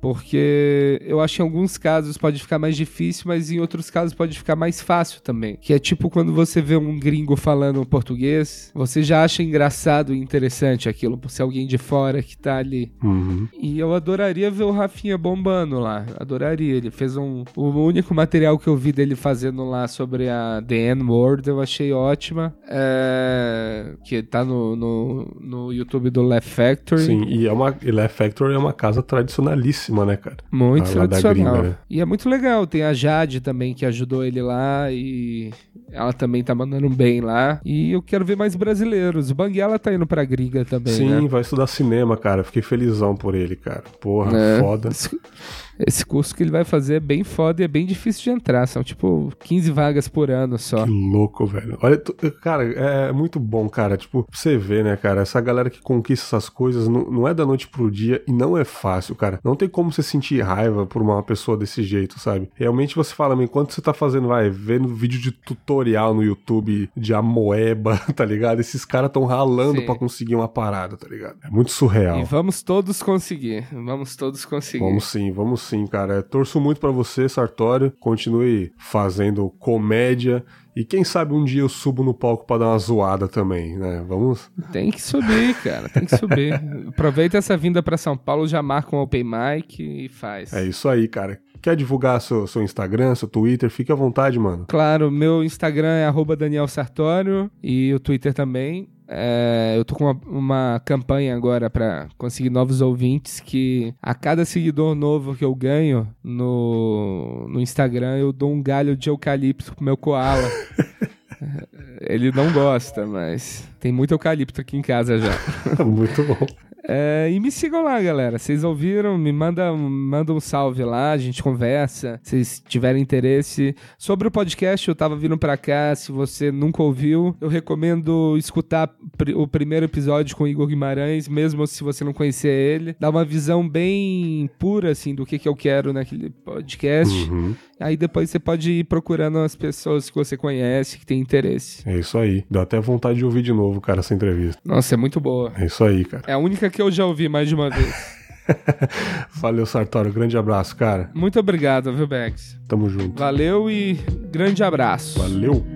Porque 0.00 1.00
eu 1.04 1.20
acho 1.20 1.36
que 1.36 1.42
em 1.42 1.44
alguns 1.44 1.78
casos 1.78 2.16
pode 2.16 2.40
ficar 2.40 2.58
mais 2.58 2.76
difícil, 2.76 3.24
mas 3.26 3.50
em 3.50 3.60
outros 3.60 3.90
casos 3.90 4.14
pode 4.14 4.36
ficar 4.38 4.56
mais 4.56 4.80
fácil 4.80 5.20
também. 5.20 5.56
Que 5.60 5.72
é 5.72 5.78
tipo 5.78 6.10
quando 6.10 6.32
você 6.32 6.60
vê 6.60 6.76
um 6.76 6.98
gringo 6.98 7.36
falando 7.36 7.84
português, 7.84 8.70
você 8.74 9.02
já 9.02 9.24
acha 9.24 9.42
engraçado 9.42 10.14
e 10.14 10.18
interessante 10.18 10.88
aquilo, 10.88 11.16
por 11.16 11.30
ser 11.30 11.42
alguém 11.42 11.66
de 11.66 11.78
fora 11.78 12.22
que 12.22 12.36
tá 12.36 12.56
ali. 12.56 12.92
Uhum. 13.02 13.48
E 13.60 13.78
eu 13.78 13.94
adoraria 13.94 14.50
ver 14.50 14.64
o 14.64 14.70
Rafinha 14.70 15.16
bombando 15.16 15.78
lá. 15.78 16.04
Adoraria. 16.18 16.74
Ele 16.74 16.90
fez 16.90 17.16
um. 17.16 17.44
O 17.56 17.68
único 17.68 18.14
material 18.14 18.58
que 18.58 18.66
eu 18.66 18.76
vi 18.76 18.92
dele 18.92 19.14
fazendo 19.14 19.64
lá 19.68 19.88
sobre 19.88 20.28
a 20.28 20.62
The 20.66 20.94
N-Word 20.94 21.48
eu 21.48 21.60
achei 21.60 21.92
ótima. 21.92 22.54
É... 22.68 23.94
Que 24.04 24.22
tá 24.22 24.44
no, 24.44 24.76
no, 24.76 25.36
no 25.40 25.72
YouTube 25.72 26.10
do 26.10 26.22
Laugh 26.22 26.42
Factory. 26.42 27.02
Sim, 27.02 27.24
e 27.24 27.46
é 27.46 27.52
uma. 27.52 27.76
E 27.82 27.90
Laugh 27.90 28.10
Factory 28.10 28.54
é 28.54 28.58
uma 28.58 28.72
casa 28.72 29.02
tradicionalíssima, 29.02 29.85
né, 30.04 30.16
cara? 30.16 30.36
Muito 30.50 30.90
tradicional. 30.90 31.34
gringa, 31.34 31.68
né? 31.70 31.76
E 31.88 32.00
é 32.00 32.04
muito 32.04 32.28
legal. 32.28 32.66
Tem 32.66 32.82
a 32.82 32.92
Jade 32.92 33.40
também 33.40 33.74
que 33.74 33.84
ajudou 33.86 34.24
ele 34.24 34.42
lá 34.42 34.90
e 34.90 35.52
ela 35.92 36.12
também 36.12 36.42
tá 36.42 36.54
mandando 36.54 36.88
bem 36.88 37.20
lá. 37.20 37.60
E 37.64 37.92
eu 37.92 38.02
quero 38.02 38.24
ver 38.24 38.36
mais 38.36 38.56
brasileiros. 38.56 39.30
O 39.30 39.34
Banguela 39.34 39.78
tá 39.78 39.92
indo 39.92 40.06
pra 40.06 40.24
gringa 40.24 40.64
também, 40.64 40.92
Sim, 40.92 41.08
né? 41.10 41.28
vai 41.28 41.40
estudar 41.42 41.66
cinema, 41.66 42.16
cara. 42.16 42.42
Fiquei 42.44 42.62
felizão 42.62 43.14
por 43.14 43.34
ele, 43.34 43.56
cara. 43.56 43.84
Porra, 44.00 44.36
É. 44.36 44.60
foda. 44.60 44.88
Esse, 45.78 46.04
curso 46.04 46.34
que 46.34 46.42
ele 46.42 46.50
vai 46.50 46.64
fazer 46.64 46.96
é 46.96 47.00
bem 47.00 47.24
foda 47.24 47.62
e 47.62 47.64
é 47.64 47.68
bem 47.68 47.84
difícil 47.86 48.24
de 48.24 48.30
entrar. 48.30 48.66
São 48.66 48.82
tipo 48.82 49.32
15 49.40 49.70
vagas 49.70 50.08
por 50.08 50.30
ano 50.30 50.58
só. 50.58 50.84
Que 50.84 50.90
louco, 50.90 51.46
velho. 51.46 51.78
Olha, 51.82 52.00
cara, 52.40 52.64
é 52.64 53.12
muito 53.12 53.38
bom, 53.38 53.68
cara. 53.68 53.96
Tipo, 53.96 54.26
você 54.30 54.56
vê, 54.56 54.82
né, 54.82 54.96
cara? 54.96 55.22
Essa 55.22 55.40
galera 55.40 55.70
que 55.70 55.80
conquista 55.80 56.36
essas 56.36 56.48
coisas 56.48 56.88
não, 56.88 57.10
não 57.10 57.28
é 57.28 57.34
da 57.34 57.44
noite 57.44 57.68
pro 57.68 57.90
dia 57.90 58.22
e 58.26 58.32
não 58.32 58.56
é 58.56 58.64
fácil, 58.64 59.14
cara. 59.14 59.40
Não 59.44 59.54
tem 59.54 59.68
como 59.68 59.92
você 59.92 60.02
sentir 60.02 60.40
raiva 60.42 60.86
por 60.86 61.02
uma 61.02 61.22
pessoa 61.22 61.56
desse 61.56 61.82
jeito, 61.82 62.18
sabe? 62.18 62.50
Realmente 62.54 62.96
você 62.96 63.14
fala, 63.14 63.42
enquanto 63.42 63.72
você 63.72 63.80
tá 63.80 63.92
fazendo, 63.92 64.28
vai, 64.28 64.48
vendo 64.50 64.88
vídeo 64.88 65.20
de 65.20 65.32
tutorial 65.32 66.14
no 66.14 66.22
YouTube 66.22 66.90
de 66.96 67.14
amoeba, 67.14 67.98
tá 68.14 68.24
ligado? 68.24 68.60
Esses 68.60 68.84
caras 68.84 69.10
tão 69.10 69.24
ralando 69.24 69.82
pra 69.82 69.94
conseguir 69.94 70.34
uma 70.34 70.48
parada, 70.48 70.96
tá 70.96 71.08
ligado? 71.08 71.36
É 71.44 71.50
muito 71.50 71.70
surreal. 71.70 72.18
E 72.18 72.24
vamos 72.24 72.62
todos 72.62 73.02
conseguir. 73.02 73.66
Vamos 73.72 74.16
todos 74.16 74.44
conseguir. 74.44 74.84
Vamos 74.84 75.04
sim, 75.04 75.30
vamos 75.32 75.65
sim, 75.66 75.86
cara. 75.86 76.22
Torço 76.22 76.60
muito 76.60 76.80
pra 76.80 76.90
você, 76.90 77.28
Sartório. 77.28 77.92
Continue 78.00 78.72
fazendo 78.78 79.50
comédia. 79.58 80.44
E 80.76 80.84
quem 80.84 81.02
sabe 81.04 81.32
um 81.32 81.42
dia 81.42 81.62
eu 81.62 81.68
subo 81.68 82.04
no 82.04 82.12
palco 82.12 82.46
pra 82.46 82.58
dar 82.58 82.66
uma 82.66 82.78
zoada 82.78 83.26
também, 83.26 83.76
né? 83.78 84.04
Vamos. 84.06 84.50
Tem 84.72 84.90
que 84.90 85.00
subir, 85.00 85.54
cara. 85.62 85.88
Tem 85.88 86.04
que 86.04 86.16
subir. 86.16 86.52
Aproveita 86.88 87.38
essa 87.38 87.56
vinda 87.56 87.82
pra 87.82 87.96
São 87.96 88.16
Paulo, 88.16 88.46
já 88.46 88.62
marca 88.62 88.94
um 88.94 89.00
open 89.00 89.24
mic 89.24 89.80
e 89.80 90.08
faz. 90.08 90.52
É 90.52 90.62
isso 90.64 90.86
aí, 90.88 91.08
cara. 91.08 91.40
Quer 91.62 91.74
divulgar 91.76 92.20
seu, 92.20 92.46
seu 92.46 92.62
Instagram, 92.62 93.14
seu 93.14 93.26
Twitter? 93.26 93.70
Fique 93.70 93.90
à 93.90 93.94
vontade, 93.94 94.38
mano. 94.38 94.66
Claro, 94.68 95.10
meu 95.10 95.42
Instagram 95.42 95.88
é 95.88 96.36
Daniel 96.36 96.68
Sartório 96.68 97.50
e 97.62 97.92
o 97.94 97.98
Twitter 97.98 98.34
também. 98.34 98.88
É, 99.08 99.74
eu 99.76 99.84
tô 99.84 99.94
com 99.94 100.04
uma, 100.04 100.20
uma 100.26 100.82
campanha 100.84 101.34
agora 101.36 101.70
pra 101.70 102.08
conseguir 102.18 102.50
novos 102.50 102.80
ouvintes 102.80 103.40
que 103.40 103.94
a 104.02 104.14
cada 104.14 104.44
seguidor 104.44 104.94
novo 104.94 105.34
que 105.34 105.44
eu 105.44 105.54
ganho 105.54 106.08
no, 106.22 107.46
no 107.48 107.60
Instagram 107.60 108.16
eu 108.16 108.32
dou 108.32 108.52
um 108.52 108.62
galho 108.62 108.96
de 108.96 109.08
eucalipto 109.08 109.74
pro 109.74 109.84
meu 109.84 109.96
koala. 109.96 110.48
Ele 112.00 112.32
não 112.32 112.52
gosta, 112.52 113.06
mas 113.06 113.68
tem 113.78 113.92
muito 113.92 114.12
eucalipto 114.12 114.60
aqui 114.60 114.76
em 114.76 114.82
casa 114.82 115.18
já. 115.18 115.84
muito 115.84 116.22
bom. 116.24 116.46
É, 116.88 117.28
e 117.32 117.40
me 117.40 117.50
sigam 117.50 117.82
lá, 117.82 118.00
galera. 118.00 118.38
Vocês 118.38 118.62
ouviram? 118.62 119.18
Me 119.18 119.32
manda, 119.32 119.72
manda 119.72 120.32
um 120.32 120.40
salve 120.40 120.84
lá, 120.84 121.12
a 121.12 121.18
gente 121.18 121.42
conversa. 121.42 122.20
Se 122.22 122.30
vocês 122.30 122.62
tiverem 122.68 123.02
interesse. 123.02 123.74
Sobre 123.98 124.28
o 124.28 124.30
podcast, 124.30 124.88
eu 124.88 124.94
tava 124.94 125.16
vindo 125.16 125.36
pra 125.36 125.56
cá. 125.56 125.94
Se 125.94 126.12
você 126.12 126.52
nunca 126.52 126.82
ouviu, 126.82 127.36
eu 127.40 127.48
recomendo 127.48 128.36
escutar 128.38 128.94
o 129.34 129.48
primeiro 129.48 129.86
episódio 129.86 130.36
com 130.36 130.44
o 130.44 130.48
Igor 130.48 130.66
Guimarães, 130.66 131.28
mesmo 131.28 131.66
se 131.66 131.82
você 131.82 132.04
não 132.04 132.12
conhecer 132.12 132.48
ele. 132.48 132.96
Dá 132.98 133.10
uma 133.10 133.24
visão 133.24 133.68
bem 133.68 134.48
pura, 134.58 134.92
assim, 134.92 135.14
do 135.14 135.26
que, 135.26 135.38
que 135.38 135.48
eu 135.48 135.56
quero 135.56 135.92
naquele 135.92 136.30
podcast. 136.30 137.14
Uhum. 137.30 137.54
Aí 137.78 137.96
depois 137.96 138.30
você 138.30 138.38
pode 138.38 138.70
ir 138.70 138.84
procurando 138.84 139.38
as 139.38 139.54
pessoas 139.54 140.08
que 140.08 140.16
você 140.16 140.36
conhece, 140.36 140.98
que 140.98 141.04
tem 141.04 141.20
interesse. 141.20 141.82
É 141.86 141.98
isso 141.98 142.16
aí. 142.16 142.44
Dá 142.50 142.62
até 142.62 142.80
vontade 142.80 143.18
de 143.18 143.24
ouvir 143.24 143.42
de 143.42 143.52
novo, 143.52 143.80
cara, 143.80 144.00
essa 144.00 144.14
entrevista. 144.14 144.60
Nossa, 144.64 144.94
é 144.94 144.96
muito 144.96 145.20
boa. 145.20 145.52
É 145.56 145.66
isso 145.66 145.84
aí, 145.84 146.04
cara. 146.04 146.24
É 146.26 146.32
a 146.32 146.38
única 146.38 146.70
que 146.70 146.80
eu 146.80 146.90
já 146.90 147.04
ouvi 147.04 147.28
mais 147.28 147.48
de 147.48 147.54
uma 147.54 147.68
vez. 147.68 148.16
Valeu, 149.34 149.66
Sartório. 149.66 150.12
Grande 150.12 150.38
abraço, 150.38 150.74
cara. 150.76 151.10
Muito 151.14 151.38
obrigado, 151.38 151.92
viu, 151.92 152.06
Bex? 152.06 152.58
Tamo 152.66 152.88
junto. 152.88 153.18
Valeu 153.18 153.70
e 153.70 153.94
grande 154.30 154.62
abraço. 154.62 155.18
Valeu. 155.18 155.75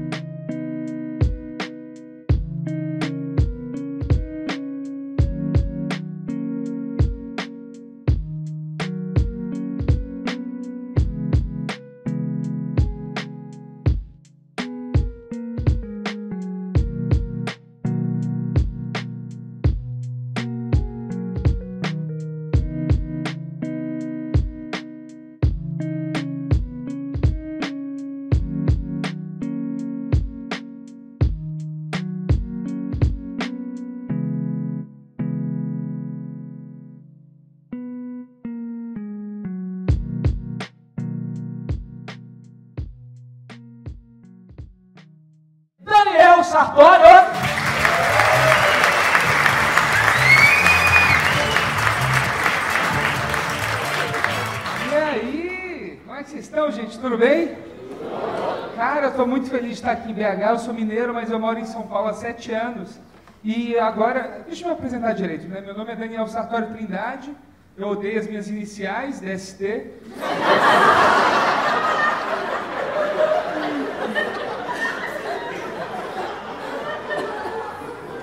Muito 59.41 59.51
feliz 59.51 59.69
de 59.69 59.75
estar 59.77 59.93
aqui 59.93 60.11
em 60.11 60.15
BH. 60.15 60.51
Eu 60.51 60.59
sou 60.59 60.75
mineiro, 60.75 61.15
mas 61.15 61.31
eu 61.31 61.39
moro 61.39 61.59
em 61.59 61.65
São 61.65 61.83
Paulo 61.83 62.09
há 62.09 62.13
sete 62.13 62.53
anos. 62.53 63.01
E 63.43 63.79
agora, 63.79 64.43
deixa 64.47 64.65
eu 64.65 64.69
me 64.69 64.75
apresentar 64.75 65.15
direito, 65.15 65.49
né? 65.49 65.63
Meu 65.63 65.75
nome 65.75 65.93
é 65.93 65.97
Daniel 65.97 66.27
Sartório 66.27 66.69
Trindade. 66.69 67.35
Eu 67.77 67.89
odeio 67.89 68.21
as 68.21 68.27
minhas 68.27 68.49
iniciais, 68.49 69.21
DST. 69.21 69.87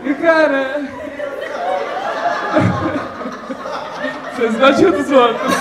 E 0.03 0.13
cara. 0.21 0.77
Vocês 4.37 4.55
gostam 4.55 4.91
dos 4.91 5.11
outros. 5.11 5.53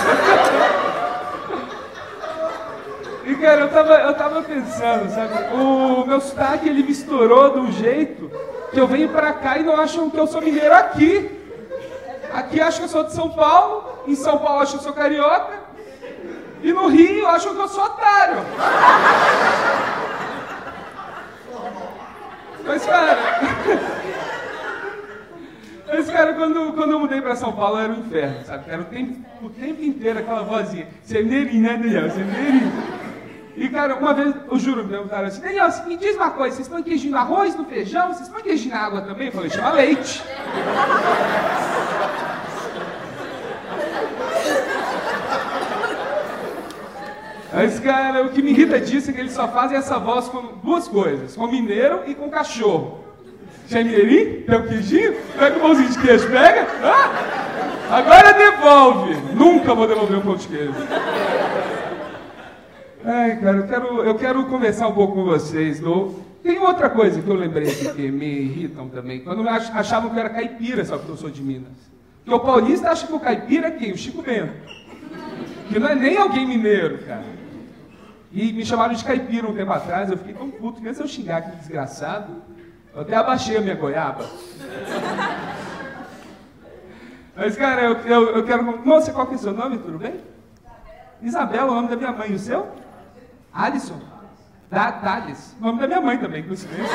Cara, 3.47 3.61
eu 3.61 3.69
tava, 3.69 3.93
eu 3.93 4.13
tava 4.13 4.41
pensando, 4.41 5.09
sabe? 5.09 5.55
O 5.55 6.05
meu 6.05 6.19
sotaque 6.19 6.67
ele 6.67 6.83
misturou 6.83 7.53
de 7.53 7.59
um 7.59 7.71
jeito 7.71 8.29
que 8.73 8.77
eu 8.77 8.85
venho 8.85 9.07
pra 9.07 9.31
cá 9.31 9.57
e 9.57 9.63
não 9.63 9.79
acham 9.79 10.09
que 10.09 10.19
eu 10.19 10.27
sou 10.27 10.41
mineiro 10.41 10.73
aqui. 10.73 11.31
Aqui 12.33 12.59
acham 12.59 12.79
que 12.79 12.83
eu 12.83 12.89
sou 12.89 13.05
de 13.05 13.13
São 13.13 13.29
Paulo, 13.29 14.03
em 14.05 14.15
São 14.15 14.37
Paulo 14.39 14.63
acham 14.63 14.73
que 14.73 14.79
eu 14.79 14.83
sou 14.83 14.91
carioca, 14.91 15.61
e 16.61 16.73
no 16.73 16.87
Rio 16.87 17.25
acham 17.25 17.55
que 17.55 17.61
eu 17.61 17.69
sou 17.69 17.85
otário. 17.85 18.39
Mas 22.65 22.85
cara. 22.85 23.17
Mas, 25.89 26.09
cara, 26.11 26.33
quando, 26.33 26.73
quando 26.73 26.91
eu 26.91 26.99
mudei 26.99 27.21
pra 27.21 27.33
São 27.33 27.53
Paulo 27.53 27.79
era 27.79 27.93
um 27.93 27.99
inferno, 27.99 28.43
sabe? 28.43 28.65
Era 28.69 28.81
o 28.81 28.85
tempo, 28.85 29.25
o 29.41 29.49
tempo 29.49 29.81
inteiro 29.81 30.19
aquela 30.19 30.43
vozinha. 30.43 30.85
Você 31.01 31.19
é 31.19 31.23
mineirinho, 31.23 31.63
né, 31.63 31.77
Daniel? 31.77 32.11
Você 32.11 32.19
é 32.19 32.23
mineirinho. 32.25 32.96
E, 33.57 33.67
cara, 33.69 33.95
uma 33.95 34.13
vez, 34.13 34.35
eu 34.51 34.59
juro, 34.59 34.83
me 34.83 34.89
perguntaram 34.89 35.27
assim, 35.27 35.41
Daniel, 35.41 35.67
me 35.87 35.97
diz 35.97 36.15
uma 36.15 36.29
coisa, 36.29 36.55
vocês 36.55 36.67
põem 36.67 36.83
queijinho 36.83 37.13
no 37.13 37.17
arroz, 37.17 37.55
no 37.55 37.65
feijão? 37.65 38.13
Vocês 38.13 38.29
põem 38.29 38.43
queijinho 38.43 38.75
na 38.75 38.81
água 38.81 39.01
também? 39.01 39.27
Eu 39.27 39.33
falei, 39.33 39.49
chama 39.49 39.71
leite. 39.71 40.23
Mas, 47.51 47.79
cara, 47.79 48.23
o 48.25 48.29
que 48.29 48.43
me 48.43 48.51
irrita 48.51 48.79
disso 48.79 49.09
é 49.09 49.13
que 49.13 49.21
eles 49.21 49.33
só 49.33 49.47
fazem 49.47 49.75
essa 49.75 49.97
voz 49.97 50.27
com 50.27 50.59
duas 50.63 50.87
coisas, 50.87 51.35
com 51.35 51.47
mineiro 51.47 52.03
e 52.05 52.13
com 52.13 52.29
cachorro. 52.29 52.99
Já 53.67 53.79
é 53.79 53.83
mineirinho? 53.83 54.43
Tem 54.43 54.55
um 54.55 54.67
queijinho? 54.67 55.15
Pega 55.35 55.57
o 55.57 55.61
pãozinho 55.61 55.89
de 55.89 55.97
queijo, 55.97 56.29
pega? 56.29 56.67
Ah! 56.83 57.47
Agora 57.89 58.33
devolve! 58.33 59.15
Nunca 59.33 59.73
vou 59.73 59.87
devolver 59.87 60.19
um 60.19 60.21
pão 60.21 60.35
de 60.35 60.47
queijo. 60.47 60.73
Ai, 63.09 63.37
cara, 63.39 63.55
eu 63.55 63.67
quero, 63.67 64.03
eu 64.03 64.15
quero 64.15 64.45
conversar 64.47 64.89
um 64.89 64.93
pouco 64.93 65.13
com 65.13 65.23
vocês. 65.23 65.79
Do... 65.79 66.13
Tem 66.43 66.59
outra 66.59 66.89
coisa 66.89 67.21
que 67.21 67.29
eu 67.29 67.35
lembrei 67.35 67.71
aqui 67.71 67.93
que 67.93 68.11
me 68.11 68.41
irritam 68.41 68.89
também. 68.89 69.21
Quando 69.21 69.47
achavam 69.47 70.09
que 70.09 70.17
eu 70.17 70.19
era 70.19 70.29
caipira, 70.29 70.83
só 70.83 70.97
que 70.97 71.07
eu 71.07 71.15
sou 71.15 71.29
de 71.29 71.41
Minas. 71.41 71.71
Porque 72.25 72.33
o 72.33 72.39
paulista 72.41 72.89
acha 72.91 73.07
que 73.07 73.13
o 73.13 73.19
caipira 73.19 73.67
é 73.67 73.71
quem? 73.71 73.93
O 73.93 73.97
Chico 73.97 74.21
Bento. 74.21 74.51
Que 75.69 75.79
não 75.79 75.87
é 75.87 75.95
nem 75.95 76.17
alguém 76.17 76.45
mineiro, 76.45 76.97
cara. 77.05 77.23
E 78.29 78.51
me 78.51 78.65
chamaram 78.65 78.93
de 78.93 79.05
caipira 79.05 79.47
um 79.47 79.55
tempo 79.55 79.71
atrás, 79.71 80.11
eu 80.11 80.17
fiquei 80.17 80.33
tão 80.33 80.51
puto, 80.51 80.81
mesmo 80.81 81.05
eu 81.05 81.07
xingar 81.07 81.37
aquele 81.37 81.55
desgraçado, 81.55 82.33
eu 82.93 83.03
até 83.03 83.15
abaixei 83.15 83.55
a 83.55 83.61
minha 83.61 83.75
goiaba. 83.75 84.25
Mas, 87.33 87.55
cara, 87.55 87.83
eu, 87.83 87.93
eu, 87.99 88.35
eu 88.35 88.43
quero. 88.43 88.85
Moça, 88.85 89.13
qual 89.13 89.27
que 89.27 89.33
é 89.33 89.37
o 89.37 89.39
seu 89.39 89.53
nome? 89.53 89.77
Tudo 89.77 89.97
bem? 89.97 90.15
Isabela, 91.21 91.71
o 91.71 91.75
nome 91.75 91.87
da 91.87 91.95
minha 91.95 92.11
mãe. 92.11 92.31
E 92.31 92.35
o 92.35 92.39
seu? 92.39 92.67
Alisson? 93.57 93.99
Da, 94.69 94.91
Thales. 94.91 95.55
Nome 95.59 95.79
da 95.79 95.87
minha 95.87 96.01
mãe 96.01 96.17
também, 96.17 96.43
coincidência. 96.43 96.85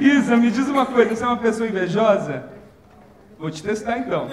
Isa, 0.00 0.36
me 0.36 0.50
diz 0.50 0.68
uma 0.68 0.84
coisa, 0.86 1.14
você 1.14 1.22
é 1.22 1.26
uma 1.26 1.36
pessoa 1.36 1.68
invejosa? 1.68 2.44
Vou 3.38 3.50
te 3.50 3.62
testar 3.62 3.98
então. 3.98 4.28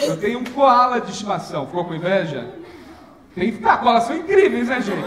Eu 0.00 0.18
tenho 0.18 0.40
um 0.40 0.44
koala 0.44 1.00
de 1.00 1.12
estimação. 1.12 1.66
Ficou 1.66 1.84
com 1.84 1.94
inveja? 1.94 2.48
Tem 3.34 3.50
que 3.50 3.58
ficar. 3.58 3.78
Koalas 3.78 4.04
são 4.04 4.16
incríveis, 4.16 4.68
né, 4.68 4.80
gente? 4.80 5.04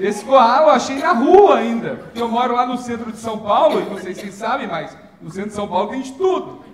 Esse 0.00 0.24
koala 0.24 0.66
eu 0.66 0.70
achei 0.70 0.98
na 0.98 1.12
rua 1.12 1.58
ainda. 1.58 1.96
Porque 1.96 2.20
eu 2.20 2.28
moro 2.28 2.54
lá 2.54 2.66
no 2.66 2.78
centro 2.78 3.12
de 3.12 3.18
São 3.18 3.38
Paulo, 3.38 3.80
e 3.80 3.84
não 3.84 3.98
sei 3.98 4.14
se 4.14 4.22
vocês 4.22 4.34
sabem, 4.34 4.66
mas 4.66 4.96
no 5.20 5.30
centro 5.30 5.50
de 5.50 5.54
São 5.54 5.68
Paulo 5.68 5.90
tem 5.90 6.00
de 6.00 6.12
tudo. 6.12 6.64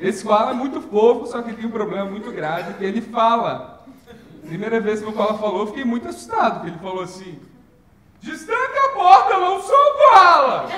Esse 0.00 0.24
koala 0.24 0.50
é 0.50 0.54
muito 0.54 0.80
fofo, 0.80 1.26
só 1.26 1.42
que 1.42 1.52
tem 1.52 1.66
um 1.66 1.70
problema 1.70 2.04
muito 2.04 2.30
grave, 2.32 2.74
que 2.74 2.84
ele 2.84 3.00
fala. 3.00 3.71
Primeira 4.52 4.80
vez 4.82 5.00
que 5.00 5.08
o 5.08 5.12
koala 5.14 5.38
falou, 5.38 5.60
eu 5.60 5.68
fiquei 5.68 5.82
muito 5.82 6.06
assustado, 6.06 6.56
porque 6.56 6.68
ele 6.68 6.78
falou 6.78 7.02
assim, 7.02 7.38
Destranca 8.20 8.84
a 8.84 8.88
porta, 8.90 9.32
eu 9.32 9.40
não 9.40 9.62
sou 9.62 9.74
o 9.74 9.94
koala! 9.94 10.68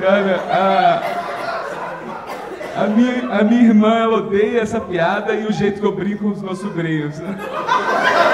Cara, 0.00 0.42
a, 2.78 2.84
a, 2.84 2.86
minha, 2.86 3.32
a 3.32 3.42
minha 3.42 3.62
irmã, 3.62 3.98
ela 3.98 4.18
odeia 4.18 4.60
essa 4.60 4.80
piada 4.80 5.34
e 5.34 5.44
o 5.44 5.52
jeito 5.52 5.80
que 5.80 5.86
eu 5.86 5.90
brinco 5.90 6.22
com 6.22 6.30
os 6.30 6.40
meus 6.40 6.60
sobrinhos. 6.60 7.18
Né? 7.18 7.36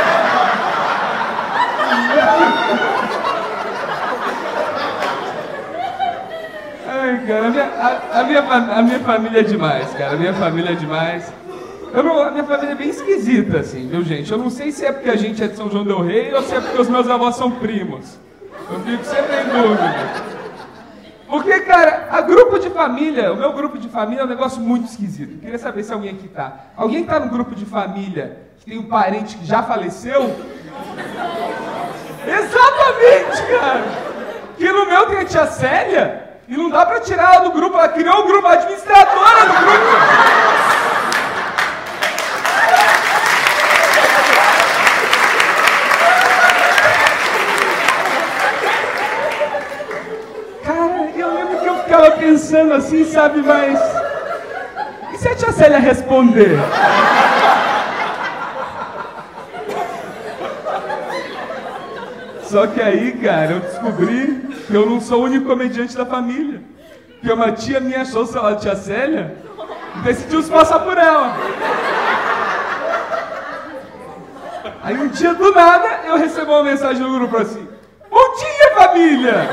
Ai, 6.88 7.26
cara, 7.26 7.46
a 7.46 7.50
minha, 7.50 7.64
a, 7.64 8.20
a, 8.20 8.24
minha, 8.24 8.40
a 8.40 8.82
minha 8.82 9.00
família 9.00 9.40
é 9.40 9.42
demais, 9.42 9.92
cara. 9.92 10.14
A 10.14 10.16
minha 10.16 10.34
família 10.34 10.72
é 10.72 10.74
demais. 10.74 11.32
Eu 11.92 12.02
não, 12.02 12.20
a 12.20 12.30
minha 12.30 12.44
família 12.44 12.72
é 12.72 12.74
bem 12.74 12.90
esquisita, 12.90 13.60
assim, 13.60 13.88
viu, 13.88 14.02
gente? 14.02 14.30
Eu 14.30 14.38
não 14.38 14.50
sei 14.50 14.70
se 14.70 14.84
é 14.84 14.92
porque 14.92 15.08
a 15.08 15.16
gente 15.16 15.42
é 15.42 15.46
de 15.46 15.56
São 15.56 15.70
João 15.70 15.84
del 15.84 16.02
Rei 16.02 16.32
ou 16.34 16.42
se 16.42 16.54
é 16.54 16.60
porque 16.60 16.80
os 16.80 16.88
meus 16.88 17.08
avós 17.08 17.36
são 17.36 17.50
primos. 17.50 18.18
Eu 18.70 18.80
fico 18.80 19.04
sempre 19.04 19.36
em 19.36 19.62
dúvida. 19.62 19.94
Porque, 21.28 21.60
cara, 21.60 22.08
a 22.10 22.20
grupo 22.20 22.58
de 22.58 22.70
família, 22.70 23.32
o 23.32 23.36
meu 23.36 23.52
grupo 23.52 23.78
de 23.78 23.88
família 23.88 24.22
é 24.22 24.24
um 24.24 24.28
negócio 24.28 24.60
muito 24.60 24.86
esquisito. 24.86 25.34
Eu 25.34 25.38
queria 25.40 25.58
saber 25.58 25.82
se 25.82 25.92
alguém 25.92 26.10
aqui 26.10 26.28
tá. 26.28 26.66
Alguém 26.76 27.04
tá 27.04 27.18
no 27.18 27.28
grupo 27.28 27.54
de 27.54 27.64
família 27.64 28.38
que 28.58 28.66
tem 28.66 28.78
um 28.78 28.84
parente 28.84 29.36
que 29.36 29.44
já 29.44 29.62
faleceu? 29.62 30.34
Exatamente, 32.26 33.42
cara! 33.46 33.84
Que 34.58 34.72
no 34.72 34.86
meu 34.86 35.06
tem 35.06 35.20
a 35.20 35.24
tia 35.24 35.46
Célia 35.46 36.26
e 36.48 36.56
não 36.56 36.70
dá 36.70 36.84
pra 36.84 36.98
tirar 37.00 37.34
ela 37.34 37.44
do 37.44 37.52
grupo, 37.52 37.78
ela 37.78 37.88
criou 37.88 38.20
o 38.20 38.26
grupo, 38.26 38.46
a 38.48 38.52
administradora 38.52 39.46
do 39.46 39.52
grupo. 39.52 40.46
Cara, 50.64 51.10
eu 51.16 51.32
lembro 51.32 51.58
que 51.60 51.66
eu 51.66 51.78
ficava 51.84 52.10
pensando 52.12 52.74
assim, 52.74 53.04
sabe, 53.04 53.40
mas. 53.42 53.78
E 55.12 55.18
se 55.18 55.28
a 55.28 55.34
tia 55.36 55.52
Célia 55.52 55.78
responder? 55.78 56.58
Só 62.46 62.66
que 62.68 62.80
aí, 62.80 63.12
cara, 63.18 63.52
eu 63.52 63.60
descobri 63.60 64.40
que 64.66 64.74
eu 64.74 64.88
não 64.88 65.00
sou 65.00 65.22
o 65.22 65.24
único 65.24 65.46
comediante 65.46 65.96
da 65.96 66.06
família. 66.06 66.62
Que 67.20 67.32
uma 67.32 67.50
tia 67.50 67.80
minha 67.80 68.02
achou 68.02 68.22
o 68.22 68.26
celular 68.26 68.52
da 68.52 68.60
tia 68.60 68.76
Célia 68.76 69.36
e 69.96 70.00
decidiu 70.02 70.42
se 70.42 70.50
passar 70.50 70.78
por 70.80 70.96
ela. 70.96 71.36
Aí 74.82 74.96
um 74.96 75.08
dia 75.08 75.34
do 75.34 75.52
nada 75.52 76.02
eu 76.06 76.16
recebo 76.16 76.52
uma 76.52 76.62
mensagem 76.62 77.02
no 77.02 77.18
grupo 77.18 77.36
assim: 77.36 77.66
Bom 78.08 78.34
dia, 78.36 78.74
família! 78.76 79.48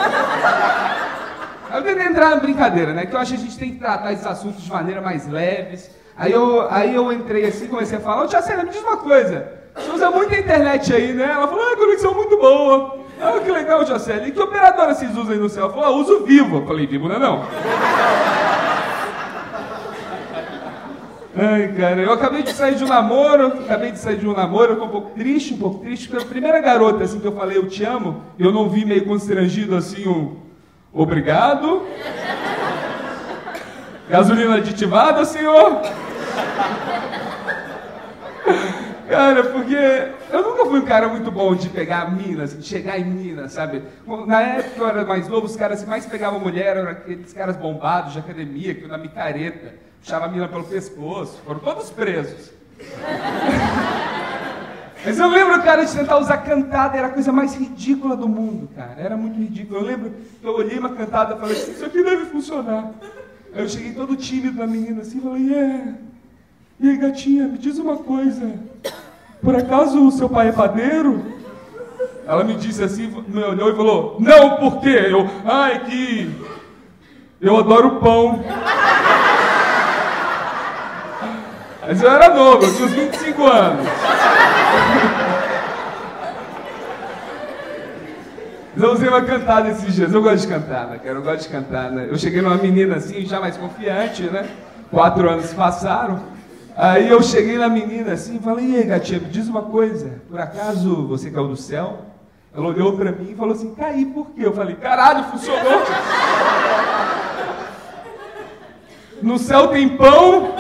Aí 1.72 1.80
eu 1.80 1.84
tentei 1.84 2.06
entrar 2.06 2.30
na 2.30 2.36
brincadeira, 2.36 2.94
né? 2.94 3.08
Que 3.08 3.16
eu 3.16 3.20
acho 3.20 3.34
que 3.34 3.40
a 3.40 3.44
gente 3.44 3.58
tem 3.58 3.72
que 3.72 3.80
tratar 3.80 4.14
esses 4.14 4.28
assuntos 4.28 4.62
de 4.62 4.72
maneira 4.72 5.02
mais 5.02 5.28
leves. 5.28 5.90
Aí 6.16 6.32
eu, 6.32 6.68
aí 6.70 6.94
eu 6.94 7.12
entrei 7.12 7.48
assim, 7.48 7.66
comecei 7.66 7.98
a 7.98 8.02
falar, 8.02 8.22
ô 8.22 8.28
tia 8.28 8.44
Célia, 8.44 8.64
me 8.64 8.70
diz 8.70 8.84
uma 8.84 8.98
coisa. 8.98 9.63
Você 9.76 9.92
usa 9.92 10.12
muito 10.12 10.34
a 10.34 10.40
internet 10.40 10.94
aí, 10.94 11.14
né? 11.14 11.24
Ela 11.32 11.48
falou, 11.48 11.64
ah, 11.64 11.78
conexão 11.78 12.14
muito 12.14 12.38
boa. 12.38 13.00
Ah, 13.22 13.40
que 13.44 13.52
legal, 13.52 13.86
Célia. 14.00 14.28
E 14.28 14.32
que 14.32 14.40
operadora 14.40 14.94
vocês 14.94 15.16
usam 15.18 15.34
aí 15.34 15.40
no 15.40 15.50
céu? 15.50 15.64
Ela 15.64 15.74
falou, 15.74 15.86
ah, 15.86 15.92
uso 15.92 16.26
vivo. 16.26 16.58
Eu 16.58 16.66
falei, 16.66 16.86
vivo 16.86 17.08
não 17.08 17.16
é 17.16 17.20
não. 17.20 17.44
Ai, 21.36 21.74
cara, 21.76 22.00
eu 22.00 22.14
acabei 22.14 22.44
de 22.44 22.54
sair 22.54 22.76
de 22.76 22.84
um 22.84 22.88
namoro, 22.88 23.48
acabei 23.48 23.92
de 23.92 23.98
sair 23.98 24.18
de 24.18 24.28
um 24.28 24.34
namoro, 24.34 24.74
eu 24.74 24.78
tô 24.78 24.86
um 24.86 24.90
pouco 24.90 25.18
triste, 25.18 25.56
um 25.56 25.58
pouco 25.58 25.80
triste, 25.80 26.08
porque 26.08 26.24
a 26.24 26.28
primeira 26.28 26.60
garota 26.62 27.04
assim 27.04 27.20
que 27.20 27.26
eu 27.26 27.36
falei 27.36 27.58
eu 27.58 27.68
te 27.68 27.84
amo, 27.84 28.22
eu 28.38 28.52
não 28.52 28.70
vi 28.70 28.86
meio 28.86 29.04
constrangido 29.04 29.76
assim 29.76 30.08
um 30.08 30.38
obrigado. 30.94 31.82
Gasolina 34.08 34.58
aditivada, 34.58 35.26
senhor? 35.26 35.82
Cara, 39.08 39.44
porque 39.44 39.76
eu 40.32 40.42
nunca 40.42 40.66
fui 40.66 40.80
um 40.80 40.86
cara 40.86 41.08
muito 41.10 41.30
bom 41.30 41.56
de 41.56 41.70
pegar 41.70 42.12
minas, 42.12 42.58
de 42.58 42.66
chegar 42.66 42.98
em 42.98 43.06
minas, 43.06 43.52
sabe? 43.52 43.84
Na 44.26 44.42
época 44.42 44.82
eu 44.82 44.88
era 44.88 45.06
mais 45.06 45.28
novo, 45.28 45.46
os 45.46 45.56
caras 45.56 45.84
que 45.84 45.90
mais 45.90 46.06
pegavam 46.06 46.40
mulher 46.40 46.78
eram 46.78 46.90
aqueles 46.90 47.34
caras 47.34 47.58
bombados 47.58 48.14
de 48.14 48.20
academia, 48.20 48.74
que 48.74 48.88
na 48.88 48.98
micareta, 48.98 49.76
puxava 50.00 50.26
a 50.26 50.30
mina 50.30 50.48
pelo 50.48 50.64
pescoço, 50.64 51.42
foram 51.46 51.60
todos 51.60 51.90
presos. 51.90 52.52
Mas 55.06 55.20
eu 55.20 55.28
lembro, 55.28 55.62
cara, 55.62 55.84
de 55.84 55.94
tentar 55.94 56.18
usar 56.18 56.38
cantada, 56.38 56.98
era 56.98 57.08
a 57.08 57.12
coisa 57.12 57.32
mais 57.32 57.54
ridícula 57.56 58.16
do 58.16 58.30
mundo, 58.30 58.70
cara. 58.74 58.96
Era 58.98 59.18
muito 59.18 59.38
ridículo. 59.38 59.82
Eu 59.82 59.86
lembro 59.86 60.14
que 60.40 60.48
eu 60.48 60.56
olhei 60.56 60.80
uma 60.80 60.96
cantada 60.96 61.36
e 61.36 61.40
falei 61.40 61.58
assim, 61.58 61.72
isso 61.72 61.86
aqui 61.86 62.02
deve 62.02 62.26
funcionar. 62.28 62.92
Aí 63.54 63.62
eu 63.62 63.68
cheguei 63.68 63.94
todo 63.94 64.16
tímido 64.16 64.58
na 64.58 64.66
menina 64.66 65.02
assim 65.02 65.18
e 65.18 65.22
falei, 65.22 65.54
é. 65.54 65.94
E 66.84 66.90
aí, 66.90 66.98
gatinha, 66.98 67.48
me 67.48 67.58
diz 67.58 67.80
uma 67.80 67.96
coisa. 67.96 68.56
Por 69.42 69.56
acaso 69.56 70.06
o 70.06 70.12
seu 70.12 70.28
pai 70.28 70.50
é 70.50 70.52
padeiro? 70.52 71.24
Ela 72.28 72.44
me 72.44 72.56
disse 72.56 72.84
assim, 72.84 73.24
me 73.26 73.42
olhou 73.42 73.70
e 73.70 73.76
falou, 73.78 74.18
não, 74.20 74.58
por 74.58 74.82
quê? 74.82 75.08
Eu, 75.10 75.26
ai, 75.46 75.80
que. 75.86 76.30
Eu 77.40 77.56
adoro 77.56 78.02
pão. 78.02 78.44
Mas 81.88 82.02
eu 82.02 82.12
era 82.12 82.36
novo, 82.36 82.66
eu 82.66 82.76
tinha 82.76 82.86
uns 82.86 82.92
25 82.92 83.44
anos. 83.48 83.88
Eu 88.76 88.92
usei 88.92 89.08
uma 89.08 89.22
cantada 89.22 89.70
esses 89.70 89.96
dias. 89.96 90.14
Eu 90.14 90.22
gosto 90.22 90.42
de 90.42 90.54
cantar, 90.54 90.88
né, 90.88 91.00
cara? 91.02 91.16
Eu 91.16 91.22
gosto 91.22 91.44
de 91.44 91.48
cantar, 91.48 91.92
né? 91.92 92.08
Eu 92.10 92.18
cheguei 92.18 92.42
numa 92.42 92.58
menina 92.58 92.98
assim, 92.98 93.26
já 93.26 93.40
mais 93.40 93.56
confiante, 93.56 94.24
né? 94.24 94.50
Quatro 94.92 95.30
anos 95.30 95.54
passaram. 95.54 96.33
Aí 96.76 97.08
eu 97.08 97.22
cheguei 97.22 97.58
na 97.58 97.70
menina 97.70 98.14
assim 98.14 98.38
e 98.38 98.40
falei, 98.40 98.66
e 98.66 98.78
aí, 98.78 98.84
gatinha, 98.84 99.20
me 99.20 99.28
diz 99.28 99.48
uma 99.48 99.62
coisa. 99.62 100.22
Por 100.28 100.40
acaso 100.40 101.08
você 101.08 101.30
caiu 101.30 101.48
do 101.48 101.56
céu? 101.56 102.00
Ela 102.56 102.68
olhou 102.68 102.98
pra 102.98 103.12
mim 103.12 103.32
e 103.32 103.36
falou 103.36 103.54
assim, 103.54 103.74
caí 103.76 104.06
por 104.06 104.28
quê? 104.32 104.46
Eu 104.46 104.54
falei, 104.54 104.76
caralho, 104.76 105.24
funcionou. 105.26 105.82
No 109.22 109.38
céu 109.38 109.68
tem 109.70 109.90
pão. 109.90 110.54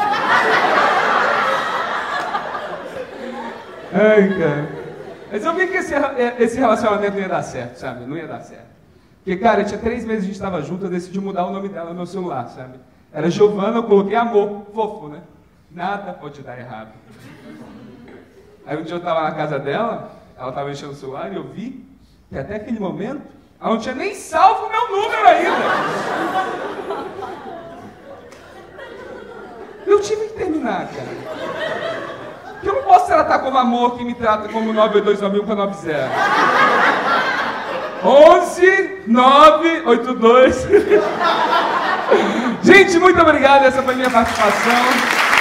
Ai, 3.91 4.39
cara. 4.39 4.69
Mas 5.31 5.43
eu 5.43 5.53
vi 5.55 5.67
que 5.67 5.77
esse, 5.77 5.93
esse 6.39 6.59
relacionamento 6.59 7.13
não 7.13 7.21
ia 7.21 7.29
dar 7.29 7.43
certo, 7.43 7.77
sabe? 7.77 8.05
Não 8.05 8.15
ia 8.15 8.27
dar 8.27 8.41
certo. 8.41 8.73
Porque, 9.23 9.35
cara, 9.37 9.63
tinha 9.63 9.79
três 9.79 10.05
meses 10.05 10.23
que 10.23 10.25
a 10.25 10.33
gente 10.33 10.35
estava 10.35 10.61
junto, 10.61 10.85
eu 10.85 10.89
decidi 10.89 11.19
mudar 11.19 11.45
o 11.45 11.51
nome 11.51 11.69
dela 11.69 11.89
no 11.89 11.95
meu 11.95 12.05
celular, 12.05 12.49
sabe? 12.49 12.79
Era 13.11 13.29
Giovana, 13.29 13.77
eu 13.77 13.83
coloquei 13.83 14.15
amor, 14.15 14.67
fofo, 14.73 15.07
né? 15.07 15.21
Nada 15.73 16.13
pode 16.13 16.41
dar 16.43 16.59
errado. 16.59 16.91
Aí 18.65 18.77
um 18.77 18.83
dia 18.83 18.93
eu 18.93 18.99
estava 18.99 19.23
na 19.23 19.31
casa 19.31 19.57
dela, 19.57 20.11
ela 20.37 20.49
estava 20.49 20.69
mexendo 20.69 20.89
no 20.89 20.95
celular 20.95 21.31
e 21.31 21.35
eu 21.35 21.43
vi 21.43 21.83
que 22.29 22.37
até 22.37 22.57
aquele 22.57 22.79
momento 22.79 23.23
ela 23.59 23.71
não 23.71 23.79
tinha 23.79 23.95
nem 23.95 24.13
salvo 24.13 24.67
o 24.67 24.69
meu 24.69 24.91
número 24.91 25.27
ainda. 25.27 25.51
Eu 29.87 29.99
tive 29.99 30.27
que 30.27 30.33
terminar, 30.33 30.87
cara. 30.87 31.07
Porque 32.53 32.69
eu 32.69 32.75
não 32.75 32.83
posso 32.83 33.07
tratar 33.07 33.39
como 33.39 33.57
amor 33.57 33.97
que 33.97 34.03
me 34.03 34.13
trata 34.13 34.49
como 34.49 34.71
9829090. 34.73 36.09
11 38.05 39.03
982. 39.07 40.67
Gente, 42.61 42.99
muito 42.99 43.19
obrigado. 43.21 43.65
Essa 43.65 43.81
foi 43.81 43.95
minha 43.95 44.09
participação. 44.09 45.32